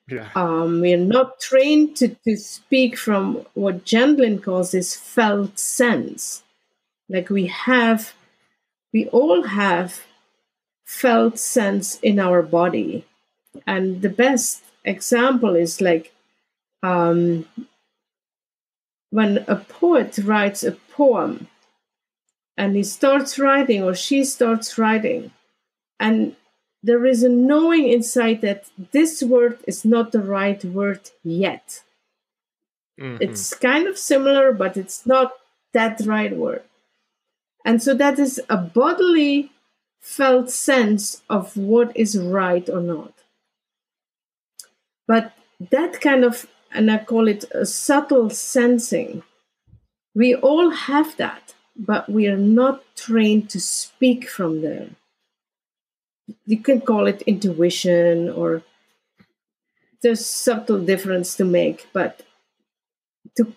yeah. 0.10 0.30
Um, 0.36 0.82
we're 0.82 0.98
not 0.98 1.40
trained 1.40 1.96
to, 1.98 2.16
to 2.26 2.38
speak 2.38 2.98
from 2.98 3.46
what 3.54 3.86
Gendlin 3.86 4.42
calls 4.42 4.72
this 4.72 4.96
felt 4.96 5.60
sense. 5.60 6.42
Like 7.08 7.30
we 7.30 7.46
have, 7.48 8.14
we 8.94 9.08
all 9.10 9.44
have 9.44 10.02
felt 10.86 11.38
sense 11.38 12.00
in 12.00 12.20
our 12.20 12.42
body. 12.42 13.06
And 13.68 14.02
the 14.02 14.10
best 14.10 14.64
example 14.88 15.56
is 15.56 15.82
like 15.82 16.14
um, 16.82 17.46
when 19.10 19.44
a 19.48 19.56
poet 19.56 20.18
writes 20.24 20.64
a 20.64 20.72
poem 20.72 21.48
and 22.56 22.76
he 22.76 22.84
starts 22.84 23.38
writing 23.38 23.84
or 23.84 23.94
she 23.94 24.24
starts 24.24 24.78
writing 24.78 25.32
and 26.00 26.36
there 26.82 27.06
is 27.06 27.24
a 27.24 27.30
knowing 27.30 27.90
inside 27.90 28.42
that 28.42 28.70
this 28.92 29.22
word 29.22 29.60
is 29.68 29.84
not 29.84 30.12
the 30.12 30.22
right 30.22 30.64
word 30.64 31.10
yet. 31.24 31.84
Mm-hmm. 33.00 33.22
it's 33.22 33.54
kind 33.54 33.88
of 33.88 33.96
similar 33.96 34.52
but 34.52 34.76
it's 34.76 35.06
not 35.06 35.34
that 35.74 36.02
right 36.06 36.36
word. 36.36 36.64
And 37.64 37.84
so 37.84 37.94
that 37.94 38.18
is 38.18 38.42
a 38.50 38.58
bodily 38.58 39.52
felt 40.02 40.50
sense 40.50 41.22
of 41.30 41.56
what 41.58 41.96
is 41.96 42.18
right 42.18 42.68
or 42.70 42.80
not 42.80 43.17
but 45.08 45.34
that 45.72 46.02
kind 46.02 46.24
of 46.24 46.48
and 46.72 46.92
I 46.92 46.98
call 46.98 47.28
it 47.28 47.46
a 47.52 47.66
subtle 47.66 48.30
sensing. 48.30 49.24
We 50.14 50.36
all 50.36 50.70
have 50.70 51.16
that, 51.18 51.56
but 51.76 52.10
we 52.10 52.28
are 52.28 52.38
not 52.38 52.84
trained 52.96 53.50
to 53.52 53.60
speak 53.60 54.28
from 54.28 54.62
there. 54.62 54.90
You 56.46 56.60
can 56.60 56.82
call 56.82 57.08
it 57.08 57.22
intuition 57.24 58.30
or 58.30 58.64
there's 60.02 60.26
subtle 60.26 60.84
difference 60.84 61.36
to 61.38 61.46
make, 61.46 61.88
but 61.94 62.24
to 63.38 63.54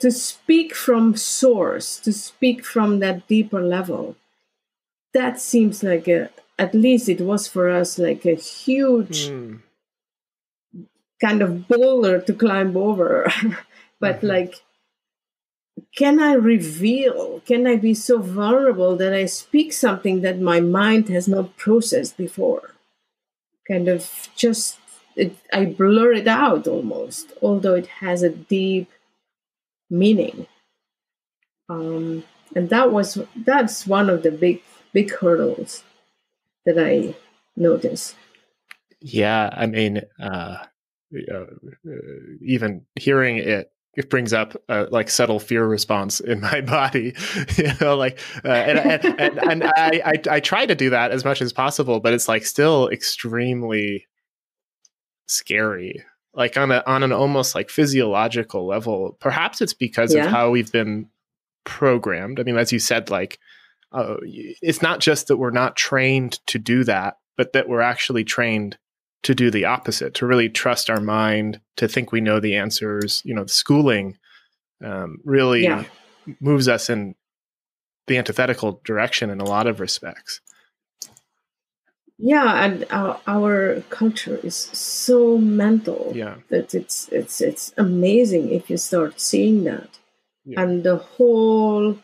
to 0.00 0.10
speak 0.10 0.74
from 0.74 1.16
source, 1.16 1.98
to 1.98 2.12
speak 2.12 2.64
from 2.64 3.00
that 3.00 3.26
deeper 3.26 3.60
level, 3.60 4.16
that 5.12 5.40
seems 5.40 5.82
like 5.82 6.08
a 6.08 6.30
at 6.58 6.74
least 6.74 7.08
it 7.08 7.20
was 7.20 7.48
for 7.48 7.68
us 7.68 7.98
like 7.98 8.24
a 8.24 8.34
huge 8.34 9.28
mm 9.28 9.60
kind 11.24 11.42
of 11.42 11.66
boulder 11.68 12.20
to 12.20 12.34
climb 12.34 12.76
over. 12.76 13.24
but 14.00 14.16
mm-hmm. 14.16 14.26
like, 14.26 14.54
can 15.96 16.20
I 16.20 16.34
reveal? 16.34 17.40
Can 17.46 17.66
I 17.66 17.76
be 17.76 17.94
so 17.94 18.18
vulnerable 18.18 18.96
that 18.96 19.14
I 19.14 19.26
speak 19.26 19.72
something 19.72 20.20
that 20.20 20.40
my 20.40 20.60
mind 20.60 21.08
has 21.08 21.26
not 21.26 21.56
processed 21.56 22.16
before? 22.16 22.74
Kind 23.66 23.88
of 23.88 24.28
just, 24.36 24.78
it, 25.16 25.36
I 25.52 25.64
blur 25.64 26.12
it 26.12 26.28
out 26.28 26.68
almost, 26.68 27.32
although 27.40 27.74
it 27.74 27.86
has 28.04 28.22
a 28.22 28.30
deep 28.30 28.90
meaning. 29.88 30.46
Um, 31.68 32.24
and 32.54 32.68
that 32.68 32.92
was 32.92 33.18
that's 33.34 33.86
one 33.86 34.10
of 34.10 34.22
the 34.22 34.30
big 34.30 34.62
big 34.92 35.10
hurdles 35.10 35.82
that 36.66 36.78
I 36.78 37.14
noticed. 37.56 38.14
Yeah, 39.00 39.48
I 39.52 39.66
mean, 39.66 40.02
uh, 40.20 40.58
uh, 41.32 41.44
even 42.42 42.82
hearing 42.96 43.38
it 43.38 43.70
it 43.96 44.10
brings 44.10 44.32
up 44.32 44.60
a 44.68 44.86
like 44.90 45.08
subtle 45.08 45.38
fear 45.38 45.66
response 45.66 46.20
in 46.20 46.40
my 46.52 46.60
body 46.60 47.14
you 47.56 47.70
know 47.80 47.96
like 47.96 48.18
uh, 48.44 48.48
and, 48.48 48.78
and, 48.78 49.20
and, 49.20 49.38
and 49.38 49.64
I, 49.64 50.02
I, 50.04 50.36
I 50.36 50.40
try 50.40 50.66
to 50.66 50.74
do 50.74 50.90
that 50.90 51.10
as 51.10 51.24
much 51.24 51.40
as 51.40 51.52
possible 51.52 52.00
but 52.00 52.12
it's 52.12 52.28
like 52.28 52.44
still 52.44 52.88
extremely 52.88 54.06
scary 55.26 56.04
like 56.34 56.56
on 56.56 56.70
a 56.70 56.82
on 56.86 57.02
an 57.02 57.12
almost 57.12 57.54
like 57.54 57.70
physiological 57.70 58.66
level 58.66 59.16
perhaps 59.20 59.60
it's 59.60 59.74
because 59.74 60.14
yeah. 60.14 60.24
of 60.24 60.30
how 60.30 60.50
we've 60.50 60.72
been 60.72 61.08
programmed 61.64 62.38
i 62.38 62.42
mean 62.42 62.56
as 62.56 62.72
you 62.72 62.78
said 62.78 63.10
like 63.10 63.38
uh, 63.92 64.16
it's 64.24 64.82
not 64.82 64.98
just 64.98 65.28
that 65.28 65.36
we're 65.36 65.50
not 65.50 65.76
trained 65.76 66.44
to 66.46 66.58
do 66.58 66.82
that 66.82 67.18
but 67.36 67.52
that 67.52 67.68
we're 67.68 67.80
actually 67.80 68.24
trained 68.24 68.76
to 69.24 69.34
do 69.34 69.50
the 69.50 69.64
opposite, 69.64 70.14
to 70.14 70.26
really 70.26 70.48
trust 70.48 70.88
our 70.88 71.00
mind, 71.00 71.60
to 71.76 71.88
think 71.88 72.12
we 72.12 72.20
know 72.20 72.40
the 72.40 72.54
answers. 72.56 73.20
You 73.24 73.34
know, 73.34 73.46
schooling 73.46 74.16
um, 74.84 75.18
really 75.24 75.64
Yeah. 75.64 75.84
moves 76.40 76.68
us 76.68 76.88
in 76.88 77.14
the 78.06 78.18
antithetical 78.18 78.80
direction 78.84 79.30
in 79.30 79.40
a 79.40 79.44
lot 79.44 79.66
of 79.66 79.80
respects. 79.80 80.40
Yeah, 82.18 82.64
and 82.64 82.86
our, 82.90 83.20
our 83.26 83.80
culture 83.90 84.36
is 84.36 84.54
so 84.54 85.36
mental 85.38 86.12
Yeah. 86.14 86.36
that 86.48 86.74
it's 86.74 87.08
it's 87.10 87.40
it's 87.40 87.72
amazing 87.76 88.50
if 88.52 88.70
you 88.70 88.76
start 88.76 89.20
seeing 89.20 89.64
that. 89.64 89.98
Yeah. 90.44 90.60
And 90.62 90.84
the 90.84 90.96
whole 90.96 91.98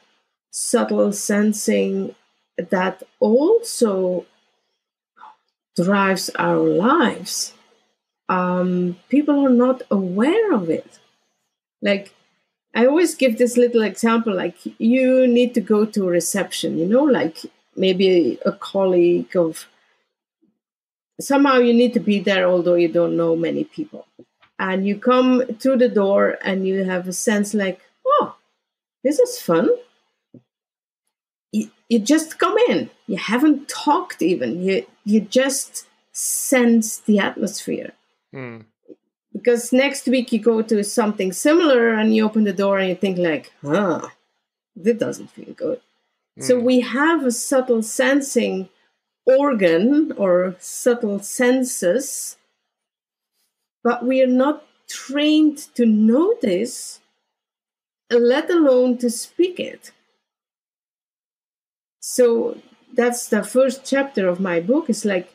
subtle 0.51 1.13
sensing 1.13 2.15
that 2.57 3.03
also 3.21 4.27
drives 5.77 6.31
our 6.31 6.59
lives. 6.59 7.55
Um, 8.29 8.97
people 9.09 9.47
are 9.47 9.51
not 9.51 9.83
aware 9.91 10.53
of 10.53 10.71
it. 10.71 10.99
Like 11.83 12.15
I 12.75 12.87
always 12.87 13.15
give 13.15 13.39
this 13.39 13.57
little 13.57 13.83
example 13.83 14.35
like 14.35 14.57
you 14.79 15.27
need 15.27 15.55
to 15.55 15.61
go 15.61 15.85
to 15.85 16.09
a 16.09 16.11
reception, 16.11 16.79
you 16.79 16.87
know, 16.87 17.03
like 17.03 17.39
maybe 17.77 18.39
a 18.45 18.53
colleague 18.53 19.35
of 19.37 19.67
somehow 21.21 21.59
you 21.59 21.73
need 21.75 21.93
to 21.95 22.01
be 22.01 22.19
there 22.21 22.47
although 22.47 22.75
you 22.75 22.89
don't 22.89 23.17
know 23.17 23.37
many 23.37 23.65
people 23.65 24.07
and 24.59 24.87
you 24.87 24.99
come 24.99 25.43
through 25.59 25.77
the 25.77 25.89
door 25.89 26.39
and 26.43 26.67
you 26.67 26.85
have 26.85 27.07
a 27.07 27.13
sense 27.13 27.55
like 27.55 27.81
oh 28.07 28.35
this 29.05 29.19
is 29.19 29.39
fun 29.41 29.69
you, 31.53 31.71
you 31.89 31.99
just 31.99 32.39
come 32.39 32.57
in 32.69 32.91
you 33.11 33.19
haven't 33.33 33.69
talked 33.69 34.21
even 34.33 34.51
you 34.67 34.77
you 35.13 35.21
just 35.41 35.71
sense 36.13 36.89
the 37.09 37.19
atmosphere 37.29 37.93
Hmm. 38.33 38.59
because 39.37 39.65
next 39.85 40.05
week 40.15 40.33
you 40.33 40.41
go 40.53 40.57
to 40.63 40.83
something 40.85 41.31
similar 41.47 41.83
and 41.99 42.15
you 42.15 42.25
open 42.25 42.45
the 42.45 42.59
door 42.63 42.75
and 42.79 42.89
you 42.91 42.99
think 43.05 43.17
like 43.29 43.45
huh 43.71 44.03
this 44.85 44.99
doesn't 45.05 45.31
feel 45.37 45.53
good 45.65 45.81
so 46.47 46.53
Hmm. 46.59 46.65
we 46.71 46.77
have 46.99 47.21
a 47.25 47.33
subtle 47.49 47.83
sensing 47.83 48.69
organ 49.27 50.13
or 50.17 50.57
subtle 50.59 51.19
senses, 51.21 52.37
but 53.85 54.05
we 54.05 54.23
are 54.23 54.35
not 54.45 54.65
trained 54.89 55.59
to 55.77 55.85
notice, 55.87 57.01
let 58.11 58.51
alone 58.51 58.97
to 58.99 59.11
speak 59.11 59.61
it. 59.61 59.93
So 62.01 62.59
that's 62.95 63.29
the 63.29 63.43
first 63.43 63.85
chapter 63.85 64.29
of 64.29 64.41
my 64.41 64.61
book. 64.61 64.89
Is 64.91 65.05
like, 65.05 65.33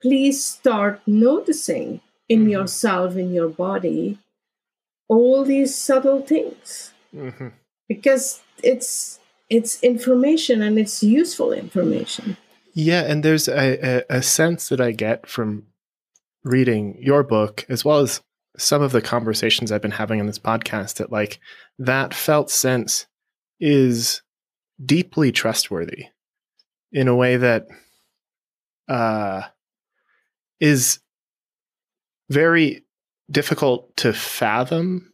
please 0.00 0.42
start 0.44 1.00
noticing 1.06 2.00
in 2.28 2.46
Mhm. 2.46 2.50
yourself, 2.50 3.16
in 3.16 3.32
your 3.32 3.48
body, 3.48 4.18
all 5.08 5.44
these 5.44 5.76
subtle 5.76 6.22
things 6.22 6.92
Mhm. 7.14 7.52
because 7.88 8.40
it's 8.62 9.18
it's 9.50 9.82
information 9.82 10.62
and 10.62 10.78
it's 10.78 11.02
useful 11.02 11.52
information. 11.52 12.38
Yeah, 12.72 13.02
and 13.02 13.22
there's 13.22 13.48
a, 13.48 14.00
a, 14.08 14.16
a 14.18 14.22
sense 14.22 14.70
that 14.70 14.80
I 14.80 14.92
get 14.92 15.26
from 15.28 15.66
reading 16.42 16.96
your 16.98 17.22
book, 17.22 17.66
as 17.68 17.84
well 17.84 17.98
as 17.98 18.22
some 18.56 18.80
of 18.80 18.92
the 18.92 19.02
conversations 19.02 19.70
I've 19.70 19.82
been 19.82 19.90
having 19.90 20.20
on 20.20 20.26
this 20.26 20.38
podcast, 20.38 20.94
that 20.96 21.12
like 21.12 21.38
that 21.78 22.14
felt 22.14 22.50
sense 22.50 23.06
is 23.60 24.22
deeply 24.82 25.30
trustworthy 25.32 26.06
in 26.92 27.08
a 27.08 27.14
way 27.14 27.36
that 27.36 27.66
uh, 28.88 29.42
is 30.60 30.98
very 32.30 32.84
difficult 33.30 33.96
to 33.98 34.12
fathom, 34.12 35.12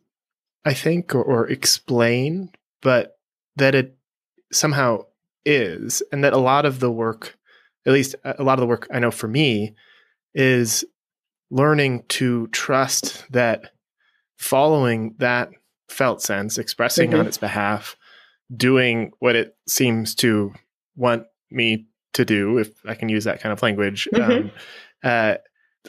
I 0.64 0.74
think, 0.74 1.14
or, 1.14 1.22
or 1.22 1.48
explain, 1.48 2.50
but 2.82 3.16
that 3.56 3.74
it 3.74 3.96
somehow 4.52 5.04
is, 5.44 6.02
and 6.12 6.24
that 6.24 6.32
a 6.32 6.38
lot 6.38 6.64
of 6.66 6.80
the 6.80 6.90
work 6.90 7.36
at 7.86 7.92
least 7.94 8.14
a 8.22 8.42
lot 8.42 8.58
of 8.58 8.60
the 8.60 8.66
work 8.66 8.86
I 8.92 8.98
know 8.98 9.10
for 9.10 9.28
me 9.28 9.74
is 10.34 10.84
learning 11.50 12.04
to 12.08 12.48
trust 12.48 13.24
that 13.30 13.72
following 14.36 15.14
that 15.18 15.48
felt 15.88 16.20
sense, 16.20 16.58
expressing 16.58 17.14
on 17.14 17.24
Mhm. 17.24 17.28
its 17.28 17.38
behalf, 17.38 17.96
doing 18.54 19.12
what 19.20 19.36
it 19.36 19.56
seems 19.66 20.14
to 20.16 20.52
want 20.96 21.24
me 21.50 21.86
to 22.14 22.24
do, 22.24 22.58
if 22.58 22.70
I 22.86 22.94
can 22.94 23.08
use 23.08 23.24
that 23.24 23.40
kind 23.40 23.52
of 23.52 23.62
language, 23.62 24.08
um, 24.14 24.20
Mhm. 24.20 24.50
uh, 25.04 25.36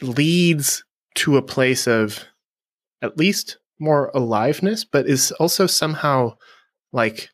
leads 0.02 0.84
to 1.16 1.36
a 1.36 1.42
place 1.42 1.86
of 1.86 2.24
at 3.02 3.16
least 3.18 3.58
more 3.78 4.10
aliveness, 4.14 4.84
but 4.84 5.06
is 5.06 5.32
also 5.32 5.66
somehow 5.66 6.36
like 6.92 7.30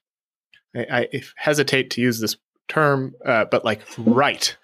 I, 0.74 1.08
I 1.14 1.22
hesitate 1.36 1.90
to 1.90 2.00
use 2.00 2.20
this 2.20 2.36
term, 2.68 3.14
uh, 3.24 3.46
but 3.50 3.64
like 3.64 3.80
right, 3.98 4.56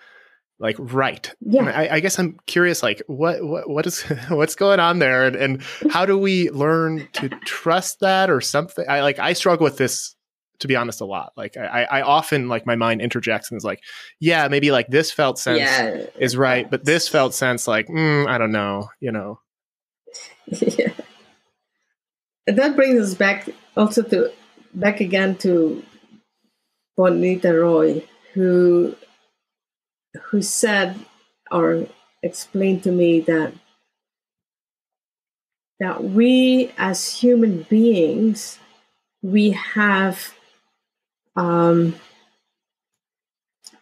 like 0.58 0.76
right. 0.78 1.32
Yeah. 1.40 1.64
I, 1.64 1.96
I 1.96 2.00
guess 2.00 2.18
I'm 2.18 2.38
curious, 2.46 2.82
like 2.82 3.02
what 3.06 3.42
what 3.44 3.68
what 3.68 3.86
is 3.86 4.02
what's 4.28 4.54
going 4.54 4.80
on 4.80 4.98
there, 4.98 5.24
and, 5.26 5.36
and 5.36 5.62
how 5.90 6.06
do 6.06 6.16
we 6.18 6.50
learn 6.50 7.08
to 7.14 7.28
trust 7.44 8.00
that 8.00 8.30
or 8.30 8.40
something? 8.40 8.84
I 8.88 9.02
like 9.02 9.18
I 9.18 9.32
struggle 9.32 9.64
with 9.64 9.76
this 9.78 10.14
to 10.62 10.68
be 10.68 10.76
honest 10.76 11.00
a 11.00 11.04
lot. 11.04 11.32
Like 11.36 11.56
I, 11.56 11.84
I 11.84 12.02
often 12.02 12.48
like 12.48 12.66
my 12.66 12.76
mind 12.76 13.00
interjects 13.00 13.50
and 13.50 13.58
is 13.58 13.64
like, 13.64 13.80
yeah, 14.20 14.48
maybe 14.48 14.70
like 14.70 14.88
this 14.88 15.12
felt 15.12 15.38
sense 15.38 15.60
yeah. 15.60 16.06
is 16.18 16.36
right, 16.36 16.70
but 16.70 16.84
this 16.84 17.08
felt 17.08 17.34
sense 17.34 17.68
like 17.68 17.88
mm, 17.88 18.26
I 18.26 18.38
don't 18.38 18.52
know, 18.52 18.88
you 19.00 19.12
know. 19.12 19.40
yeah. 20.46 20.92
That 22.46 22.74
brings 22.74 23.00
us 23.00 23.14
back 23.14 23.48
also 23.76 24.02
to 24.02 24.32
back 24.74 25.00
again 25.00 25.36
to 25.38 25.84
Bonnitta 26.98 27.60
Roy, 27.60 28.04
who 28.34 28.96
who 30.30 30.42
said 30.42 30.96
or 31.50 31.86
explained 32.22 32.82
to 32.84 32.92
me 32.92 33.20
that 33.20 33.52
that 35.80 36.04
we 36.04 36.70
as 36.78 37.12
human 37.12 37.66
beings 37.68 38.58
we 39.22 39.50
have 39.50 40.34
um 41.36 41.94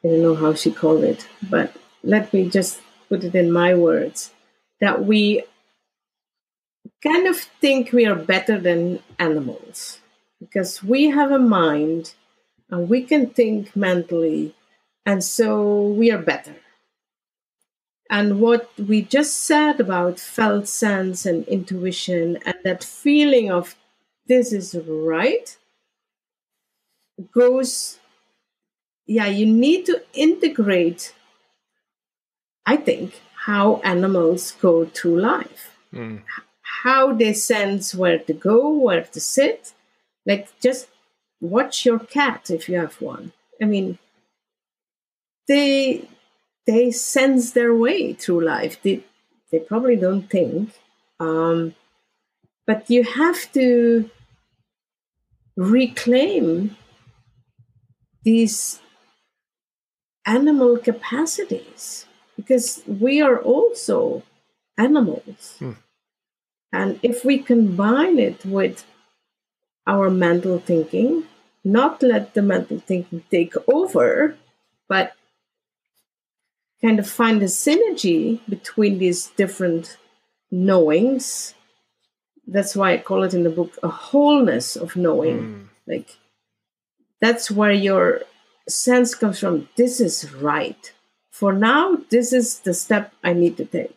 I 0.05 0.09
don't 0.09 0.23
know 0.23 0.35
how 0.35 0.55
she 0.55 0.71
called 0.71 1.05
it, 1.05 1.27
but 1.51 1.75
let 2.03 2.33
me 2.33 2.49
just 2.49 2.81
put 3.09 3.25
it 3.25 3.35
in 3.35 3.53
my 3.53 3.75
words 3.75 4.33
that 4.81 5.05
we 5.05 5.43
kind 7.03 7.27
of 7.27 7.37
think 7.39 7.93
we 7.93 8.07
are 8.07 8.15
better 8.15 8.59
than 8.59 9.01
animals 9.19 10.01
because 10.39 10.83
we 10.83 11.11
have 11.11 11.31
a 11.31 11.39
mind 11.39 12.15
and 12.71 12.89
we 12.89 13.03
can 13.03 13.29
think 13.29 13.75
mentally, 13.77 14.55
and 15.05 15.25
so 15.25 15.83
we 15.89 16.11
are 16.11 16.19
better. 16.23 16.55
And 18.11 18.41
what 18.41 18.71
we 18.79 19.03
just 19.03 19.37
said 19.39 19.81
about 19.81 20.19
felt 20.21 20.69
sense 20.69 21.27
and 21.27 21.47
intuition 21.47 22.39
and 22.45 22.57
that 22.65 22.85
feeling 22.85 23.51
of 23.51 23.77
this 24.27 24.53
is 24.53 24.75
right 24.87 25.57
goes, 27.33 27.99
yeah, 29.07 29.27
you 29.27 29.47
need 29.47 29.87
to 29.87 30.03
integrate, 30.15 31.15
I 32.67 32.77
think, 32.77 33.21
how 33.47 33.77
animals 33.85 34.53
go 34.61 34.85
through 34.87 35.21
life 35.21 35.67
Mm. 35.93 36.23
how 36.83 37.13
they 37.13 37.33
sense 37.33 37.95
where 37.97 38.21
to 38.21 38.33
go, 38.33 38.69
where 38.71 39.03
to 39.03 39.21
sit. 39.21 39.73
Like 40.25 40.49
just 40.61 40.87
watch 41.41 41.85
your 41.85 41.99
cat 41.99 42.49
if 42.49 42.69
you 42.69 42.77
have 42.79 43.01
one. 43.01 43.33
I 43.61 43.65
mean, 43.65 43.99
they 45.49 46.09
they 46.67 46.93
sense 46.93 47.51
their 47.53 47.75
way 47.75 48.13
through 48.13 48.43
life. 48.45 48.81
They 48.83 49.03
they 49.51 49.59
probably 49.59 49.97
don't 49.97 50.31
think, 50.31 50.71
um, 51.19 51.75
but 52.67 52.89
you 52.89 53.03
have 53.03 53.51
to 53.53 54.09
reclaim 55.57 56.77
these 58.23 58.81
animal 60.27 60.79
capacities 60.79 62.07
because 62.37 62.83
we 62.87 63.21
are 63.21 63.39
also 63.39 64.23
animals. 64.77 65.57
Hmm. 65.59 65.73
And 66.73 67.01
if 67.03 67.25
we 67.25 67.39
combine 67.39 68.19
it 68.19 68.45
with 68.45 68.85
our 69.87 70.11
mental 70.11 70.59
thinking, 70.59 71.25
not 71.65 72.03
let 72.03 72.35
the 72.35 72.43
mental 72.43 72.79
thinking 72.79 73.25
take 73.31 73.55
over, 73.67 74.37
but 74.89 75.15
kind 76.81 76.99
of 76.99 77.09
find 77.09 77.43
a 77.43 77.47
synergy 77.47 78.41
between 78.49 78.99
these 78.99 79.27
different 79.29 79.99
knowings. 80.51 81.55
That's 82.47 82.75
why 82.75 82.93
I 82.93 82.99
call 82.99 83.25
it 83.25 83.35
in 83.35 83.43
the 83.43 83.51
book 83.51 83.79
a 83.83 83.89
wholeness 83.89 84.77
of 84.77 84.97
knowing. 84.97 85.39
Mm. 85.39 85.69
Like, 85.87 86.17
that's 87.21 87.51
where 87.51 87.73
your 87.73 88.23
sense 88.69 89.15
comes 89.15 89.41
from. 89.41 89.69
This 89.77 90.01
is 90.01 90.33
right. 90.35 90.93
For 91.31 91.53
now, 91.53 91.99
this 92.11 92.33
is 92.33 92.61
the 92.61 92.75
step 92.75 93.13
I 93.23 93.33
need 93.33 93.57
to 93.59 93.65
take. 93.65 93.97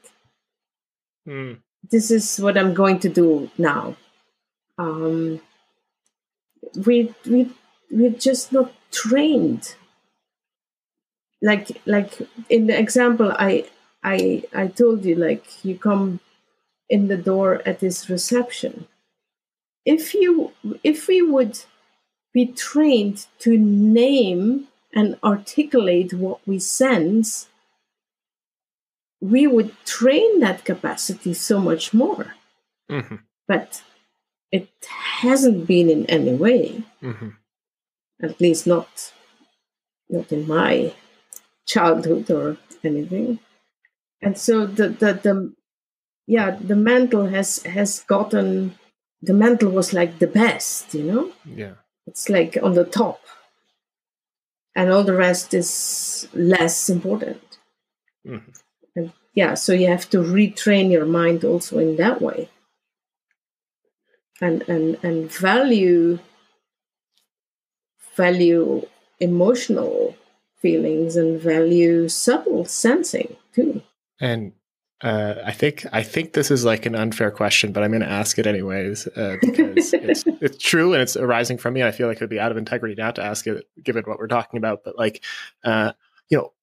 Mm. 1.28 1.60
This 1.90 2.12
is 2.12 2.38
what 2.38 2.58
I'm 2.58 2.74
going 2.74 3.00
to 3.00 3.10
do 3.10 3.50
now. 3.58 3.96
Um, 4.78 5.42
we 6.86 7.14
we 7.26 7.52
we're 7.92 8.12
just 8.12 8.52
not 8.52 8.72
trained. 8.92 9.76
Like 11.42 11.82
like 11.86 12.18
in 12.50 12.68
the 12.68 12.78
example 12.78 13.32
I 13.38 13.66
I 14.04 14.44
I 14.54 14.68
told 14.68 15.06
you, 15.06 15.16
like 15.16 15.44
you 15.66 15.78
come 15.78 16.20
in 16.90 17.08
the 17.08 17.18
door 17.18 17.62
at 17.66 17.80
this 17.80 18.10
reception. 18.10 18.88
If 19.86 20.14
you 20.14 20.54
if 20.84 21.08
we 21.08 21.22
would 21.22 21.60
be 22.34 22.46
trained 22.48 23.26
to 23.40 23.58
name 23.58 24.68
and 24.94 25.18
articulate 25.24 26.14
what 26.14 26.40
we 26.48 26.60
sense, 26.60 27.48
we 29.22 29.48
would 29.48 29.74
train 29.86 30.40
that 30.40 30.66
capacity 30.66 31.34
so 31.34 31.60
much 31.60 31.94
more. 31.94 32.36
Mm-hmm. 32.92 33.16
But 33.48 33.82
it 34.52 34.70
hasn't 35.22 35.68
been 35.68 35.90
in 35.90 36.06
any 36.08 36.34
way, 36.34 36.84
Mm-hmm. 37.02 37.30
at 38.22 38.40
least 38.40 38.68
not 38.68 39.14
not 40.10 40.32
in 40.32 40.48
my 40.48 40.94
childhood 41.66 42.30
or 42.30 42.58
anything. 42.84 43.40
And 44.22 44.38
so 44.38 44.66
the 44.66 44.90
the, 44.90 45.14
the 45.14 45.54
yeah, 46.28 46.52
the 46.52 46.76
mental 46.76 47.28
has 47.28 47.64
has 47.64 48.02
gotten 48.02 48.76
the 49.22 49.34
mental 49.34 49.70
was 49.70 49.94
like 49.94 50.20
the 50.20 50.28
best, 50.28 50.94
you 50.94 51.04
know? 51.04 51.32
Yeah. 51.46 51.76
It's 52.08 52.30
like 52.30 52.58
on 52.62 52.74
the 52.74 52.86
top. 52.86 53.22
And 54.76 54.92
all 54.92 55.04
the 55.04 55.16
rest 55.16 55.54
is 55.54 56.28
less 56.34 56.90
important. 56.90 57.60
Mm-hmm. 58.28 58.52
And 58.96 59.14
yeah, 59.34 59.54
so 59.54 59.74
you 59.74 59.88
have 59.88 60.10
to 60.12 60.18
retrain 60.18 60.92
your 60.92 61.06
mind 61.06 61.44
also 61.44 61.80
in 61.80 61.96
that 61.98 62.22
way. 62.22 62.50
And 64.42 64.64
and 64.68 64.98
and 65.04 65.32
value 65.32 66.20
value 68.16 68.86
emotional 69.20 70.16
feelings 70.58 71.16
and 71.16 71.40
value 71.40 72.10
subtle 72.10 72.66
sensing 72.66 73.36
too. 73.54 73.82
And 74.20 74.54
uh, 75.04 75.42
I 75.46 75.52
think 75.52 75.86
I 75.92 76.02
think 76.02 76.32
this 76.32 76.50
is 76.50 76.64
like 76.64 76.86
an 76.86 76.96
unfair 76.96 77.30
question, 77.30 77.74
but 77.74 77.84
I'm 77.84 77.92
going 77.92 78.04
to 78.04 78.10
ask 78.10 78.40
it 78.40 78.48
anyways 78.48 79.06
uh, 79.08 79.36
because 79.42 79.94
it's 79.94 80.24
it's 80.26 80.58
true 80.58 80.94
and 80.94 81.02
it's 81.02 81.18
arising 81.18 81.58
from 81.58 81.74
me. 81.74 81.82
And 81.82 81.90
I 81.90 81.92
feel 81.92 82.08
like 82.08 82.18
it 82.18 82.22
would 82.22 82.30
be 82.30 82.40
out 82.40 82.52
of 82.52 82.58
integrity 82.58 82.96
not 82.96 83.16
to 83.16 83.24
ask 83.24 83.46
it, 83.46 83.68
given 83.84 84.06
what 84.06 84.18
we're 84.18 84.28
talking 84.28 84.58
about. 84.58 84.86
But 84.86 84.98
like, 84.98 85.22
uh, 85.66 85.92
you 86.30 86.38
know, 86.38 86.54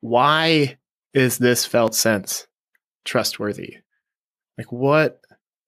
why 0.00 0.76
is 1.12 1.38
this 1.38 1.64
felt 1.64 1.94
sense 1.94 2.48
trustworthy? 3.04 3.78
Like, 4.58 4.72
what? 4.72 5.20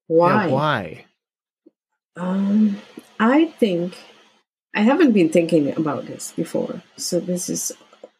Why? 0.07 0.47
yeah, 0.47 0.51
why? 0.51 1.05
Um, 2.17 2.81
I 3.21 3.45
think 3.45 3.95
I 4.75 4.81
haven't 4.81 5.13
been 5.13 5.29
thinking 5.29 5.73
about 5.77 6.07
this 6.07 6.33
before, 6.33 6.83
so 6.97 7.21
this 7.21 7.47
is 7.47 7.71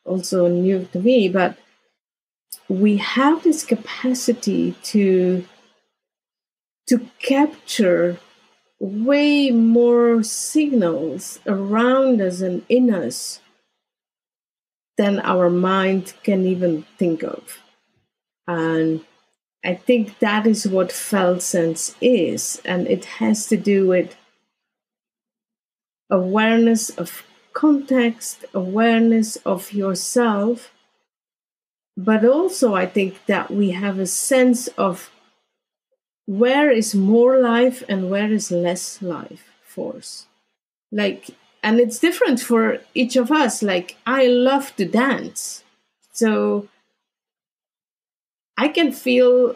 also 0.06 0.48
new 0.48 0.88
to 0.94 1.00
me. 1.00 1.28
But 1.28 1.58
we 2.70 2.98
have 2.98 3.44
this 3.44 3.64
capacity 3.64 4.74
to 4.84 5.46
to 6.88 7.10
capture 7.20 8.18
way 8.80 9.52
more 9.52 10.24
signals 10.24 11.40
around 11.46 12.22
us 12.22 12.42
and 12.42 12.64
in 12.70 12.94
us 12.94 13.42
than 14.98 15.20
our 15.20 15.50
mind 15.50 16.14
can 16.24 16.46
even 16.46 16.84
think 16.98 17.24
of, 17.24 17.60
and 18.48 19.06
I 19.66 19.76
think 19.76 20.20
that 20.20 20.48
is 20.48 20.68
what 20.68 20.92
felt 20.92 21.42
sense 21.42 21.96
is, 22.00 22.62
and 22.64 22.88
it 22.88 23.06
has 23.06 23.48
to 23.48 23.58
do 23.58 23.88
with 23.88 24.16
awareness 26.10 26.90
of 26.92 27.24
context, 27.54 28.46
awareness 28.54 29.36
of 29.38 29.74
yourself, 29.74 30.72
but 31.98 32.24
also 32.24 32.76
I 32.76 32.86
think 32.86 33.26
that 33.26 33.50
we 33.50 33.72
have 33.72 33.98
a 33.98 34.06
sense 34.06 34.68
of 34.78 35.10
where 36.28 36.70
is 36.70 36.94
more 36.94 37.40
life 37.40 37.84
and 37.90 38.10
where 38.10 38.32
is 38.32 38.52
less 38.52 39.02
life 39.02 39.50
force. 39.64 40.28
Like, 40.92 41.32
and 41.64 41.80
it's 41.80 41.98
different 41.98 42.40
for 42.40 42.80
each 42.94 43.16
of 43.16 43.32
us. 43.32 43.64
Like, 43.64 43.98
I 44.06 44.28
love 44.28 44.76
to 44.76 44.86
dance. 44.86 45.64
So 46.14 46.68
I 48.58 48.68
can 48.68 48.92
feel 48.92 49.56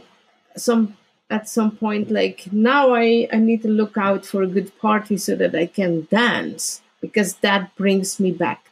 some 0.58 0.98
at 1.30 1.48
some 1.48 1.72
point 1.72 2.12
like 2.12 2.52
now 2.52 2.94
I, 2.94 3.28
I 3.32 3.38
need 3.38 3.62
to 3.62 3.70
look 3.70 3.98
out 3.98 4.26
for 4.26 4.44
a 4.44 4.48
good 4.48 4.78
party 4.80 5.16
so 5.16 5.34
that 5.38 5.56
I 5.56 5.66
can 5.66 6.08
dance 6.12 6.82
because 7.00 7.36
that 7.36 7.74
brings 7.76 8.20
me 8.20 8.32
back 8.32 8.70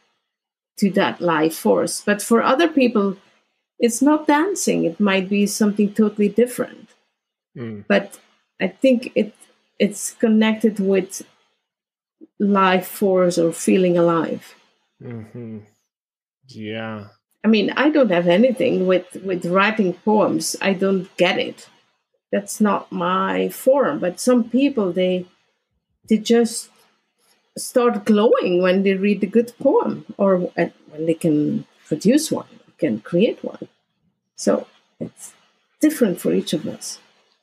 to 0.78 0.92
that 0.92 1.22
life 1.22 1.56
force. 1.56 2.04
But 2.06 2.22
for 2.22 2.44
other 2.44 2.68
people, 2.68 3.16
it's 3.80 4.02
not 4.02 4.28
dancing. 4.28 4.84
It 4.86 5.00
might 5.00 5.30
be 5.30 5.46
something 5.48 5.94
totally 5.94 6.30
different. 6.30 6.90
Mm. 7.58 7.86
But 7.88 8.20
I 8.60 8.68
think 8.68 9.12
it 9.16 9.34
it's 9.80 10.12
connected 10.12 10.80
with 10.80 11.24
life 12.40 12.88
force 12.88 13.38
or 13.38 13.52
feeling 13.54 13.98
alive. 13.98 14.56
hmm 15.02 15.60
Yeah. 16.48 17.08
I 17.44 17.48
mean, 17.48 17.72
I 17.72 17.90
don't 17.90 18.12
have 18.12 18.28
anything 18.28 18.86
with 18.86 19.16
with 19.24 19.46
writing 19.46 19.94
poems. 19.94 20.56
I 20.62 20.74
don't 20.74 21.08
get 21.18 21.40
it. 21.40 21.70
That's 22.32 22.60
not 22.62 22.92
my 22.92 23.50
form. 23.50 24.00
But 24.00 24.20
some 24.20 24.50
people 24.50 24.92
they 24.92 25.26
they 26.10 26.18
just 26.18 26.70
start 27.58 28.06
glowing 28.06 28.62
when 28.62 28.84
they 28.84 28.94
read 28.96 29.24
a 29.24 29.28
good 29.28 29.54
poem 29.60 30.06
or 30.18 30.38
when 30.38 31.06
they 31.06 31.14
can 31.14 31.66
produce 31.88 32.32
one, 32.32 32.48
can 32.80 33.02
create 33.02 33.44
one. 33.44 33.68
So 34.36 34.68
it's 35.00 35.34
different 35.80 36.20
for 36.20 36.34
each 36.34 36.54
of 36.54 36.66
us. 36.68 37.00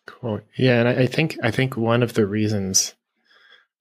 Cool. 0.07 0.41
Yeah, 0.57 0.80
and 0.80 0.89
I, 0.89 1.07
think 1.07 1.37
I 1.43 1.51
think 1.51 1.76
one 1.76 2.03
of 2.03 2.14
the 2.14 2.26
reasons 2.26 2.95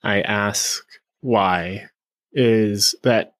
I 0.03 0.21
ask 0.21 0.83
why 1.21 1.89
is 2.33 2.95
that 3.03 3.33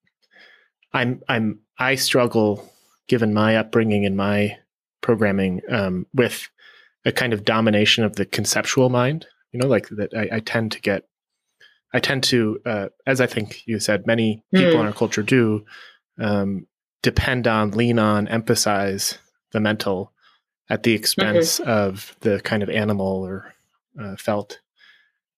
I'm 0.93 1.21
I'm 1.27 1.59
I 1.77 1.95
struggle, 1.95 2.71
given 3.07 3.33
my 3.33 3.57
upbringing 3.57 4.05
and 4.05 4.15
my 4.15 4.57
programming, 5.01 5.61
um, 5.69 6.05
with 6.13 6.47
a 7.03 7.11
kind 7.11 7.33
of 7.33 7.43
domination 7.43 8.03
of 8.03 8.15
the 8.15 8.25
conceptual 8.25 8.89
mind. 8.89 9.27
You 9.51 9.59
know, 9.59 9.67
like 9.67 9.87
that. 9.89 10.13
I, 10.13 10.37
I 10.37 10.39
tend 10.39 10.71
to 10.73 10.81
get, 10.81 11.03
I 11.93 11.99
tend 11.99 12.23
to, 12.25 12.59
uh, 12.65 12.87
as 13.07 13.21
I 13.21 13.25
think 13.25 13.63
you 13.65 13.79
said, 13.79 14.05
many 14.05 14.43
people 14.53 14.73
Mm. 14.73 14.79
in 14.81 14.85
our 14.85 14.93
culture 14.93 15.23
do, 15.23 15.65
um, 16.19 16.67
depend 17.01 17.47
on, 17.47 17.71
lean 17.71 17.99
on, 17.99 18.27
emphasize 18.27 19.17
the 19.51 19.59
mental 19.59 20.11
at 20.69 20.83
the 20.83 20.93
expense 20.93 21.59
of 21.59 22.15
the 22.21 22.39
kind 22.41 22.63
of 22.63 22.69
animal 22.69 23.25
or 23.25 23.53
uh, 24.01 24.15
felt. 24.15 24.59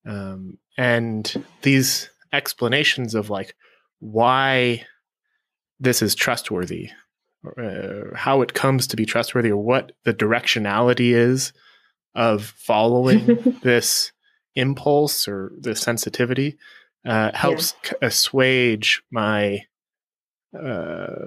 Um, 0.06 0.58
and 0.78 1.44
these 1.64 2.10
explanations 2.32 3.16
of 3.16 3.30
like 3.30 3.56
why 4.00 4.86
this 5.80 6.02
is 6.02 6.16
trustworthy, 6.16 6.90
or, 7.44 7.60
uh, 7.60 8.18
how 8.18 8.42
it 8.42 8.54
comes 8.54 8.88
to 8.88 8.96
be 8.96 9.06
trustworthy, 9.06 9.52
or 9.52 9.62
what 9.62 9.92
the 10.06 10.14
directionality 10.14 11.14
is 11.14 11.54
of 12.16 12.46
following 12.46 13.60
this 13.64 14.12
impulse 14.56 15.28
or 15.28 15.52
the 15.60 15.76
sensitivity, 15.76 16.58
uh, 17.06 17.32
helps 17.34 17.76
c- 17.84 17.96
assuage 18.02 19.04
my 19.12 19.62
uh, 20.58 21.26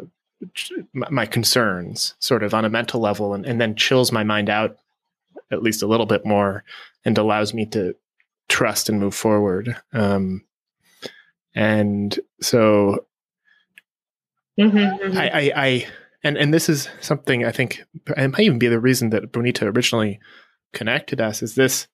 my 0.95 1.27
concerns 1.27 2.15
sort 2.19 2.43
of 2.43 2.55
on 2.55 2.65
a 2.65 2.71
mental 2.71 3.01
level 3.01 3.35
and, 3.35 3.45
and 3.45 3.61
then 3.61 3.77
chills 3.77 4.11
my 4.11 4.25
mind 4.25 4.49
out 4.49 4.77
at 5.51 5.63
least 5.63 5.83
a 5.83 5.87
little 5.87 6.07
bit 6.07 6.25
more 6.25 6.65
and 7.05 7.19
allows 7.19 7.53
me 7.53 7.67
to 7.67 7.95
trust 8.49 8.89
and 8.89 8.99
move 8.99 9.15
forward 9.15 9.77
um, 9.93 10.43
and 11.55 12.19
so 12.41 13.05
Mhm, 14.59 15.17
I, 15.17 15.29
I, 15.29 15.53
I 15.57 15.87
and 16.23 16.37
and 16.37 16.53
this 16.53 16.69
is 16.69 16.89
something 17.01 17.47
I 17.47 17.53
think 17.53 17.83
it 18.17 18.31
might 18.33 18.41
even 18.41 18.59
be 18.59 18.69
the 18.69 18.81
reason 18.81 19.11
that 19.11 19.33
Bonnitta 19.33 19.75
originally 19.75 20.21
connected 20.73 21.21
us 21.21 21.43
is 21.43 21.55
this 21.55 21.89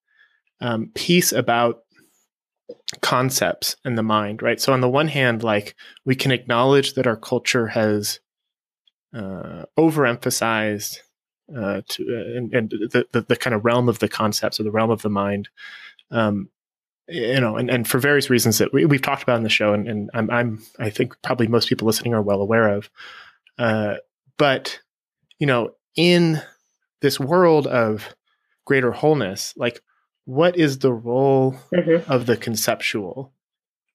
um, 0.60 0.90
piece 0.94 1.32
about 1.32 1.82
concepts 3.02 3.76
and 3.84 3.96
the 3.96 4.02
mind, 4.02 4.42
right? 4.42 4.60
So 4.60 4.72
on 4.72 4.80
the 4.80 4.88
one 4.88 5.08
hand, 5.08 5.44
like 5.44 5.76
we 6.04 6.14
can 6.16 6.32
acknowledge 6.32 6.94
that 6.94 7.06
our 7.06 7.16
culture 7.16 7.68
has 7.68 8.20
uh, 9.16 9.64
overemphasized 9.78 10.98
uh, 11.56 11.80
to 11.88 12.02
uh, 12.04 12.36
and, 12.38 12.54
and 12.54 12.70
the, 12.70 13.06
the 13.12 13.20
the 13.22 13.36
kind 13.36 13.54
of 13.54 13.64
realm 13.64 13.88
of 13.88 13.98
the 14.00 14.08
concepts 14.08 14.58
or 14.60 14.64
the 14.64 14.70
realm 14.70 14.90
of 14.90 15.02
the 15.02 15.10
mind. 15.10 15.48
Um, 16.10 16.48
you 17.08 17.40
know, 17.40 17.56
and, 17.56 17.70
and 17.70 17.86
for 17.86 17.98
various 17.98 18.30
reasons 18.30 18.58
that 18.58 18.72
we, 18.72 18.84
we've 18.84 19.00
talked 19.00 19.22
about 19.22 19.36
in 19.36 19.44
the 19.44 19.48
show, 19.48 19.72
and, 19.72 19.86
and 19.88 20.10
I'm, 20.12 20.28
I'm, 20.28 20.62
I 20.80 20.90
think 20.90 21.14
probably 21.22 21.46
most 21.46 21.68
people 21.68 21.86
listening 21.86 22.14
are 22.14 22.22
well 22.22 22.40
aware 22.40 22.68
of. 22.74 22.90
Uh, 23.58 23.94
but, 24.38 24.80
you 25.38 25.46
know, 25.46 25.70
in 25.94 26.42
this 27.02 27.20
world 27.20 27.68
of 27.68 28.16
greater 28.64 28.90
wholeness, 28.90 29.54
like 29.56 29.80
what 30.24 30.56
is 30.56 30.80
the 30.80 30.92
role 30.92 31.54
Mhm. 31.72 32.04
of 32.08 32.26
the 32.26 32.36
conceptual? 32.36 33.32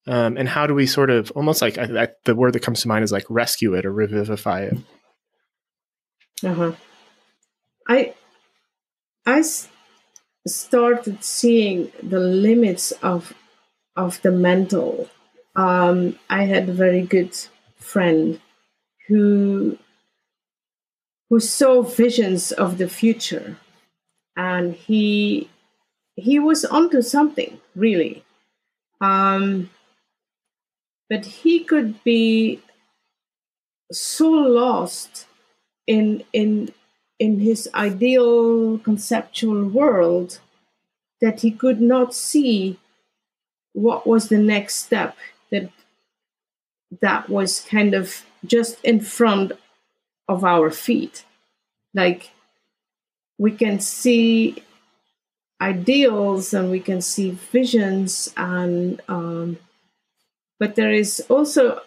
Um, 0.07 0.37
and 0.37 0.47
how 0.47 0.65
do 0.65 0.73
we 0.73 0.87
sort 0.87 1.09
of 1.09 1.31
almost 1.31 1.61
like 1.61 1.77
I, 1.77 2.03
I, 2.03 2.07
the 2.23 2.33
word 2.33 2.53
that 2.53 2.63
comes 2.63 2.81
to 2.83 2.87
mind 2.87 3.03
is 3.03 3.11
like 3.11 3.25
rescue 3.29 3.73
it 3.73 3.85
or 3.85 3.91
revivify 3.91 4.61
it? 4.61 4.77
Uh-huh. 6.43 6.73
I 7.87 8.13
I 9.25 9.39
s- 9.39 9.67
started 10.47 11.23
seeing 11.23 11.91
the 12.03 12.19
limits 12.19 12.91
of 13.03 13.33
of 13.95 14.21
the 14.23 14.31
mental. 14.31 15.09
Um, 15.55 16.19
I 16.29 16.43
had 16.45 16.69
a 16.69 16.73
very 16.73 17.03
good 17.03 17.35
friend 17.77 18.41
who 19.07 19.77
who 21.29 21.39
saw 21.39 21.81
visions 21.81 22.51
of 22.51 22.77
the 22.77 22.87
future, 22.89 23.57
and 24.37 24.75
he 24.75 25.49
he 26.15 26.39
was 26.39 26.65
onto 26.65 27.01
something 27.01 27.59
really. 27.75 28.23
Um, 29.01 29.69
but 31.09 31.25
he 31.25 31.63
could 31.63 32.03
be 32.03 32.61
so 33.91 34.29
lost 34.29 35.25
in 35.91 36.23
in 36.31 36.73
in 37.19 37.39
his 37.39 37.69
ideal 37.75 38.77
conceptual 38.79 39.65
world 39.67 40.39
that 41.19 41.41
he 41.41 41.51
could 41.51 41.81
not 41.81 42.15
see 42.15 42.79
what 43.73 44.07
was 44.07 44.29
the 44.29 44.37
next 44.37 44.75
step 44.75 45.15
that 45.51 45.69
that 47.01 47.29
was 47.29 47.61
kind 47.75 47.93
of 47.93 48.25
just 48.45 48.83
in 48.83 48.99
front 48.99 49.51
of 50.27 50.43
our 50.43 50.71
feet. 50.71 51.25
Like 51.93 52.31
we 53.37 53.51
can 53.51 53.79
see 53.79 54.63
ideals 55.61 56.53
and 56.53 56.71
we 56.71 56.79
can 56.79 57.01
see 57.01 57.31
visions 57.51 58.33
and 58.37 59.01
um, 59.07 59.57
but 60.57 60.75
there 60.75 60.93
is 60.93 61.23
also 61.29 61.81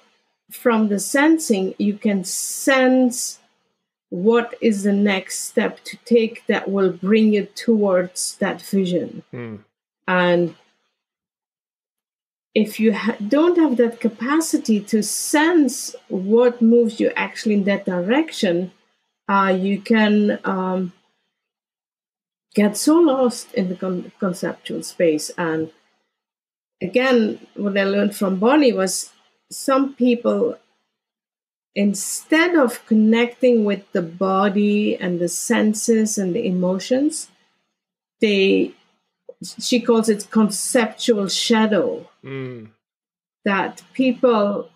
from 0.51 0.89
the 0.89 1.01
sensing 1.01 1.75
you 1.79 1.97
can 1.97 2.23
sense 2.23 3.39
what 4.15 4.55
is 4.61 4.85
the 4.85 4.93
next 4.93 5.41
step 5.51 5.83
to 5.83 5.97
take 6.05 6.47
that 6.47 6.71
will 6.71 6.93
bring 6.93 7.33
you 7.33 7.45
towards 7.67 8.37
that 8.39 8.63
vision 8.63 9.23
Hmm. 9.33 9.57
and 10.07 10.55
if 12.55 12.79
you 12.79 12.93
ha- 12.93 13.17
don't 13.37 13.59
have 13.59 13.77
that 13.79 13.99
capacity 13.99 14.79
to 14.93 15.03
sense 15.03 15.97
what 16.09 16.63
moves 16.63 17.01
you 17.01 17.11
actually 17.17 17.55
in 17.55 17.65
that 17.65 17.85
direction 17.85 18.71
uh, 19.29 19.53
you 19.67 19.81
can 19.81 20.39
um, 20.45 20.93
get 22.55 22.77
so 22.77 22.95
lost 22.99 23.53
in 23.55 23.69
the 23.69 23.75
con- 23.75 24.13
conceptual 24.21 24.83
space 24.83 25.31
and 25.37 25.73
again 26.81 27.19
what 27.55 27.77
i 27.77 27.85
learned 27.85 28.15
from 28.15 28.39
bonnie 28.39 28.73
was 28.73 29.13
some 29.51 29.93
people 29.95 30.57
instead 31.75 32.55
of 32.55 32.85
connecting 32.87 33.65
with 33.65 33.83
the 33.93 34.03
body 34.03 34.97
and 34.97 35.19
the 35.21 35.29
senses 35.29 36.17
and 36.19 36.35
the 36.35 36.47
emotions 36.47 37.29
they 38.21 38.73
she 39.59 39.81
calls 39.81 40.09
it 40.09 40.29
conceptual 40.31 41.29
shadow 41.29 42.09
Mm. 42.23 42.69
that 43.45 43.83
people 43.93 44.71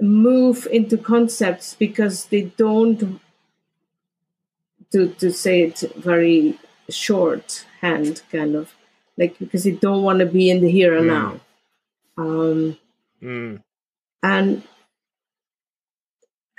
move 0.00 0.68
into 0.70 0.96
concepts 0.96 1.74
because 1.74 2.26
they 2.26 2.42
don't 2.42 3.20
to 4.92 5.08
to 5.20 5.30
say 5.32 5.62
it 5.62 5.78
very 5.96 6.58
shorthand 6.88 8.22
kind 8.32 8.54
of 8.54 8.74
like 9.16 9.38
because 9.38 9.64
they 9.64 9.72
don't 9.72 10.02
want 10.02 10.18
to 10.20 10.26
be 10.26 10.50
in 10.50 10.60
the 10.60 10.70
here 10.70 10.96
and 10.96 11.06
Mm. 11.06 11.14
now 11.16 11.40
um 12.18 12.78
Mm. 13.22 13.62
and 14.22 14.62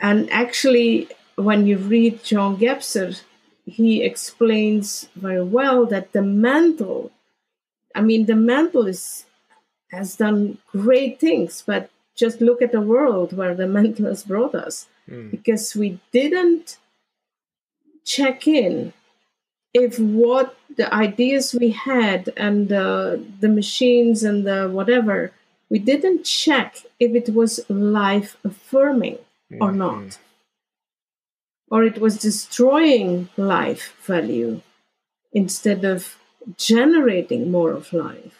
and 0.01 0.29
actually 0.31 1.07
when 1.35 1.65
you 1.67 1.77
read 1.77 2.23
jean 2.23 2.57
gebser 2.57 3.21
he 3.65 4.03
explains 4.03 5.07
very 5.15 5.43
well 5.43 5.85
that 5.85 6.11
the 6.13 6.21
mental 6.21 7.11
i 7.95 8.01
mean 8.01 8.25
the 8.25 8.35
mental 8.35 8.87
is 8.87 9.25
has 9.91 10.15
done 10.15 10.57
great 10.71 11.19
things 11.19 11.63
but 11.65 11.89
just 12.15 12.41
look 12.41 12.61
at 12.61 12.71
the 12.71 12.81
world 12.93 13.29
where 13.37 13.55
the 13.55 13.67
mental 13.79 14.05
has 14.05 14.23
brought 14.23 14.55
us 14.55 14.87
Mm. 15.09 15.31
because 15.31 15.75
we 15.75 15.99
didn't 16.11 16.77
check 18.05 18.47
in 18.47 18.93
if 19.73 19.99
what 19.99 20.55
the 20.77 20.93
ideas 20.93 21.55
we 21.59 21.71
had 21.71 22.31
and 22.37 22.69
the, 22.69 23.23
the 23.39 23.49
machines 23.49 24.23
and 24.23 24.45
the 24.45 24.69
whatever 24.69 25.31
we 25.69 25.79
didn't 25.79 26.23
check 26.23 26.77
if 26.99 27.15
it 27.15 27.33
was 27.33 27.59
life 27.69 28.37
affirming 28.43 29.17
or 29.59 29.71
not. 29.71 30.19
or 31.69 31.83
it 31.85 31.99
was 31.99 32.17
destroying 32.17 33.29
life 33.37 33.95
value 34.05 34.61
instead 35.31 35.85
of 35.85 36.17
generating 36.57 37.49
more 37.49 37.71
of 37.71 37.93
life. 37.93 38.37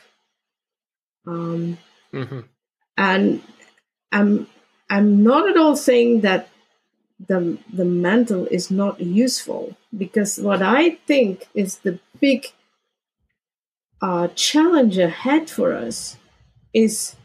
Um, 1.26 1.78
Mhm. 2.12 2.44
and 2.98 3.42
i'm 4.12 4.48
i'm 4.90 5.24
not 5.24 5.48
at 5.50 5.56
all 5.56 5.76
saying 5.78 6.22
that 6.22 6.50
the 7.30 7.58
the 7.72 7.86
mental 7.86 8.48
is 8.48 8.70
not 8.70 9.00
useful 9.00 9.78
because 9.98 10.38
what 10.40 10.62
i 10.62 10.90
think 11.08 11.48
is 11.54 11.78
the 11.86 12.00
big 12.20 12.48
uh, 14.02 14.28
challenge 14.30 14.98
ahead 14.98 15.50
for 15.50 15.74
us 15.74 16.18
is 16.74 17.16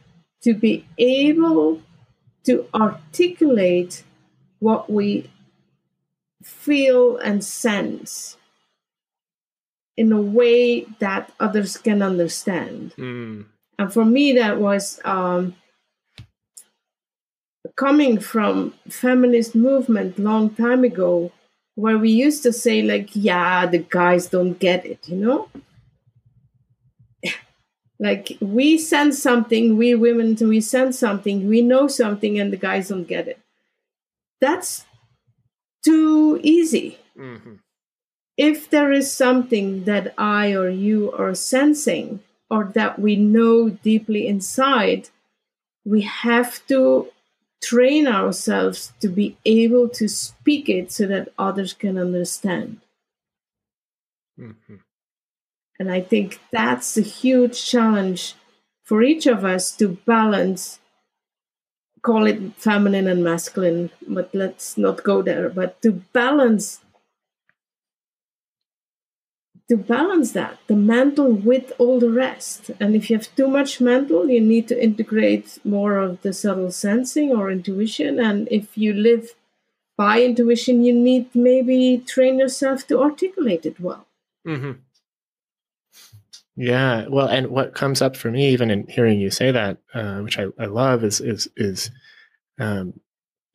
to 0.43 0.55
be 0.55 0.84
able 0.99 1.80
to 2.47 2.66
articulate 2.74 4.03
what 4.61 4.88
we 4.90 5.30
feel 6.42 7.16
and 7.18 7.44
sense 7.44 8.36
in 9.97 10.12
a 10.12 10.20
way 10.20 10.82
that 11.01 11.32
others 11.40 11.76
can 11.76 12.03
understand 12.03 12.92
Mm. 12.97 13.47
and 13.78 13.92
for 13.92 14.05
me 14.05 14.32
that 14.32 14.59
was 14.61 15.01
um, 15.05 15.55
coming 17.76 18.18
from 18.18 18.72
feminist 18.88 19.55
movement 19.55 20.18
long 20.18 20.51
time 20.51 20.84
ago 20.84 21.32
where 21.74 21.99
we 21.99 22.11
used 22.11 22.42
to 22.42 22.53
say 22.53 22.80
like 22.82 23.11
yeah 23.14 23.66
the 23.66 23.78
guys 23.78 24.28
don't 24.28 24.59
get 24.59 24.86
it 24.86 25.09
you 25.09 25.16
know 25.16 25.49
like 27.99 28.36
we 28.40 28.76
sense 28.78 29.22
something 29.22 29.76
we 29.76 29.94
women 29.94 30.34
we 30.49 30.61
sense 30.61 30.99
something 30.99 31.49
we 31.49 31.62
know 31.62 31.86
something 31.88 32.38
and 32.38 32.53
the 32.53 32.57
guys 32.57 32.88
don't 32.88 33.05
get 33.09 33.28
it 33.28 33.40
that's 34.40 34.84
too 35.84 36.38
easy 36.42 36.99
Mhm. 37.16 37.59
if 38.36 38.68
there 38.70 38.92
is 38.92 39.11
something 39.12 39.84
that 39.84 40.14
I 40.18 40.53
or 40.55 40.68
you 40.68 41.12
are 41.12 41.34
sensing 41.34 42.20
or 42.51 42.64
that 42.74 42.99
we 42.99 43.16
know 43.16 43.70
deeply 43.70 44.26
inside, 44.26 45.11
we 45.84 46.03
have 46.03 46.66
to 46.68 47.11
train 47.62 48.07
ourselves 48.07 48.92
to 49.01 49.09
be 49.09 49.36
able 49.44 49.88
to 49.90 50.09
speak 50.09 50.68
it 50.68 50.92
so 50.92 51.07
that 51.07 51.32
others 51.38 51.72
can 51.72 51.99
understand. 51.99 52.80
Mhm. 54.38 54.86
And 55.79 55.91
I 55.91 56.01
think 56.01 56.41
that's 56.53 56.97
a 56.97 57.03
huge 57.03 57.64
challenge 57.64 58.35
for 58.83 59.03
each 59.03 59.27
of 59.27 59.45
us 59.45 59.72
to 59.77 59.99
balance, 60.07 60.81
call 62.03 62.27
it 62.27 62.55
feminine 62.57 63.09
and 63.09 63.22
masculine, 63.22 63.91
but 64.07 64.31
let's 64.33 64.79
not 64.79 65.03
go 65.03 65.22
there, 65.22 65.49
but 65.49 65.81
to 65.83 65.93
balance 66.12 66.81
to 69.68 69.77
balance 69.77 70.31
that 70.31 70.59
the 70.68 70.77
mental 70.77 71.33
with 71.33 71.72
all 71.79 71.99
the 71.99 72.09
rest. 72.11 72.70
And 72.79 72.95
if 72.95 73.11
you 73.11 73.16
have 73.16 73.35
too 73.35 73.49
much 73.49 73.81
mental 73.81 74.31
you 74.31 74.41
need 74.41 74.68
to 74.68 74.81
integrate 74.81 75.59
more 75.64 75.99
of 75.99 76.22
the 76.22 76.33
subtle 76.33 76.70
sensing 76.70 77.33
or 77.33 77.51
intuition. 77.51 78.20
And 78.20 78.47
if 78.49 78.79
you 78.79 78.93
live 78.93 79.35
by 79.97 80.22
intuition 80.22 80.85
you 80.85 80.95
need 80.95 81.35
maybe 81.35 81.99
train 82.07 82.39
yourself 82.39 82.87
to 82.87 83.01
articulate 83.03 83.66
it 83.66 83.81
well. 83.81 84.07
Hmm 84.45 84.86
Yeah, 86.57 87.07
well, 87.09 87.26
and 87.28 87.48
what 87.48 87.74
comes 87.74 88.00
up 88.00 88.16
for 88.16 88.30
me, 88.30 88.48
even 88.50 88.70
in 88.70 88.86
hearing 88.88 89.20
you 89.20 89.30
say 89.30 89.50
that, 89.50 89.78
uh, 89.92 90.20
which 90.20 90.38
I, 90.38 90.46
I 90.59 90.66
love, 90.66 91.04
is 91.04 91.20
is 91.20 91.48
is 91.57 91.90
um, 92.59 92.94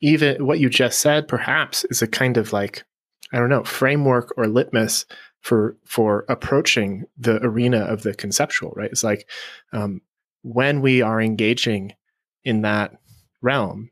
even 0.00 0.46
what 0.46 0.60
you 0.60 0.70
just 0.70 1.00
said. 1.00 1.26
Perhaps 1.26 1.84
is 1.90 2.00
a 2.02 2.06
kind 2.06 2.36
of 2.36 2.52
like 2.52 2.84
I 3.32 3.38
don't 3.38 3.48
know 3.48 3.64
framework 3.64 4.32
or 4.36 4.46
litmus 4.46 5.04
for 5.40 5.76
for 5.84 6.24
approaching 6.28 7.04
the 7.18 7.44
arena 7.44 7.80
of 7.80 8.02
the 8.02 8.14
conceptual. 8.14 8.72
Right? 8.76 8.90
It's 8.90 9.02
like 9.04 9.28
um, 9.72 10.00
when 10.42 10.80
we 10.80 11.02
are 11.02 11.20
engaging 11.20 11.94
in 12.44 12.62
that 12.62 12.92
realm, 13.40 13.90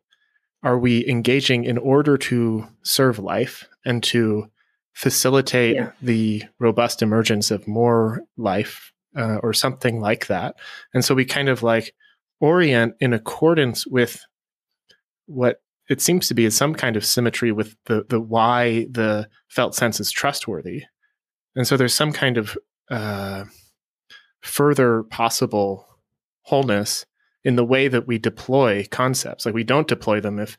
are 0.63 0.79
we 0.79 1.05
engaging 1.09 1.65
in 1.65 1.79
order 1.79 2.17
to 2.17 2.65
serve 2.85 3.19
life 3.19 3.67
and 3.85 4.05
to 4.05 4.47
facilitate 4.93 5.75
Yeah. 5.77 5.93
the 6.01 6.45
robust 6.61 7.03
emergence 7.03 7.51
of 7.51 7.67
more 7.67 8.23
life 8.37 8.90
uh, 9.17 9.39
or 9.43 9.53
something 9.53 10.01
like 10.01 10.27
that. 10.29 10.57
And 10.95 11.05
so 11.05 11.15
we 11.15 11.25
kind 11.25 11.49
of 11.49 11.63
like 11.63 11.95
orient 12.41 12.95
in 13.01 13.13
accordance 13.13 13.87
with 13.87 14.25
what 15.27 15.63
it 15.89 16.01
seems 16.01 16.29
to 16.29 16.35
be 16.35 16.45
is 16.45 16.57
some 16.57 16.75
kind 16.75 16.97
of 16.97 17.05
symmetry 17.05 17.53
with 17.53 17.77
the 17.87 18.05
the 18.09 18.21
why 18.21 18.87
the 18.91 19.29
felt 19.49 19.75
sense 19.75 20.01
is 20.01 20.11
trustworthy. 20.11 20.85
And 21.57 21.67
so 21.67 21.77
there's 21.77 21.95
some 21.95 22.13
kind 22.13 22.39
of 22.39 22.57
uh, 22.91 23.45
further 24.41 25.03
possible 25.05 25.87
wholeness 26.43 27.07
in 27.45 27.57
the 27.57 27.65
way 27.65 27.89
that 27.89 28.07
we 28.07 28.19
deploy 28.19 28.87
concepts. 28.91 29.47
Like 29.47 29.55
we 29.55 29.65
don't 29.65 29.89
deploy 29.89 30.21
them 30.21 30.39
if 30.39 30.57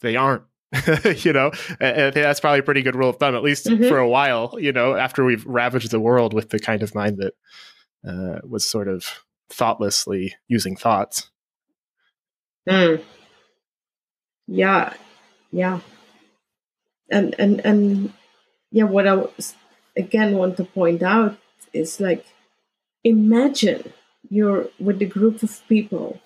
they 0.00 0.16
aren't. 0.16 0.42
you 1.24 1.32
know, 1.32 1.50
And 1.80 2.00
I 2.00 2.10
think 2.10 2.14
that's 2.14 2.40
probably 2.40 2.60
a 2.60 2.62
pretty 2.62 2.82
good 2.82 2.94
rule 2.94 3.08
of 3.10 3.16
thumb, 3.16 3.34
at 3.34 3.42
least 3.42 3.66
Mhm. 3.66 3.88
for 3.88 3.98
a 3.98 4.08
while. 4.08 4.54
You 4.58 4.72
know, 4.72 4.94
after 4.94 5.24
we've 5.24 5.44
ravaged 5.46 5.90
the 5.90 6.00
world 6.00 6.32
with 6.32 6.50
the 6.50 6.58
kind 6.60 6.82
of 6.82 6.94
mind 6.94 7.18
that 7.18 7.34
uh, 8.06 8.40
was 8.46 8.64
sort 8.64 8.88
of 8.88 9.04
thoughtlessly 9.50 10.34
using 10.48 10.76
thoughts. 10.76 11.30
Mm. 12.68 13.02
Yeah, 14.46 14.94
yeah, 15.52 15.80
and 17.10 17.34
and 17.38 17.60
and 17.64 18.12
yeah. 18.70 18.84
What 18.84 19.06
I 19.06 19.14
was, 19.14 19.54
again 19.96 20.36
want 20.36 20.56
to 20.56 20.64
point 20.64 21.02
out 21.02 21.36
is 21.72 22.00
like, 22.00 22.26
imagine 23.04 23.92
you're 24.28 24.68
with 24.78 25.00
a 25.02 25.06
group 25.06 25.42
of 25.42 25.62
people 25.68 26.20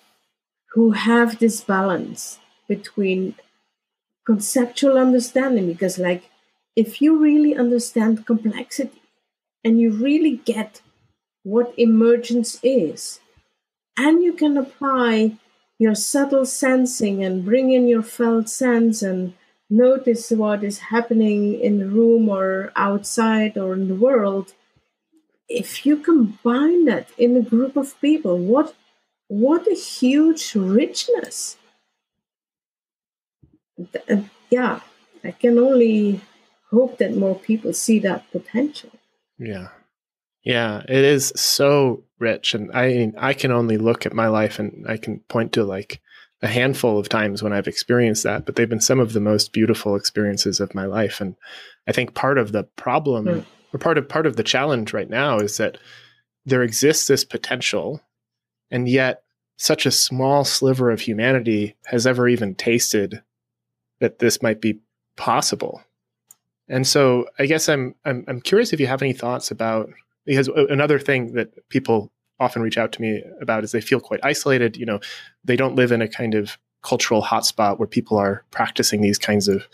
who 0.73 0.91
have 0.91 1.39
this 1.39 1.61
balance 1.61 2.39
between 2.67 3.35
conceptual 4.25 4.97
understanding. 4.97 5.67
Because, 5.67 5.97
like, 5.97 6.29
if 6.75 7.01
you 7.01 7.17
really 7.17 7.55
understand 7.55 8.25
complexity 8.25 9.01
and 9.63 9.79
you 9.79 9.91
really 9.91 10.37
get 10.45 10.81
what 11.43 11.73
emergence 11.77 12.59
is, 12.63 13.19
and 13.97 14.23
you 14.23 14.33
can 14.33 14.57
apply 14.57 15.37
your 15.77 15.95
subtle 15.95 16.45
sensing 16.45 17.23
and 17.23 17.45
bring 17.45 17.71
in 17.71 17.87
your 17.87 18.03
felt 18.03 18.49
sense 18.49 19.01
and 19.01 19.33
notice 19.69 20.31
what 20.31 20.63
is 20.63 20.79
happening 20.79 21.59
in 21.59 21.79
the 21.79 21.87
room 21.87 22.29
or 22.29 22.71
outside 22.75 23.57
or 23.57 23.73
in 23.73 23.87
the 23.87 23.95
world 23.95 24.53
if 25.49 25.85
you 25.85 25.97
combine 25.97 26.85
that 26.85 27.07
in 27.17 27.35
a 27.35 27.41
group 27.41 27.75
of 27.75 27.99
people 27.99 28.37
what 28.37 28.75
what 29.27 29.67
a 29.67 29.75
huge 29.75 30.53
richness 30.55 31.57
Th- 33.77 34.05
uh, 34.09 34.23
yeah 34.49 34.79
i 35.23 35.31
can 35.31 35.57
only 35.59 36.21
hope 36.71 36.97
that 36.97 37.15
more 37.15 37.35
people 37.39 37.73
see 37.73 37.99
that 37.99 38.29
potential 38.31 38.91
Yeah. 39.37 39.67
Yeah, 40.43 40.83
it 40.87 41.03
is 41.03 41.33
so 41.35 42.03
rich 42.19 42.53
and 42.53 42.69
I 42.73 43.11
I 43.17 43.33
can 43.33 43.51
only 43.51 43.77
look 43.77 44.05
at 44.05 44.13
my 44.13 44.27
life 44.27 44.59
and 44.59 44.85
I 44.87 44.97
can 44.97 45.19
point 45.27 45.53
to 45.53 45.63
like 45.63 45.99
a 46.43 46.47
handful 46.47 46.99
of 46.99 47.09
times 47.09 47.41
when 47.41 47.51
I've 47.51 47.67
experienced 47.67 48.23
that, 48.23 48.45
but 48.45 48.55
they've 48.55 48.69
been 48.69 48.79
some 48.79 48.99
of 48.99 49.13
the 49.13 49.19
most 49.31 49.53
beautiful 49.53 49.95
experiences 49.95 50.59
of 50.59 50.75
my 50.75 50.85
life 50.85 51.19
and 51.19 51.35
I 51.87 51.91
think 51.93 52.13
part 52.13 52.37
of 52.37 52.51
the 52.51 52.63
problem 52.75 53.25
Mm. 53.25 53.45
or 53.73 53.79
part 53.79 53.97
of 53.97 54.07
part 54.07 54.27
of 54.27 54.35
the 54.35 54.43
challenge 54.43 54.93
right 54.93 55.09
now 55.09 55.39
is 55.39 55.57
that 55.57 55.77
there 56.45 56.61
exists 56.63 57.07
this 57.07 57.25
potential 57.25 58.01
and 58.69 58.87
yet 58.87 59.23
such 59.57 59.85
a 59.87 59.91
small 59.91 60.43
sliver 60.45 60.91
of 60.91 61.01
humanity 61.01 61.75
has 61.85 62.05
ever 62.05 62.27
even 62.27 62.53
tasted 62.55 63.21
that 64.05 64.19
this 64.19 64.43
might 64.43 64.61
be 64.61 64.79
possible. 65.15 65.81
And 66.69 66.85
so 66.85 67.25
I 67.39 67.47
guess 67.47 67.67
I'm 67.67 67.95
I'm 68.05 68.23
I'm 68.27 68.39
curious 68.39 68.71
if 68.71 68.79
you 68.79 68.85
have 68.85 69.01
any 69.01 69.13
thoughts 69.13 69.49
about 69.49 69.89
because 70.25 70.47
another 70.47 70.99
thing 70.99 71.33
that 71.33 71.67
people 71.69 72.11
often 72.39 72.61
reach 72.61 72.77
out 72.77 72.91
to 72.91 73.01
me 73.01 73.23
about 73.41 73.63
is 73.63 73.71
they 73.71 73.81
feel 73.81 73.99
quite 73.99 74.19
isolated. 74.23 74.77
You 74.77 74.85
know, 74.85 74.99
they 75.43 75.55
don't 75.55 75.75
live 75.75 75.91
in 75.91 76.03
a 76.03 76.07
kind 76.07 76.35
of 76.35 76.59
cultural 76.83 77.23
hotspot 77.23 77.79
where 77.79 77.87
people 77.87 78.15
are 78.17 78.43
practicing 78.51 79.01
these 79.01 79.17
kinds 79.17 79.47
of, 79.47 79.67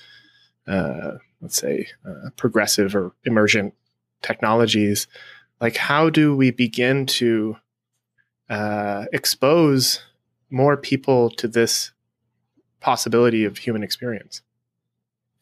uh, 0.66 1.18
let's 1.42 1.58
say, 1.58 1.88
uh, 2.08 2.30
progressive 2.38 2.96
or 2.96 3.12
emergent 3.26 3.74
technologies. 4.22 5.08
Like, 5.60 5.76
how 5.76 6.10
do 6.10 6.38
we 6.38 6.52
begin 6.52 7.06
to 7.08 7.58
uh, 8.50 9.06
expose 9.12 10.04
more 10.50 10.78
people 10.78 11.30
to 11.32 11.48
this 11.50 11.92
possibility 12.82 13.46
of 13.46 13.58
human 13.58 13.84
experience? 13.84 14.42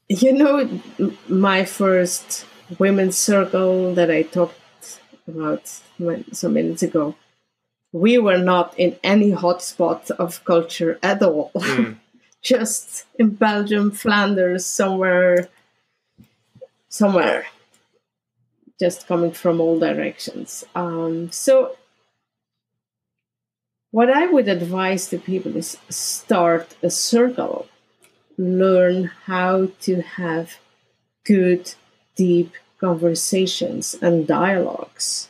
You 0.07 0.33
know, 0.33 0.81
my 1.27 1.65
first 1.65 2.45
women's 2.77 3.17
circle 3.17 3.93
that 3.95 4.11
I 4.11 4.23
talked 4.23 4.99
about 5.27 5.67
some 6.31 6.53
minutes 6.53 6.83
ago, 6.83 7.15
we 7.91 8.17
were 8.17 8.37
not 8.37 8.77
in 8.77 8.97
any 9.03 9.31
hotspot 9.31 10.11
of 10.11 10.43
culture 10.45 10.99
at 11.01 11.21
all. 11.23 11.51
Just 12.41 13.05
in 13.19 13.31
Belgium, 13.31 13.91
Flanders, 13.91 14.65
somewhere, 14.65 15.49
somewhere, 16.87 17.45
just 18.79 19.07
coming 19.07 19.31
from 19.33 19.59
all 19.59 19.77
directions. 19.77 20.63
Um, 20.73 21.31
so, 21.31 21.75
what 23.91 24.09
I 24.09 24.27
would 24.27 24.47
advise 24.47 25.07
to 25.09 25.17
people 25.17 25.55
is 25.55 25.77
start 25.89 26.75
a 26.83 26.89
circle 26.89 27.67
learn 28.39 29.11
how 29.25 29.67
to 29.81 30.01
have 30.01 30.57
good, 31.25 31.73
deep 32.15 32.53
conversations 32.79 33.95
and 34.01 34.25
dialogues. 34.25 35.29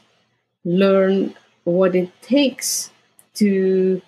Learn 0.64 1.34
what 1.64 1.96
it 1.96 2.12
takes 2.22 2.92
to 3.34 4.02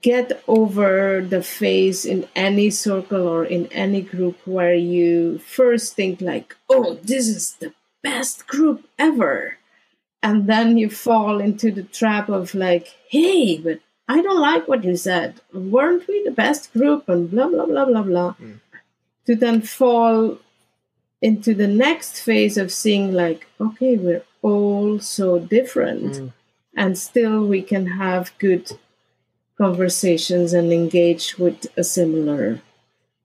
get 0.00 0.40
over 0.46 1.20
the 1.20 1.42
phase 1.42 2.04
in 2.06 2.28
any 2.36 2.70
circle 2.70 3.26
or 3.26 3.44
in 3.44 3.66
any 3.72 4.00
group 4.00 4.38
where 4.46 4.74
you 4.74 5.36
first 5.38 5.96
think 5.96 6.20
like 6.20 6.56
oh 6.68 6.94
this 7.02 7.26
is 7.26 7.54
the 7.54 7.74
best 8.00 8.46
group 8.46 8.88
ever 9.00 9.58
and 10.22 10.46
then 10.46 10.76
you 10.76 10.90
fall 10.90 11.40
into 11.40 11.70
the 11.70 11.82
trap 11.82 12.28
of 12.28 12.54
like 12.54 12.94
hey 13.08 13.58
but 13.58 13.80
I 14.10 14.22
don't 14.22 14.40
like 14.40 14.66
what 14.66 14.82
you 14.82 14.96
said. 14.96 15.40
Weren't 15.52 16.08
we 16.08 16.24
the 16.24 16.32
best 16.32 16.72
group? 16.72 17.08
And 17.08 17.30
blah, 17.30 17.46
blah, 17.46 17.66
blah, 17.66 17.84
blah, 17.84 18.02
blah. 18.02 18.34
Mm. 18.42 18.58
To 19.26 19.36
then 19.36 19.62
fall 19.62 20.38
into 21.22 21.54
the 21.54 21.68
next 21.68 22.18
phase 22.18 22.58
of 22.58 22.72
seeing, 22.72 23.12
like, 23.12 23.46
okay, 23.60 23.96
we're 23.96 24.24
all 24.42 24.98
so 24.98 25.38
different. 25.38 26.14
Mm. 26.14 26.32
And 26.74 26.98
still 26.98 27.46
we 27.46 27.62
can 27.62 27.86
have 27.86 28.36
good 28.38 28.72
conversations 29.56 30.52
and 30.52 30.72
engage 30.72 31.38
with 31.38 31.66
a 31.76 31.84
similar 31.84 32.62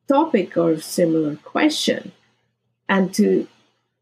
topic 0.07 0.55
or 0.55 0.79
similar 0.79 1.37
question. 1.37 2.11
And 2.87 3.11
to 3.15 3.47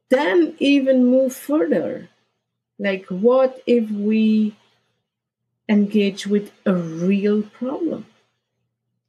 then 0.09 0.55
even 0.59 1.05
move 1.05 1.33
further. 1.33 2.09
Like, 2.79 3.05
what 3.07 3.61
if 3.65 3.89
we 3.89 4.55
engage 5.69 6.27
with 6.27 6.51
a 6.65 6.73
real 6.73 7.43
problem? 7.43 8.05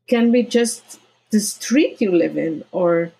Can 0.06 0.30
be 0.30 0.42
just 0.42 1.00
the 1.30 1.40
street 1.40 2.00
you 2.00 2.12
live 2.12 2.36
in 2.36 2.64
or 2.70 3.10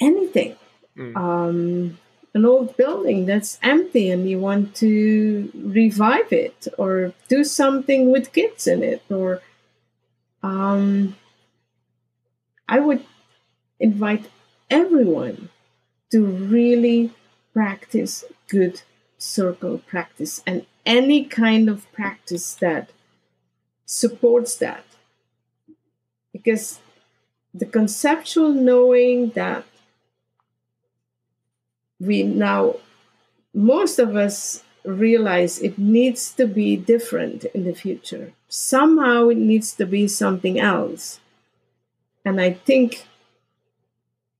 anything. 0.00 0.56
Mm. 0.96 1.16
Um, 1.16 1.98
an 2.34 2.44
old 2.44 2.76
building 2.76 3.26
that's 3.26 3.58
empty 3.62 4.10
and 4.10 4.28
you 4.28 4.38
want 4.38 4.76
to 4.76 5.50
revive 5.54 6.32
it 6.32 6.68
or 6.76 7.12
do 7.28 7.42
something 7.42 8.12
with 8.12 8.32
kids 8.32 8.66
in 8.66 8.82
it 8.82 9.02
or 9.08 9.40
um, 10.42 11.16
I 12.68 12.80
would 12.80 13.04
invite 13.80 14.26
everyone 14.70 15.48
to 16.12 16.24
really 16.24 17.12
practice 17.54 18.24
good 18.48 18.82
circle 19.18 19.78
practice 19.78 20.42
and 20.46 20.64
any 20.86 21.24
kind 21.24 21.68
of 21.68 21.90
practice 21.92 22.54
that 22.54 22.90
supports 23.84 24.56
that. 24.56 24.84
Because 26.32 26.78
the 27.52 27.66
conceptual 27.66 28.52
knowing 28.52 29.30
that 29.30 29.64
we 32.00 32.22
now, 32.22 32.76
most 33.52 33.98
of 33.98 34.14
us 34.14 34.62
realize 34.84 35.58
it 35.58 35.78
needs 35.78 36.32
to 36.32 36.46
be 36.46 36.76
different 36.76 37.44
in 37.46 37.64
the 37.64 37.74
future. 37.74 38.32
Somehow 38.48 39.28
it 39.28 39.36
needs 39.36 39.74
to 39.74 39.84
be 39.84 40.06
something 40.06 40.58
else. 40.58 41.20
And 42.24 42.40
I 42.40 42.52
think 42.52 43.06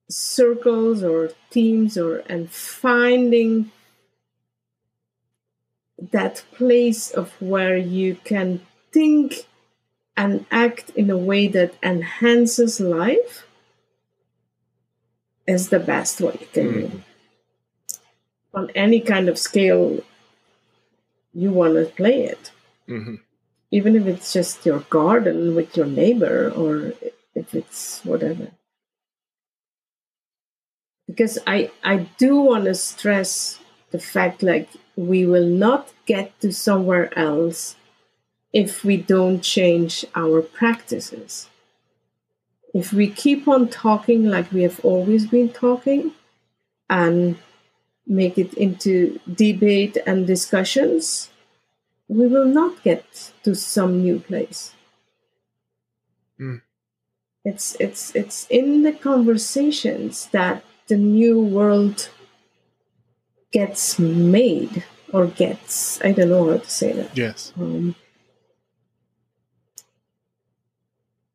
circles 0.08 1.02
or 1.02 1.32
teams 1.50 1.98
or 1.98 2.18
and 2.28 2.50
finding 2.50 3.70
that 5.98 6.44
place 6.52 7.10
of 7.10 7.30
where 7.40 7.76
you 7.76 8.16
can 8.24 8.60
think 8.92 9.46
and 10.16 10.46
act 10.50 10.90
in 10.90 11.10
a 11.10 11.16
way 11.16 11.48
that 11.48 11.74
enhances 11.82 12.80
life 12.80 13.46
is 15.46 15.68
the 15.68 15.80
best 15.80 16.20
way 16.20 16.36
you 16.40 16.46
can 16.52 16.72
do. 16.72 17.02
On 18.54 18.70
any 18.74 19.00
kind 19.00 19.28
of 19.28 19.38
scale 19.38 20.00
you 21.34 21.50
want 21.50 21.74
to 21.74 21.84
play 21.94 22.24
it. 22.24 22.50
hmm 22.86 23.16
Even 23.70 23.96
if 23.96 24.06
it's 24.06 24.32
just 24.32 24.64
your 24.66 24.80
garden 24.90 25.54
with 25.54 25.76
your 25.76 25.86
neighbor 25.86 26.50
or 26.50 26.94
if 27.34 27.54
it's 27.54 28.00
whatever. 28.04 28.48
Because 31.06 31.38
I, 31.46 31.70
I 31.82 32.08
do 32.18 32.36
want 32.36 32.64
to 32.64 32.74
stress 32.74 33.58
the 33.90 33.98
fact 33.98 34.42
like 34.42 34.68
we 34.96 35.24
will 35.24 35.46
not 35.46 35.92
get 36.06 36.38
to 36.40 36.52
somewhere 36.52 37.16
else 37.18 37.76
if 38.52 38.84
we 38.84 38.96
don't 38.96 39.40
change 39.40 40.04
our 40.14 40.42
practices. 40.42 41.48
If 42.74 42.92
we 42.92 43.08
keep 43.08 43.48
on 43.48 43.68
talking 43.68 44.24
like 44.24 44.52
we 44.52 44.62
have 44.62 44.80
always 44.84 45.26
been 45.26 45.50
talking 45.50 46.12
and 46.88 47.36
make 48.06 48.38
it 48.38 48.54
into 48.54 49.20
debate 49.32 49.98
and 50.06 50.26
discussions, 50.26 51.30
we 52.08 52.26
will 52.26 52.46
not 52.46 52.82
get 52.82 53.32
to 53.44 53.54
some 53.54 54.02
new 54.02 54.18
place. 54.18 54.74
Mm. 56.40 56.62
It's 57.44 57.76
it's 57.78 58.14
it's 58.14 58.46
in 58.50 58.82
the 58.82 58.92
conversations 58.92 60.28
that 60.32 60.64
the 60.88 60.96
new 60.96 61.40
world 61.40 62.10
gets 63.52 63.98
made 63.98 64.84
or 65.12 65.26
gets 65.26 66.00
I 66.02 66.12
don't 66.12 66.28
know 66.30 66.50
how 66.50 66.58
to 66.58 66.70
say 66.70 66.92
that. 66.92 67.16
Yes. 67.16 67.52
Um, 67.58 67.94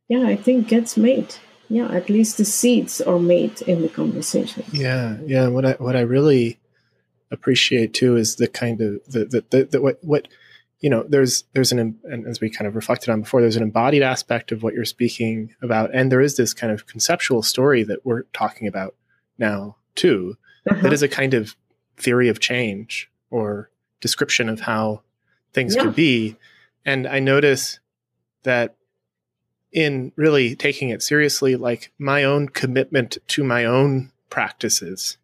yeah, 0.07 0.26
I 0.28 0.36
think 0.36 0.68
gets 0.68 0.97
made. 0.97 1.36
Yeah, 1.70 1.88
at 1.91 2.09
least 2.09 2.38
the 2.38 2.45
seeds 2.45 3.01
are 3.01 3.20
made 3.20 3.61
in 3.64 3.82
the 3.82 3.89
conversation. 3.89 4.64
Yeah, 4.72 5.18
yeah. 5.26 5.47
What 5.47 5.66
I 5.66 5.72
what 5.74 5.95
I 5.95 6.01
really 6.01 6.59
appreciate 7.32 7.93
too 7.93 8.16
is 8.16 8.36
the 8.36 8.47
kind 8.47 8.80
of 8.82 9.01
the 9.07 9.26
the, 9.26 9.43
the, 9.49 9.64
the 9.66 9.82
what 9.82 9.97
what 10.03 10.28
you 10.82 10.89
know 10.89 11.03
there's 11.07 11.45
there's 11.53 11.72
an 11.72 11.97
and 12.03 12.28
as 12.28 12.41
we 12.41 12.49
kind 12.49 12.68
of 12.68 12.76
reflected 12.76 13.09
on 13.09 13.22
before 13.22 13.41
there's 13.41 13.55
an 13.55 13.64
embodied 13.64 14.03
aspect 14.03 14.51
of 14.51 14.61
what 14.61 14.74
you're 14.76 14.86
speaking 14.86 15.55
about 15.64 15.89
and 15.95 16.11
there 16.11 16.22
is 16.22 16.36
this 16.36 16.53
kind 16.53 16.72
of 16.72 16.86
conceptual 16.86 17.41
story 17.41 17.84
that 17.84 18.05
we're 18.05 18.24
talking 18.34 18.68
about 18.68 18.93
now 19.39 19.76
too 19.95 20.38
Uh-huh. 20.70 20.82
that 20.82 20.93
is 20.93 21.01
a 21.01 21.07
kind 21.07 21.34
of 21.34 21.55
theory 21.97 22.27
of 22.29 22.39
change 22.39 23.09
or 23.29 23.69
description 24.01 24.49
of 24.49 24.61
how 24.61 25.01
things 25.53 25.75
Yeah. 25.75 25.83
could 25.83 25.95
be 25.95 26.35
and 26.85 27.07
i 27.07 27.19
notice 27.19 27.79
that 28.43 28.75
in 29.71 30.11
really 30.15 30.55
taking 30.55 30.89
it 30.89 31.01
seriously 31.01 31.55
like 31.55 31.91
my 31.97 32.23
own 32.23 32.49
commitment 32.49 33.17
to 33.27 33.43
my 33.43 33.65
own 33.65 34.11
practices 34.29 35.17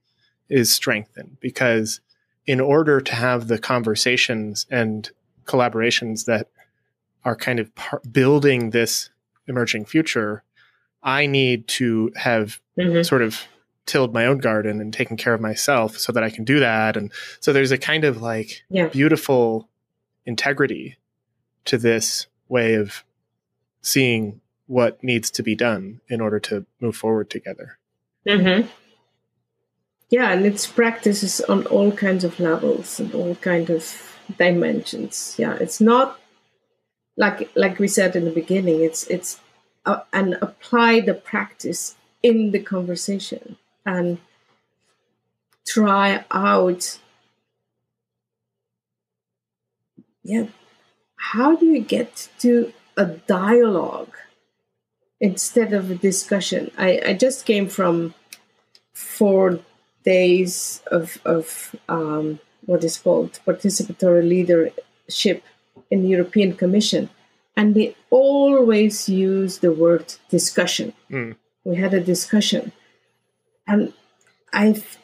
is 0.50 0.72
strengthened 0.72 1.38
because 1.40 2.00
in 2.48 2.60
order 2.60 3.00
to 3.02 3.14
have 3.14 3.48
the 3.48 3.60
conversations 3.60 4.66
and 4.72 5.12
collaborations 5.46 6.26
that 6.26 6.48
are 7.26 7.36
kind 7.36 7.60
of 7.60 7.74
par- 7.76 8.02
building 8.12 8.70
this 8.72 9.10
emerging 9.48 9.86
future 9.86 10.44
i 11.04 11.26
need 11.26 11.68
to 11.68 12.12
have 12.16 12.60
Mhm. 12.78 13.06
sort 13.06 13.22
of 13.22 13.42
tilled 13.90 14.14
my 14.14 14.26
own 14.26 14.38
garden 14.38 14.80
and 14.80 14.94
taken 14.94 15.18
care 15.18 15.34
of 15.34 15.42
myself 15.42 15.98
so 15.98 16.12
that 16.14 16.24
I 16.24 16.30
can 16.30 16.44
do 16.44 16.60
that. 16.60 16.96
And 16.96 17.12
so 17.40 17.52
there's 17.52 17.72
a 17.72 17.78
kind 17.78 18.04
of 18.06 18.22
like 18.22 18.64
Yeah. 18.70 18.88
beautiful 18.88 19.68
integrity 20.26 20.98
to 21.66 21.78
this 21.78 22.28
way 22.48 22.76
of 22.76 23.04
seeing 23.82 24.42
what 24.68 25.04
needs 25.04 25.32
to 25.32 25.44
be 25.44 25.56
done 25.56 26.02
in 26.08 26.22
order 26.22 26.40
to 26.40 26.66
move 26.80 26.96
forward 26.96 27.30
together. 27.30 27.80
Mm-hmm. 28.28 28.68
Yeah, 30.10 30.32
and 30.32 30.46
it's 30.46 30.68
practices 30.68 31.42
on 31.42 31.66
all 31.68 31.92
kinds 31.92 32.24
of 32.24 32.40
levels 32.40 33.00
and 33.00 33.14
all 33.16 33.36
kind 33.36 33.70
of 33.70 33.84
dimensions. 34.38 35.36
Yeah, 35.38 35.56
it's 35.60 35.82
not 35.82 36.20
like 37.18 37.50
like 37.56 37.80
we 37.80 37.88
said 37.88 38.16
in 38.16 38.26
the 38.26 38.32
beginning. 38.32 38.82
It's 38.82 39.08
it's 39.08 39.40
uh, 39.86 40.02
and 40.12 40.36
apply 40.42 41.02
the 41.02 41.14
practice 41.14 41.96
in 42.22 42.52
the 42.52 42.60
conversation 42.60 43.58
and 43.90 44.20
try 45.68 46.24
out. 46.30 47.00
Yeah, 50.24 50.48
how 51.16 51.56
do 51.56 51.66
you 51.66 51.82
get 51.82 52.30
to 52.40 52.72
a 52.96 53.06
dialogue 53.06 54.16
instead 55.20 55.74
of 55.74 55.90
a 55.90 55.96
discussion? 56.10 56.72
I 56.78 56.90
I 57.10 57.14
just 57.26 57.40
came 57.52 57.68
from 57.68 58.14
four 58.94 59.60
days 60.04 60.82
of, 60.92 61.20
of 61.26 61.76
um, 61.88 62.40
what 62.66 62.84
is 62.84 62.98
called 62.98 63.40
participatory 63.46 64.28
leadership 64.36 65.44
in 65.92 66.04
the 66.04 66.10
European 66.10 66.52
Commission. 66.54 67.10
And 67.56 67.76
they 67.76 67.96
always 68.10 69.10
use 69.10 69.60
the 69.60 69.74
word 69.74 70.08
discussion. 70.30 70.94
Mm. 71.10 71.36
We 71.64 71.76
had 71.76 71.94
a 71.94 72.00
discussion. 72.14 72.72
And 73.70 73.94
I've, 74.52 74.98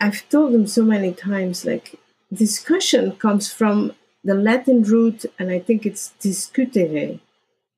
I've 0.00 0.26
told 0.30 0.52
them 0.54 0.66
so 0.66 0.82
many 0.84 1.12
times 1.12 1.64
like, 1.64 1.98
discussion 2.32 3.12
comes 3.16 3.52
from 3.52 3.92
the 4.24 4.34
Latin 4.34 4.82
root, 4.84 5.26
and 5.38 5.50
I 5.50 5.58
think 5.58 5.84
it's 5.84 6.14
discutere, 6.20 7.20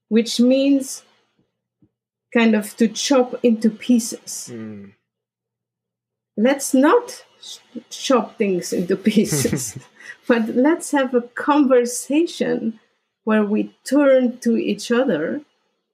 which 0.09 0.38
means 0.38 1.03
kind 2.32 2.55
of 2.55 2.76
to 2.76 2.88
chop 2.88 3.34
into 3.42 3.70
pieces 3.70 4.51
Mm. 4.53 4.92
let's 6.36 6.74
not 6.74 7.24
chop 7.90 8.36
things 8.36 8.72
into 8.72 8.97
pieces, 8.97 9.78
but 10.28 10.49
let's 10.49 10.90
have 10.90 11.14
a 11.14 11.22
conversation 11.22 12.80
where 13.24 13.45
we 13.45 13.74
turn 13.84 14.38
to 14.38 14.57
each 14.57 14.90
other 14.90 15.40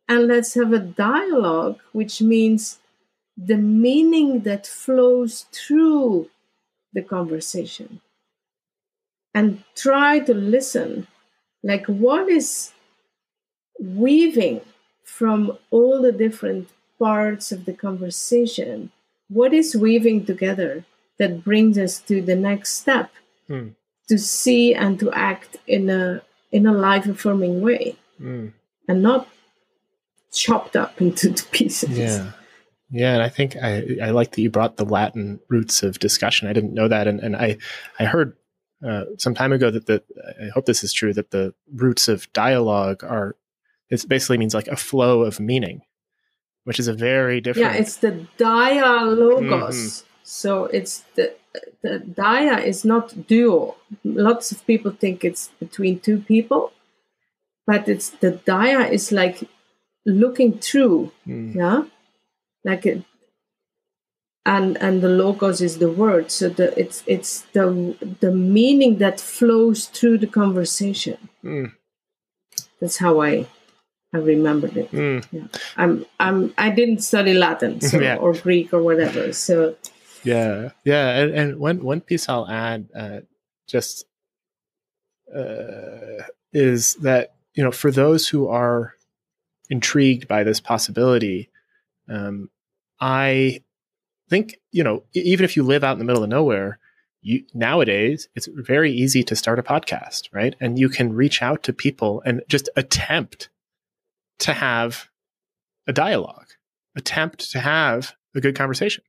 and 0.08 0.26
let's 0.26 0.54
have 0.54 0.72
a 0.72 0.78
dialogue, 0.78 1.78
which 1.92 2.20
means 2.22 2.78
the 3.36 3.56
meaning 3.56 4.40
that 4.40 4.66
flows 4.66 5.46
through 5.52 6.28
the 6.92 7.02
conversation. 7.02 8.00
And 9.34 9.62
try 9.76 10.18
to 10.20 10.34
listen 10.34 11.06
like 11.62 11.86
what 11.86 12.28
is 12.28 12.72
weaving 13.78 14.60
from 15.04 15.56
all 15.70 16.02
the 16.02 16.12
different 16.12 16.68
parts 16.98 17.50
of 17.52 17.64
the 17.64 17.72
conversation 17.72 18.90
what 19.28 19.54
is 19.54 19.76
weaving 19.76 20.24
together 20.26 20.84
that 21.18 21.44
brings 21.44 21.78
us 21.78 21.98
to 22.00 22.20
the 22.20 22.36
next 22.36 22.72
step 22.78 23.10
Hmm. 23.46 23.68
to 24.08 24.18
see 24.18 24.74
and 24.74 24.98
to 25.00 25.10
act 25.12 25.56
in 25.66 25.88
a 25.90 26.22
in 26.52 26.66
a 26.66 26.72
life 26.72 27.06
affirming 27.06 27.60
way 27.62 27.96
Mm. 28.20 28.52
and 28.88 29.02
not 29.02 29.28
chopped 30.32 30.76
up 30.76 31.00
into 31.04 31.32
pieces 31.50 31.96
Yeah. 31.98 32.32
Yeah, 32.90 33.14
and 33.14 33.22
I 33.22 33.28
think 33.28 33.56
I, 33.56 33.84
I 34.02 34.10
like 34.10 34.32
that 34.32 34.42
you 34.42 34.50
brought 34.50 34.76
the 34.76 34.84
Latin 34.84 35.40
roots 35.48 35.82
of 35.82 35.98
discussion. 36.00 36.48
I 36.48 36.52
didn't 36.52 36.74
know 36.74 36.88
that, 36.88 37.06
and, 37.06 37.20
and 37.20 37.36
I 37.36 37.58
I 37.98 38.04
heard 38.04 38.36
uh, 38.86 39.04
some 39.18 39.34
time 39.34 39.52
ago 39.52 39.70
that 39.70 39.86
the 39.86 40.02
I 40.42 40.48
hope 40.54 40.66
this 40.66 40.82
is 40.82 40.92
true 40.92 41.12
that 41.14 41.30
the 41.30 41.54
roots 41.72 42.08
of 42.08 42.32
dialogue 42.32 43.04
are 43.04 43.36
it 43.90 44.04
basically 44.08 44.38
means 44.38 44.54
like 44.54 44.68
a 44.68 44.76
flow 44.76 45.22
of 45.22 45.38
meaning, 45.40 45.82
which 46.64 46.80
is 46.80 46.88
a 46.88 46.94
very 46.94 47.40
different. 47.40 47.74
yeah 47.74 47.80
it's 47.80 47.96
the 47.98 48.26
dialogos 48.38 49.76
Mhm. 49.76 50.04
so 50.22 50.64
it's 50.66 51.04
the 51.14 51.34
the 51.82 51.98
dia 51.98 52.58
is 52.58 52.84
not 52.84 53.26
duo 53.26 53.76
lots 54.04 54.52
of 54.52 54.64
people 54.66 54.90
think 54.92 55.24
it's 55.24 55.48
between 55.60 55.98
two 56.00 56.18
people 56.20 56.72
but 57.66 57.88
it's 57.88 58.10
the 58.20 58.32
dia 58.46 58.80
is 58.90 59.12
like 59.12 59.48
looking 60.06 60.58
through 60.58 61.12
Mm, 61.26 61.54
yeah 61.54 61.82
like 62.64 62.86
it 62.86 63.02
and 64.46 64.76
and 64.80 65.02
the 65.02 65.08
logos 65.08 65.60
is 65.60 65.78
the 65.78 65.90
word. 65.90 66.30
So 66.30 66.48
the 66.48 66.78
it's 66.78 67.02
it's 67.06 67.42
the 67.52 67.96
the 68.20 68.32
meaning 68.32 68.98
that 68.98 69.20
flows 69.20 69.86
through 69.86 70.18
the 70.18 70.26
conversation. 70.26 71.18
Mm, 71.44 71.72
that's 72.80 72.96
how 72.98 73.20
i 73.20 73.46
i 74.14 74.18
remembered 74.18 74.76
it. 74.76 74.90
Mm. 74.92 75.24
yeah. 75.30 75.46
I'm 75.76 76.06
i'm 76.18 76.54
i 76.58 76.70
didn't 76.70 77.00
study 77.02 77.34
latin 77.34 77.80
so, 77.80 78.00
Yeah. 78.06 78.16
or 78.16 78.32
greek 78.34 78.72
or 78.72 78.82
whatever 78.82 79.32
so. 79.32 79.76
Yeah, 80.22 80.72
yeah, 80.84 81.16
and, 81.20 81.34
and 81.34 81.58
one 81.58 81.82
one 81.82 82.02
piece 82.02 82.28
I'll 82.28 82.46
add, 82.46 82.90
uh, 82.94 83.20
just 83.66 84.04
uh, 85.34 86.24
is 86.52 86.94
that 86.96 87.32
you 87.54 87.64
know 87.64 87.70
for 87.70 87.90
those 87.90 88.28
who 88.28 88.46
are 88.48 88.94
intrigued 89.70 90.28
by 90.28 90.44
this 90.44 90.60
possibility, 90.60 91.48
um, 92.08 92.50
I 93.00 93.62
think 94.28 94.56
you 94.72 94.84
know 94.84 95.04
even 95.12 95.44
if 95.44 95.56
you 95.56 95.62
live 95.62 95.84
out 95.84 95.92
in 95.92 95.98
the 95.98 96.04
middle 96.04 96.22
of 96.22 96.28
nowhere, 96.28 96.78
you 97.22 97.44
nowadays 97.54 98.28
it's 98.34 98.48
very 98.52 98.92
easy 98.92 99.22
to 99.24 99.36
start 99.36 99.58
a 99.58 99.62
podcast, 99.62 100.28
right? 100.32 100.54
And 100.60 100.78
you 100.78 100.88
can 100.88 101.12
reach 101.12 101.42
out 101.42 101.62
to 101.64 101.72
people 101.72 102.22
and 102.24 102.42
just 102.48 102.68
attempt 102.76 103.48
to 104.40 104.54
have 104.54 105.08
a 105.86 105.92
dialogue, 105.92 106.48
attempt 106.96 107.50
to 107.52 107.60
have 107.60 108.14
a 108.34 108.40
good 108.40 108.56
conversation 108.56 109.02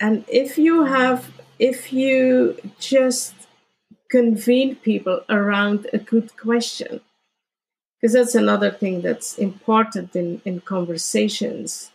and 0.00 0.24
if 0.28 0.56
you 0.56 0.84
have 0.84 1.30
if 1.58 1.92
you 1.92 2.56
just 2.78 3.34
convene 4.10 4.74
people 4.76 5.20
around 5.28 5.86
a 5.92 5.98
good 5.98 6.36
question 6.36 7.00
because 8.00 8.14
that's 8.14 8.34
another 8.34 8.70
thing 8.70 9.02
that's 9.02 9.38
important 9.38 10.16
in, 10.16 10.40
in 10.44 10.60
conversations 10.60 11.89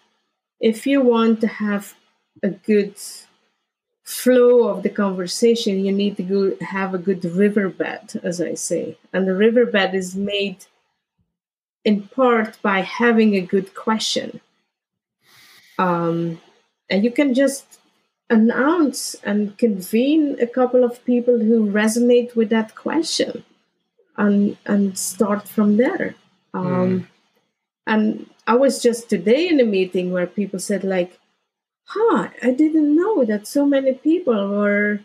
if 0.72 0.88
you 0.88 1.00
want 1.00 1.42
to 1.42 1.48
have 1.48 1.94
a 2.42 2.50
good 2.50 2.96
flow 4.04 4.68
of 4.68 4.82
the 4.84 4.90
conversation 4.90 5.86
you 5.86 5.92
need 5.92 6.18
to 6.18 6.24
go 6.24 6.42
have 6.76 6.94
a 6.94 7.04
good 7.08 7.24
riverbed 7.26 8.08
as 8.24 8.40
i 8.42 8.54
say. 8.54 8.98
And 9.14 9.28
the 9.28 9.36
riverbed 9.36 9.94
is 10.02 10.16
made 10.16 10.66
in 11.84 12.08
part 12.20 12.52
by 12.62 12.82
having 12.82 13.36
a 13.36 13.50
good 13.54 13.76
question. 13.76 14.42
Um, 15.78 16.42
and 16.90 17.04
you 17.04 17.12
can 17.12 17.34
just 17.34 17.80
announce 18.30 19.16
and 19.30 19.58
convene 19.58 20.38
a 20.40 20.48
couple 20.48 20.84
of 20.84 21.06
people 21.06 21.38
who 21.40 21.72
resonate 21.82 22.36
with 22.36 22.50
that 22.50 22.74
question 22.76 23.44
and 24.18 24.58
and 24.66 24.98
start 24.98 25.48
from 25.48 25.78
there. 25.78 26.16
Um, 26.54 26.66
mm. 26.66 27.08
and 27.86 28.30
i 28.48 28.56
was 28.56 28.82
just 28.82 29.10
today 29.10 29.48
in 29.48 29.60
a 29.60 29.66
meeting 29.66 30.12
where 30.12 30.28
people 30.28 30.60
said 30.60 30.84
like 30.84 31.20
huh 31.86 32.30
i 32.42 32.52
didn't 32.52 32.96
know 32.96 33.24
that 33.26 33.48
so 33.48 33.66
many 33.66 33.94
people 33.94 34.50
were 34.50 35.00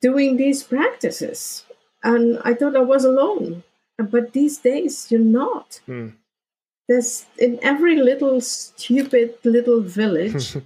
doing 0.00 0.36
these 0.36 0.62
practices 0.62 1.64
and 2.02 2.38
i 2.44 2.52
thought 2.54 2.76
i 2.76 2.80
was 2.80 3.04
alone. 3.04 3.62
But 3.98 4.32
these 4.32 4.58
days 4.58 5.10
you're 5.10 5.20
not. 5.20 5.80
Mm. 5.86 6.14
there's 6.88 7.26
in 7.38 7.58
every 7.62 7.96
little 7.96 8.40
stupid 8.40 9.34
little 9.44 9.80
village 9.80 10.56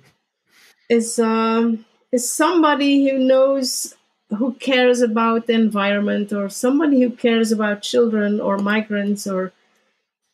is 0.89 1.19
um, 1.19 1.85
is 2.13 2.33
somebody 2.33 3.09
who 3.09 3.19
knows 3.19 3.95
who 4.39 4.55
cares 4.55 5.03
about 5.03 5.47
the 5.47 5.53
environment 5.53 6.33
or 6.33 6.49
somebody 6.49 7.03
who 7.03 7.11
cares 7.11 7.53
about 7.53 7.83
children 7.83 8.41
or 8.41 8.57
migrants 8.59 9.27
or 9.27 9.53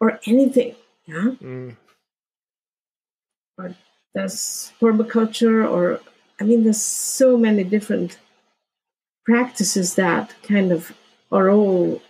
or 0.00 0.20
anything 0.26 0.74
yeah. 1.06 1.30
Mm. 1.42 1.76
or 3.58 3.74
there's 4.14 4.72
permaculture 4.80 5.68
or 5.68 6.00
i 6.40 6.44
mean 6.44 6.62
there's 6.64 6.82
so 6.82 7.36
many 7.36 7.64
different 7.64 8.18
practices 9.24 9.94
that 9.94 10.34
kind 10.42 10.72
of 10.72 10.92
are 11.30 11.50
all 11.50 12.00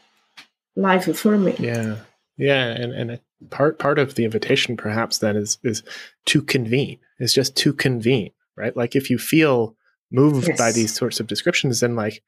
life 0.77 1.09
affirming. 1.09 1.57
Yeah. 1.59 1.97
Yeah 2.39 2.67
and 2.67 2.93
and 2.93 3.21
part 3.51 3.79
part 3.79 3.99
of 3.99 4.15
the 4.15 4.25
invitation 4.25 4.77
perhaps 4.77 5.19
then 5.19 5.37
is 5.37 5.59
is 5.63 5.83
to 6.27 6.43
convene. 6.43 6.99
Is 7.19 7.35
just 7.35 7.57
to 7.57 7.73
convene 7.73 8.33
right? 8.57 8.77
Like 8.77 8.97
if 8.97 9.11
you 9.11 9.19
feel 9.19 9.77
moved 10.11 10.49
yes. 10.49 10.59
by 10.59 10.73
these 10.73 10.95
sorts 10.95 11.21
of 11.21 11.27
descriptions 11.27 11.81
then 11.81 11.95
like 11.97 12.23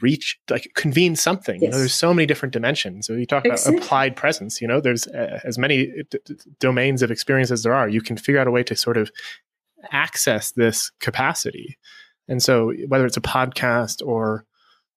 reach 0.00 0.38
like 0.50 0.70
convene 0.74 1.16
something. 1.16 1.56
Yes. 1.56 1.62
you 1.62 1.70
know 1.70 1.78
there's 1.78 1.94
so 1.94 2.14
many 2.14 2.26
different 2.26 2.52
dimensions. 2.52 3.06
So 3.06 3.14
you 3.14 3.26
talk 3.26 3.44
exactly. 3.44 3.76
about 3.76 3.84
applied 3.84 4.16
presence 4.16 4.60
you 4.60 4.68
know 4.68 4.80
there's 4.80 5.06
uh, 5.08 5.40
as 5.44 5.58
many 5.58 5.86
d- 6.10 6.18
d- 6.24 6.34
domains 6.60 7.02
of 7.02 7.10
experience 7.10 7.50
as 7.50 7.62
there 7.62 7.74
are 7.74 7.88
you 7.88 8.00
can 8.00 8.16
figure 8.16 8.40
out 8.40 8.46
a 8.46 8.50
way 8.50 8.62
to 8.64 8.76
sort 8.76 8.96
of 8.96 9.10
access 9.92 10.52
this 10.52 10.90
capacity. 11.00 11.78
And 12.28 12.42
so 12.42 12.72
whether 12.88 13.06
it's 13.06 13.16
a 13.16 13.22
podcast 13.22 14.06
or 14.06 14.44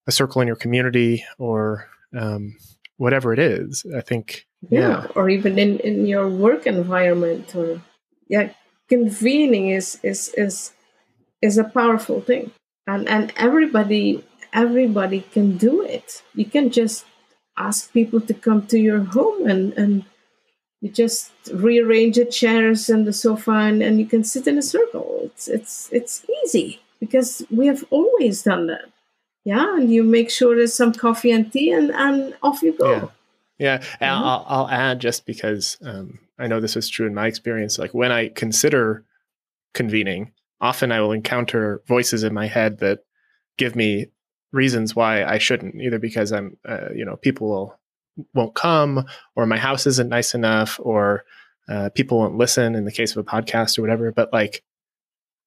a 0.08 0.12
circle 0.12 0.42
in 0.42 0.48
your 0.48 0.58
community 0.58 1.24
or 1.38 1.88
um, 2.18 2.56
whatever 2.98 3.34
it 3.34 3.40
is 3.40 3.84
i 3.98 4.02
think 4.02 4.46
yeah, 4.70 4.80
yeah, 4.80 5.08
or 5.16 5.28
even 5.28 5.58
in 5.58 5.80
in 5.80 6.06
your 6.06 6.30
work 6.30 6.68
environment 6.68 7.56
or 7.56 7.82
yeah 8.28 8.52
convening 8.92 9.70
is 9.70 9.98
is 10.04 10.34
is 10.36 10.74
is 11.42 11.58
a 11.58 11.64
powerful 11.64 12.22
thing. 12.22 12.52
And 12.88 13.08
and 13.08 13.32
everybody 13.38 14.24
everybody 14.54 15.22
can 15.22 15.58
do 15.58 15.82
it 15.82 16.22
you 16.36 16.46
can 16.46 16.70
just 16.70 17.06
ask 17.58 17.92
people 17.94 18.20
to 18.20 18.34
come 18.34 18.66
to 18.66 18.80
your 18.80 19.04
home 19.04 19.48
and 19.48 19.74
and 19.74 20.06
you 20.82 20.90
just 20.90 21.32
rearrange 21.54 22.16
the 22.16 22.26
chairs 22.26 22.90
and 22.90 23.06
the 23.06 23.14
sofa 23.14 23.52
and, 23.52 23.84
and 23.84 24.00
you 24.00 24.06
can 24.06 24.24
sit 24.24 24.48
in 24.48 24.58
a 24.58 24.62
circle 24.62 25.20
it's 25.24 25.48
it's 25.48 25.90
it's 25.92 26.26
easy 26.44 26.82
because 27.00 27.44
we 27.50 27.68
have 27.68 27.84
always 27.90 28.44
done 28.44 28.68
that 28.68 28.86
yeah 29.46 29.76
and 29.76 29.92
you 29.92 30.04
make 30.04 30.30
sure 30.30 30.56
there's 30.56 30.74
some 30.74 30.94
coffee 30.94 31.32
and 31.32 31.52
tea 31.52 31.72
and 31.72 31.92
and 31.92 32.34
off 32.42 32.62
you 32.62 32.74
go 32.78 32.94
yeah. 32.96 33.10
Yeah. 33.62 33.80
I'll, 34.02 34.44
I'll, 34.48 34.70
add 34.70 35.00
just 35.00 35.28
because 35.28 35.78
um, 35.86 36.18
I 36.40 36.48
know 36.48 36.60
this 36.60 36.76
is 36.76 36.90
true 36.90 37.06
in 37.06 37.14
my 37.14 37.28
experience. 37.28 37.78
Like 37.78 37.94
when 37.94 38.12
I 38.12 38.30
consider 38.30 39.06
convening, 39.76 40.32
often 40.60 40.92
I 40.92 41.00
will 41.00 41.12
encounter 41.12 41.84
voices 41.88 42.24
in 42.24 42.34
my 42.34 42.48
head 42.48 42.80
that 42.80 43.02
give 43.60 43.76
me 43.76 44.08
reasons 44.52 44.96
why 44.96 45.24
I 45.24 45.38
shouldn't, 45.38 45.76
either 45.76 46.00
because 46.00 46.32
I'm, 46.32 46.58
uh, 46.68 46.90
you 46.94 47.06
know, 47.06 47.16
people 47.16 47.50
will 47.50 47.80
won't 48.34 48.56
come, 48.56 49.06
or 49.36 49.46
my 49.46 49.58
house 49.58 49.88
isn't 49.88 50.10
nice 50.10 50.36
enough, 50.36 50.80
or 50.84 51.24
uh, 51.70 51.90
people 51.96 52.20
won't 52.20 52.38
listen. 52.38 52.76
In 52.76 52.86
the 52.86 52.92
case 52.92 53.12
of 53.12 53.18
a 53.18 53.30
podcast 53.30 53.78
or 53.78 53.82
whatever, 53.82 54.12
but 54.12 54.32
like 54.34 54.64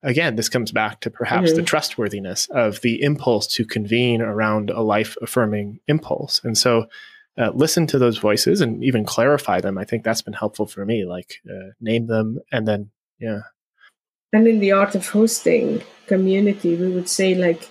again, 0.02 0.36
this 0.36 0.48
comes 0.48 0.70
back 0.70 1.00
to 1.00 1.10
perhaps 1.10 1.48
mm-hmm. 1.48 1.56
the 1.56 1.62
trustworthiness 1.62 2.48
of 2.50 2.80
the 2.82 3.02
impulse 3.02 3.46
to 3.46 3.64
convene 3.64 4.20
around 4.20 4.70
a 4.70 4.82
life 4.82 5.16
affirming 5.22 5.80
impulse, 5.88 6.40
and 6.44 6.56
so 6.56 6.86
uh, 7.36 7.50
listen 7.54 7.86
to 7.88 7.98
those 7.98 8.18
voices 8.18 8.60
and 8.60 8.82
even 8.84 9.04
clarify 9.04 9.60
them. 9.60 9.76
I 9.76 9.84
think 9.84 10.04
that's 10.04 10.22
been 10.22 10.34
helpful 10.34 10.66
for 10.66 10.84
me. 10.84 11.04
Like 11.04 11.40
uh, 11.48 11.70
name 11.80 12.06
them 12.06 12.38
and 12.52 12.66
then 12.66 12.90
yeah. 13.18 13.40
And 14.32 14.46
in 14.46 14.58
the 14.58 14.72
art 14.72 14.94
of 14.94 15.08
hosting 15.08 15.82
community, 16.06 16.76
we 16.76 16.88
would 16.88 17.08
say 17.08 17.34
like 17.34 17.68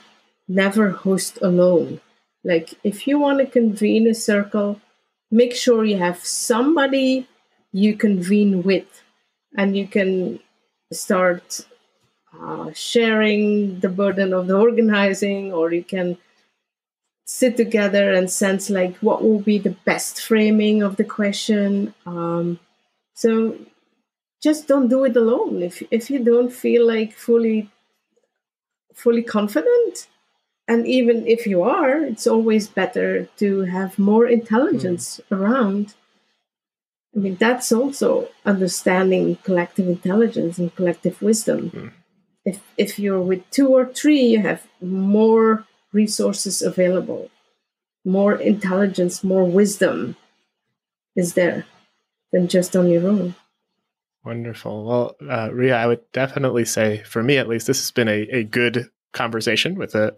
never 0.54 0.90
host 0.92 1.40
alone. 1.42 2.00
Like 2.44 2.74
if 2.84 3.08
you 3.08 3.20
want 3.20 3.40
to 3.40 3.46
convene 3.46 4.08
a 4.08 4.14
circle, 4.14 4.80
make 5.32 5.56
sure 5.56 5.84
you 5.84 5.98
have 5.98 6.24
somebody 6.24 7.28
you 7.72 7.96
convene 7.96 8.62
with, 8.64 9.04
and 9.58 9.76
you 9.76 9.88
can 9.88 10.40
start 10.92 11.66
uh, 12.40 12.72
sharing 12.74 13.80
the 13.80 13.90
burden 13.90 14.34
of 14.34 14.48
the 14.48 14.58
organizing, 14.58 15.52
or 15.54 15.74
you 15.74 15.84
can 15.84 16.18
sit 17.26 17.58
together 17.58 18.14
and 18.14 18.30
sense 18.30 18.70
like 18.70 18.96
what 18.98 19.24
will 19.24 19.40
be 19.40 19.58
the 19.58 19.76
best 19.86 20.22
framing 20.22 20.84
of 20.84 20.98
the 20.98 21.04
question. 21.04 21.94
Um, 22.06 22.60
so 23.16 23.58
just 24.42 24.68
don't 24.68 24.90
do 24.90 25.06
it 25.06 25.16
alone. 25.16 25.64
If 25.64 25.82
if 25.90 26.12
you 26.12 26.20
don't 26.20 26.52
feel 26.52 26.86
like 26.86 27.14
fully 27.14 27.70
fully 28.94 29.24
confident, 29.24 30.08
and 30.68 30.88
even 30.88 31.27
if 31.27 31.45
you 31.45 31.64
are, 31.64 31.98
it's 31.98 32.27
always 32.27 32.68
better 32.68 33.27
to 33.38 33.61
have 33.61 33.99
more 33.99 34.26
intelligence 34.26 35.19
mm. 35.30 35.38
around. 35.38 35.94
I 37.15 37.19
mean, 37.19 37.35
that's 37.35 37.72
also 37.72 38.30
understanding 38.45 39.38
collective 39.44 39.88
intelligence 39.88 40.57
and 40.57 40.76
collective 40.76 41.22
wisdom. 41.22 41.69
Mm. 41.69 41.91
If 42.45 42.61
if 42.77 42.99
you're 42.99 43.22
with 43.22 43.49
two 43.52 43.68
or 43.68 43.85
three, 43.85 44.22
you 44.22 44.40
have 44.41 44.65
more 44.81 45.65
resources 45.91 46.61
available, 46.61 47.30
more 48.03 48.35
intelligence, 48.35 49.23
more 49.23 49.45
wisdom 49.45 50.15
is 51.15 51.34
there 51.34 51.65
than 52.31 52.48
just 52.48 52.76
on 52.76 52.90
your 52.90 53.07
own. 53.07 53.35
Wonderful. 54.26 54.85
Well, 54.85 55.15
uh, 55.30 55.49
Ria, 55.53 55.76
I 55.76 55.85
would 55.85 56.02
definitely 56.14 56.65
say, 56.65 57.03
for 57.03 57.22
me 57.22 57.38
at 57.38 57.49
least, 57.49 57.68
this 57.68 57.80
has 57.80 57.91
been 57.91 58.07
a, 58.07 58.22
a 58.31 58.44
good 58.44 58.90
conversation 59.14 59.76
with 59.76 59.95
a 59.95 60.15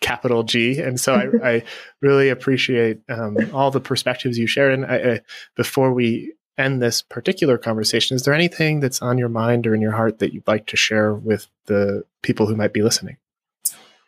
capital 0.00 0.42
G. 0.42 0.80
And 0.80 0.98
so 0.98 1.14
I, 1.14 1.48
I 1.48 1.62
really 2.00 2.28
appreciate 2.28 3.00
um, 3.08 3.36
all 3.52 3.70
the 3.70 3.80
perspectives 3.80 4.38
you 4.38 4.46
shared. 4.46 4.74
And 4.74 4.86
I, 4.86 4.96
I, 4.96 5.20
before 5.56 5.92
we 5.92 6.32
end 6.58 6.82
this 6.82 7.02
particular 7.02 7.58
conversation, 7.58 8.14
is 8.14 8.24
there 8.24 8.34
anything 8.34 8.80
that's 8.80 9.02
on 9.02 9.18
your 9.18 9.28
mind 9.28 9.66
or 9.66 9.74
in 9.74 9.80
your 9.80 9.92
heart 9.92 10.18
that 10.18 10.32
you'd 10.32 10.46
like 10.46 10.66
to 10.66 10.76
share 10.76 11.14
with 11.14 11.48
the 11.66 12.04
people 12.22 12.46
who 12.46 12.56
might 12.56 12.72
be 12.72 12.82
listening? 12.82 13.16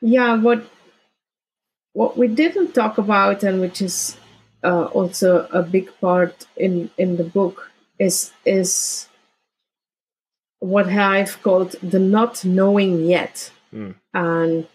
Yeah, 0.01 0.36
what 0.36 0.64
what 1.94 2.16
we 2.16 2.27
didn't 2.27 2.73
talk 2.73 2.98
about, 2.98 3.43
and 3.43 3.60
which 3.60 3.82
is 3.82 4.16
uh, 4.64 4.85
also 4.86 5.47
a 5.52 5.62
big 5.62 5.90
part 6.01 6.47
in 6.56 6.90
in 6.98 7.16
the 7.16 7.24
book, 7.24 7.70
is 7.98 8.32
is 8.44 9.09
what 10.59 10.86
I've 10.89 11.40
called 11.43 11.73
the 11.82 11.98
not 11.98 12.44
knowing 12.44 13.05
yet, 13.05 13.52
mm. 13.73 13.94
and 14.12 14.66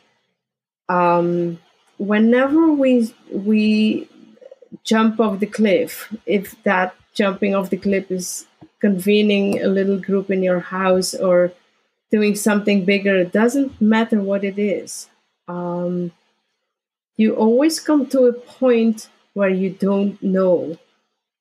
um, 0.90 1.60
whenever 1.98 2.72
we 2.72 3.14
we 3.32 4.10
jump 4.84 5.20
off 5.20 5.40
the 5.40 5.46
cliff, 5.48 6.14
if 6.26 6.62
that 6.64 6.96
jumping 7.14 7.56
off 7.56 7.70
the 7.70 7.78
cliff 7.78 8.12
is 8.12 8.46
convening 8.80 9.62
a 9.62 9.68
little 9.68 10.00
group 10.00 10.30
in 10.30 10.44
your 10.44 10.60
house 10.60 11.14
or 11.16 11.52
doing 12.12 12.36
something 12.36 12.86
bigger, 12.86 13.18
it 13.18 13.32
doesn't 13.32 13.82
matter 13.82 14.22
what 14.22 14.44
it 14.44 14.60
is. 14.60 15.10
Um, 15.48 16.12
you 17.16 17.36
always 17.36 17.80
come 17.80 18.06
to 18.08 18.26
a 18.26 18.34
point 18.34 19.10
where 19.34 19.50
you 19.50 19.72
don't 19.72 20.22
know 20.22 20.78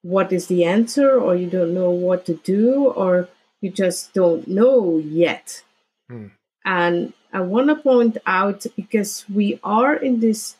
what 0.02 0.32
is 0.32 0.46
the 0.46 0.64
answer 0.64 1.20
or 1.20 1.34
you 1.34 1.50
don't 1.50 1.74
know 1.74 1.90
what 1.90 2.24
to 2.26 2.34
do 2.34 2.86
or 2.86 3.28
you 3.60 3.70
just 3.70 4.14
don't 4.14 4.46
know 4.48 4.98
yet 4.98 5.62
Mm. 6.10 6.30
And 6.64 7.12
I 7.32 7.40
want 7.40 7.68
to 7.68 7.76
point 7.76 8.18
out 8.26 8.66
because 8.76 9.24
we 9.32 9.60
are 9.62 9.94
in 9.94 10.20
this 10.20 10.56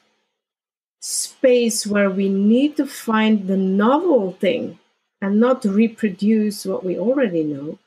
space 1.00 1.86
where 1.86 2.10
we 2.10 2.28
need 2.28 2.76
to 2.76 2.86
find 2.86 3.46
the 3.46 3.56
novel 3.56 4.32
thing 4.32 4.78
and 5.20 5.40
not 5.40 5.64
reproduce 5.64 6.66
what 6.66 6.84
we 6.84 6.98
already 6.98 7.42
know, 7.42 7.78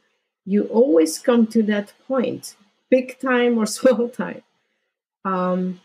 you 0.46 0.64
always 0.64 1.20
come 1.20 1.46
to 1.48 1.62
that 1.64 1.94
point, 2.08 2.56
big 2.90 3.20
time 3.20 3.58
or 3.58 3.66
small 3.78 4.10
time. 4.10 4.42
Um, 5.26 5.82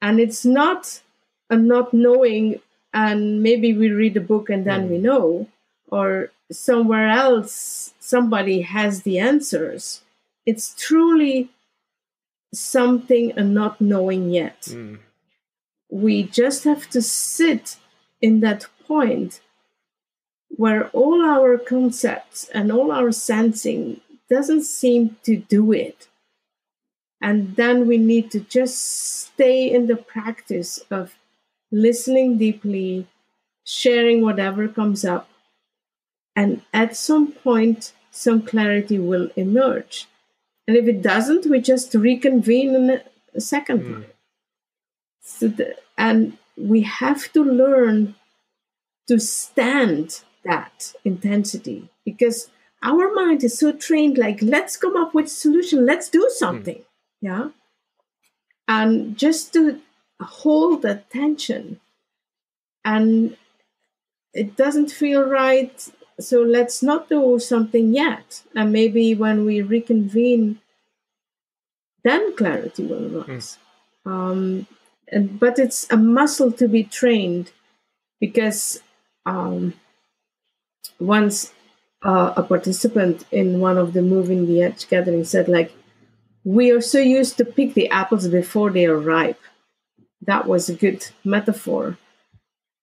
and 0.00 0.20
it's 0.20 0.44
not 0.44 1.02
a 1.50 1.56
not 1.56 1.92
knowing, 1.92 2.60
and 2.94 3.42
maybe 3.42 3.72
we 3.72 3.90
read 3.90 4.16
a 4.16 4.20
book 4.20 4.48
and 4.48 4.64
then 4.64 4.86
mm. 4.86 4.90
we 4.90 4.98
know, 4.98 5.48
or 5.88 6.30
somewhere 6.50 7.08
else 7.08 7.92
somebody 7.98 8.62
has 8.62 9.02
the 9.02 9.18
answers. 9.18 10.02
It's 10.46 10.74
truly 10.78 11.50
something 12.52 13.32
and 13.32 13.54
not 13.54 13.80
knowing 13.80 14.30
yet. 14.30 14.62
Mm. 14.62 14.98
We 15.90 16.22
just 16.22 16.64
have 16.64 16.88
to 16.90 17.02
sit 17.02 17.76
in 18.20 18.40
that 18.40 18.66
point 18.86 19.40
where 20.48 20.88
all 20.88 21.24
our 21.24 21.58
concepts 21.58 22.48
and 22.48 22.72
all 22.72 22.90
our 22.90 23.12
sensing 23.12 24.00
doesn't 24.28 24.64
seem 24.64 25.16
to 25.22 25.36
do 25.36 25.72
it. 25.72 26.08
And 27.20 27.56
then 27.56 27.86
we 27.86 27.98
need 27.98 28.30
to 28.32 28.40
just 28.40 28.76
stay 28.78 29.70
in 29.70 29.86
the 29.86 29.96
practice 29.96 30.78
of 30.90 31.16
listening 31.70 32.38
deeply, 32.38 33.06
sharing 33.64 34.22
whatever 34.22 34.68
comes 34.68 35.04
up. 35.04 35.28
And 36.36 36.62
at 36.72 36.96
some 36.96 37.32
point, 37.32 37.92
some 38.10 38.42
clarity 38.42 38.98
will 38.98 39.30
emerge. 39.36 40.06
And 40.68 40.76
if 40.76 40.86
it 40.86 41.00
doesn't, 41.00 41.46
we 41.46 41.60
just 41.60 41.94
reconvene 41.94 42.74
in 42.74 43.00
a 43.34 43.40
second 43.40 43.80
mm. 43.80 43.92
time. 43.92 44.06
So 45.22 45.48
the, 45.48 45.76
and 45.96 46.36
we 46.56 46.82
have 46.82 47.32
to 47.32 47.42
learn 47.42 48.14
to 49.08 49.18
stand 49.18 50.20
that 50.44 50.92
intensity 51.04 51.88
because 52.04 52.50
our 52.82 53.12
mind 53.14 53.42
is 53.42 53.58
so 53.58 53.72
trained 53.72 54.18
like 54.18 54.40
let's 54.42 54.76
come 54.76 54.96
up 54.96 55.14
with 55.14 55.26
a 55.26 55.30
solution 55.30 55.84
let's 55.84 56.08
do 56.08 56.30
something 56.36 56.76
mm. 56.76 56.84
yeah 57.20 57.48
and 58.68 59.18
just 59.18 59.52
to 59.52 59.80
hold 60.20 60.82
that 60.82 61.10
tension 61.10 61.80
and 62.84 63.36
it 64.32 64.56
doesn't 64.56 64.90
feel 64.90 65.22
right 65.28 65.88
so 66.20 66.42
let's 66.42 66.82
not 66.82 67.08
do 67.08 67.38
something 67.38 67.94
yet. 67.94 68.42
And 68.54 68.72
maybe 68.72 69.14
when 69.14 69.44
we 69.44 69.62
reconvene 69.62 70.60
then 72.04 72.34
clarity 72.36 72.84
will 72.84 73.18
arise. 73.18 73.58
Mm. 74.06 74.10
um, 74.12 74.66
and, 75.10 75.40
but 75.40 75.58
it's 75.58 75.90
a 75.90 75.96
muscle 75.96 76.52
to 76.52 76.68
be 76.68 76.84
trained 76.84 77.50
because 78.20 78.80
um, 79.26 79.74
once 81.00 81.52
uh, 82.04 82.32
a 82.36 82.42
participant 82.42 83.24
in 83.32 83.60
one 83.60 83.76
of 83.76 83.92
the 83.92 84.02
moving 84.02 84.46
the 84.46 84.62
edge 84.62 84.88
gatherings 84.88 85.30
said 85.30 85.48
like 85.48 85.72
we 86.44 86.70
are 86.70 86.80
so 86.80 86.98
used 86.98 87.36
to 87.36 87.44
pick 87.44 87.74
the 87.74 87.90
apples 87.90 88.28
before 88.28 88.70
they 88.70 88.86
are 88.86 88.96
ripe. 88.96 89.40
That 90.22 90.46
was 90.46 90.68
a 90.68 90.74
good 90.74 91.06
metaphor 91.24 91.98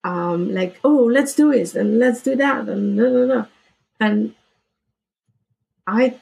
um, 0.06 0.54
like 0.54 0.80
oh 0.84 1.10
let's 1.12 1.34
do 1.34 1.52
this 1.52 1.76
and 1.76 2.00
let's 2.00 2.22
do 2.22 2.36
that 2.36 2.70
and 2.70 2.96
no 2.96 3.10
no 3.10 3.26
no 3.26 3.48
and 4.00 4.36
i 5.88 6.16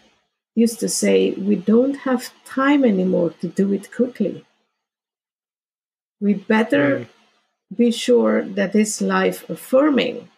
used 0.55 0.79
to 0.79 0.87
say 0.87 1.31
we 1.31 1.55
don't 1.55 1.97
have 2.07 2.31
time 2.45 2.85
anymore 2.85 3.31
to 3.41 3.47
do 3.47 3.73
it 3.73 3.91
quickly 3.91 4.45
we 6.21 6.33
better 6.33 6.99
mm. 6.99 7.07
be 7.75 7.91
sure 7.91 8.43
that 8.43 8.73
it's 8.73 9.01
life 9.01 9.49
affirming 9.49 10.29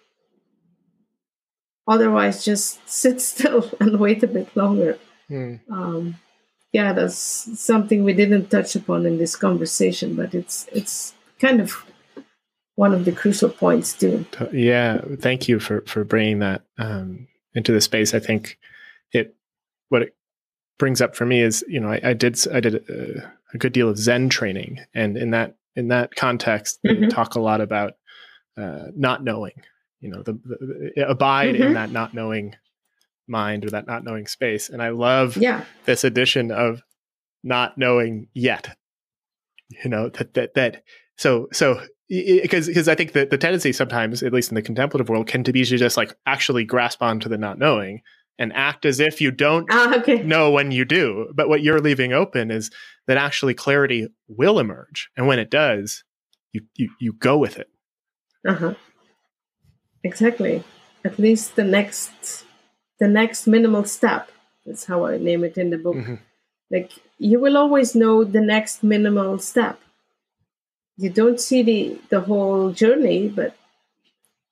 otherwise 1.88 2.44
just 2.44 2.80
sit 2.90 3.22
still 3.32 3.70
and 3.80 4.00
wait 4.00 4.24
a 4.24 4.28
bit 4.28 4.50
longer 4.58 4.98
mm. 5.30 5.60
um, 5.70 6.16
yeah 6.72 6.94
that's 6.94 7.16
something 7.60 8.04
we 8.04 8.14
didn't 8.14 8.50
touch 8.50 8.76
upon 8.76 9.06
in 9.06 9.20
this 9.20 9.36
conversation 9.36 10.16
but 10.16 10.34
it's 10.34 10.68
it's 10.72 11.14
kind 11.40 11.62
of 11.62 11.86
one 12.76 12.94
of 12.94 13.06
the 13.06 13.12
crucial 13.12 13.50
points 13.50 13.94
too 13.94 14.26
yeah 14.52 15.00
thank 15.20 15.48
you 15.48 15.60
for 15.60 15.82
for 15.82 16.04
bringing 16.04 16.40
that 16.40 16.64
um, 16.78 17.28
into 17.54 17.72
the 17.72 17.82
space 17.82 18.14
i 18.14 18.20
think 18.20 18.58
it 19.12 19.36
what 19.90 20.02
it 20.02 20.16
brings 20.78 21.02
up 21.02 21.16
for 21.16 21.26
me 21.26 21.42
is 21.42 21.64
you 21.68 21.80
know 21.80 21.90
i, 21.90 22.00
I 22.04 22.14
did 22.14 22.38
i 22.54 22.60
did 22.60 22.76
a, 22.76 23.32
a, 23.54 23.58
good 23.58 23.74
deal 23.74 23.90
of 23.90 23.98
zen 23.98 24.30
training 24.30 24.80
and 24.94 25.18
in 25.18 25.32
that 25.32 25.56
in 25.76 25.90
that 25.90 26.16
context 26.16 26.80
mm-hmm. 26.86 27.08
talk 27.08 27.36
a 27.36 27.42
lot 27.42 27.62
about 27.62 27.94
uh, 28.58 28.88
not 28.96 29.24
knowing 29.24 29.54
you 30.00 30.10
know 30.10 30.22
the, 30.22 30.34
the 30.96 31.10
abide 31.10 31.56
mm-hmm. 31.56 31.64
in 31.64 31.74
that 31.74 31.92
not 31.92 32.14
knowing 32.14 32.56
mind 33.28 33.66
or 33.66 33.70
that 33.72 33.88
not 33.88 34.04
knowing 34.04 34.28
space 34.28 34.70
and 34.70 34.82
i 34.82 34.90
love 34.90 35.36
yeah. 35.38 35.64
this 35.86 36.04
addition 36.04 36.52
of 36.52 36.82
not 37.44 37.78
knowing 37.78 38.28
yet 38.34 38.78
you 39.84 39.90
know 39.90 40.10
that 40.10 40.34
that 40.34 40.54
that 40.54 40.84
so 41.18 41.48
so 41.52 41.82
because 42.10 42.68
because 42.68 42.88
i 42.88 42.95
think 42.95 43.14
that 43.14 43.30
the 43.30 43.38
tendency 43.38 43.72
sometimes 43.72 44.22
at 44.23 44.34
least 44.34 44.49
in 44.49 44.56
the 44.56 44.61
contemplative 44.61 45.10
world 45.10 45.27
can 45.27 45.44
to 45.44 45.52
be 45.52 45.64
to 45.64 45.77
just 45.77 45.98
like 45.98 46.15
actually 46.26 46.64
grasp 46.64 47.02
onto 47.02 47.30
the 47.30 47.38
not 47.38 47.57
knowing 47.57 48.02
and 48.38 48.52
act 48.53 48.86
as 48.86 48.99
if 48.99 49.22
you 49.22 49.32
don't 49.32 49.72
uh, 49.72 49.94
okay. 49.98 50.22
know 50.23 50.52
when 50.52 50.72
you 50.72 50.86
do 50.86 51.32
but 51.34 51.49
what 51.49 51.64
you're 51.64 51.82
leaving 51.82 52.14
open 52.14 52.52
is 52.52 52.69
that 53.07 53.18
actually 53.18 53.53
clarity 53.53 54.07
will 54.27 54.60
emerge 54.60 55.10
and 55.18 55.27
when 55.27 55.40
it 55.40 55.49
does 55.49 56.03
you 56.52 56.61
you, 56.76 56.90
you 56.99 57.14
go 57.14 57.38
with 57.38 57.57
it 57.57 57.69
uh-huh 58.48 58.73
Exactly. 60.06 60.64
At 61.03 61.18
least 61.18 61.56
the 61.56 61.64
next 61.64 62.45
the 62.99 63.07
next 63.07 63.48
minimal 63.48 63.84
step. 63.86 64.32
That's 64.65 64.86
how 64.86 65.06
I 65.06 65.18
name 65.18 65.44
it 65.44 65.57
in 65.57 65.72
the 65.72 65.80
book. 65.80 65.95
Mm-hmm. 65.95 66.15
Like 66.72 66.91
you 67.18 67.40
will 67.40 67.57
always 67.57 67.95
know 67.95 68.23
the 68.23 68.41
next 68.41 68.84
minimal 68.84 69.40
step. 69.40 69.80
You 70.98 71.10
don't 71.10 71.40
see 71.40 71.62
the 71.62 72.00
the 72.10 72.22
whole 72.22 72.72
journey, 72.72 73.28
but 73.28 73.56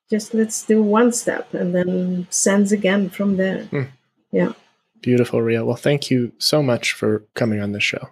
just 0.10 0.34
let's 0.34 0.64
do 0.64 0.84
one 0.84 1.11
step 1.11 1.53
and 1.53 1.74
then 1.74 2.28
sends 2.30 2.72
again 2.72 3.10
from 3.10 3.38
there. 3.38 3.65
Mm. 3.72 3.90
Yeah. 4.32 4.53
Beautiful, 5.02 5.41
Ria. 5.41 5.65
Well, 5.65 5.76
thank 5.76 6.11
you 6.11 6.32
so 6.38 6.61
much 6.64 6.94
for 6.94 7.26
coming 7.34 7.60
on 7.60 7.72
the 7.72 7.80
show. 7.80 8.10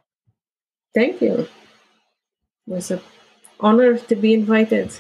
Thank 0.94 1.22
you. 1.22 1.34
It 1.34 1.50
was 2.66 2.92
an 2.92 3.02
honor 3.60 3.98
to 3.98 4.16
be 4.16 4.34
invited. 4.34 4.92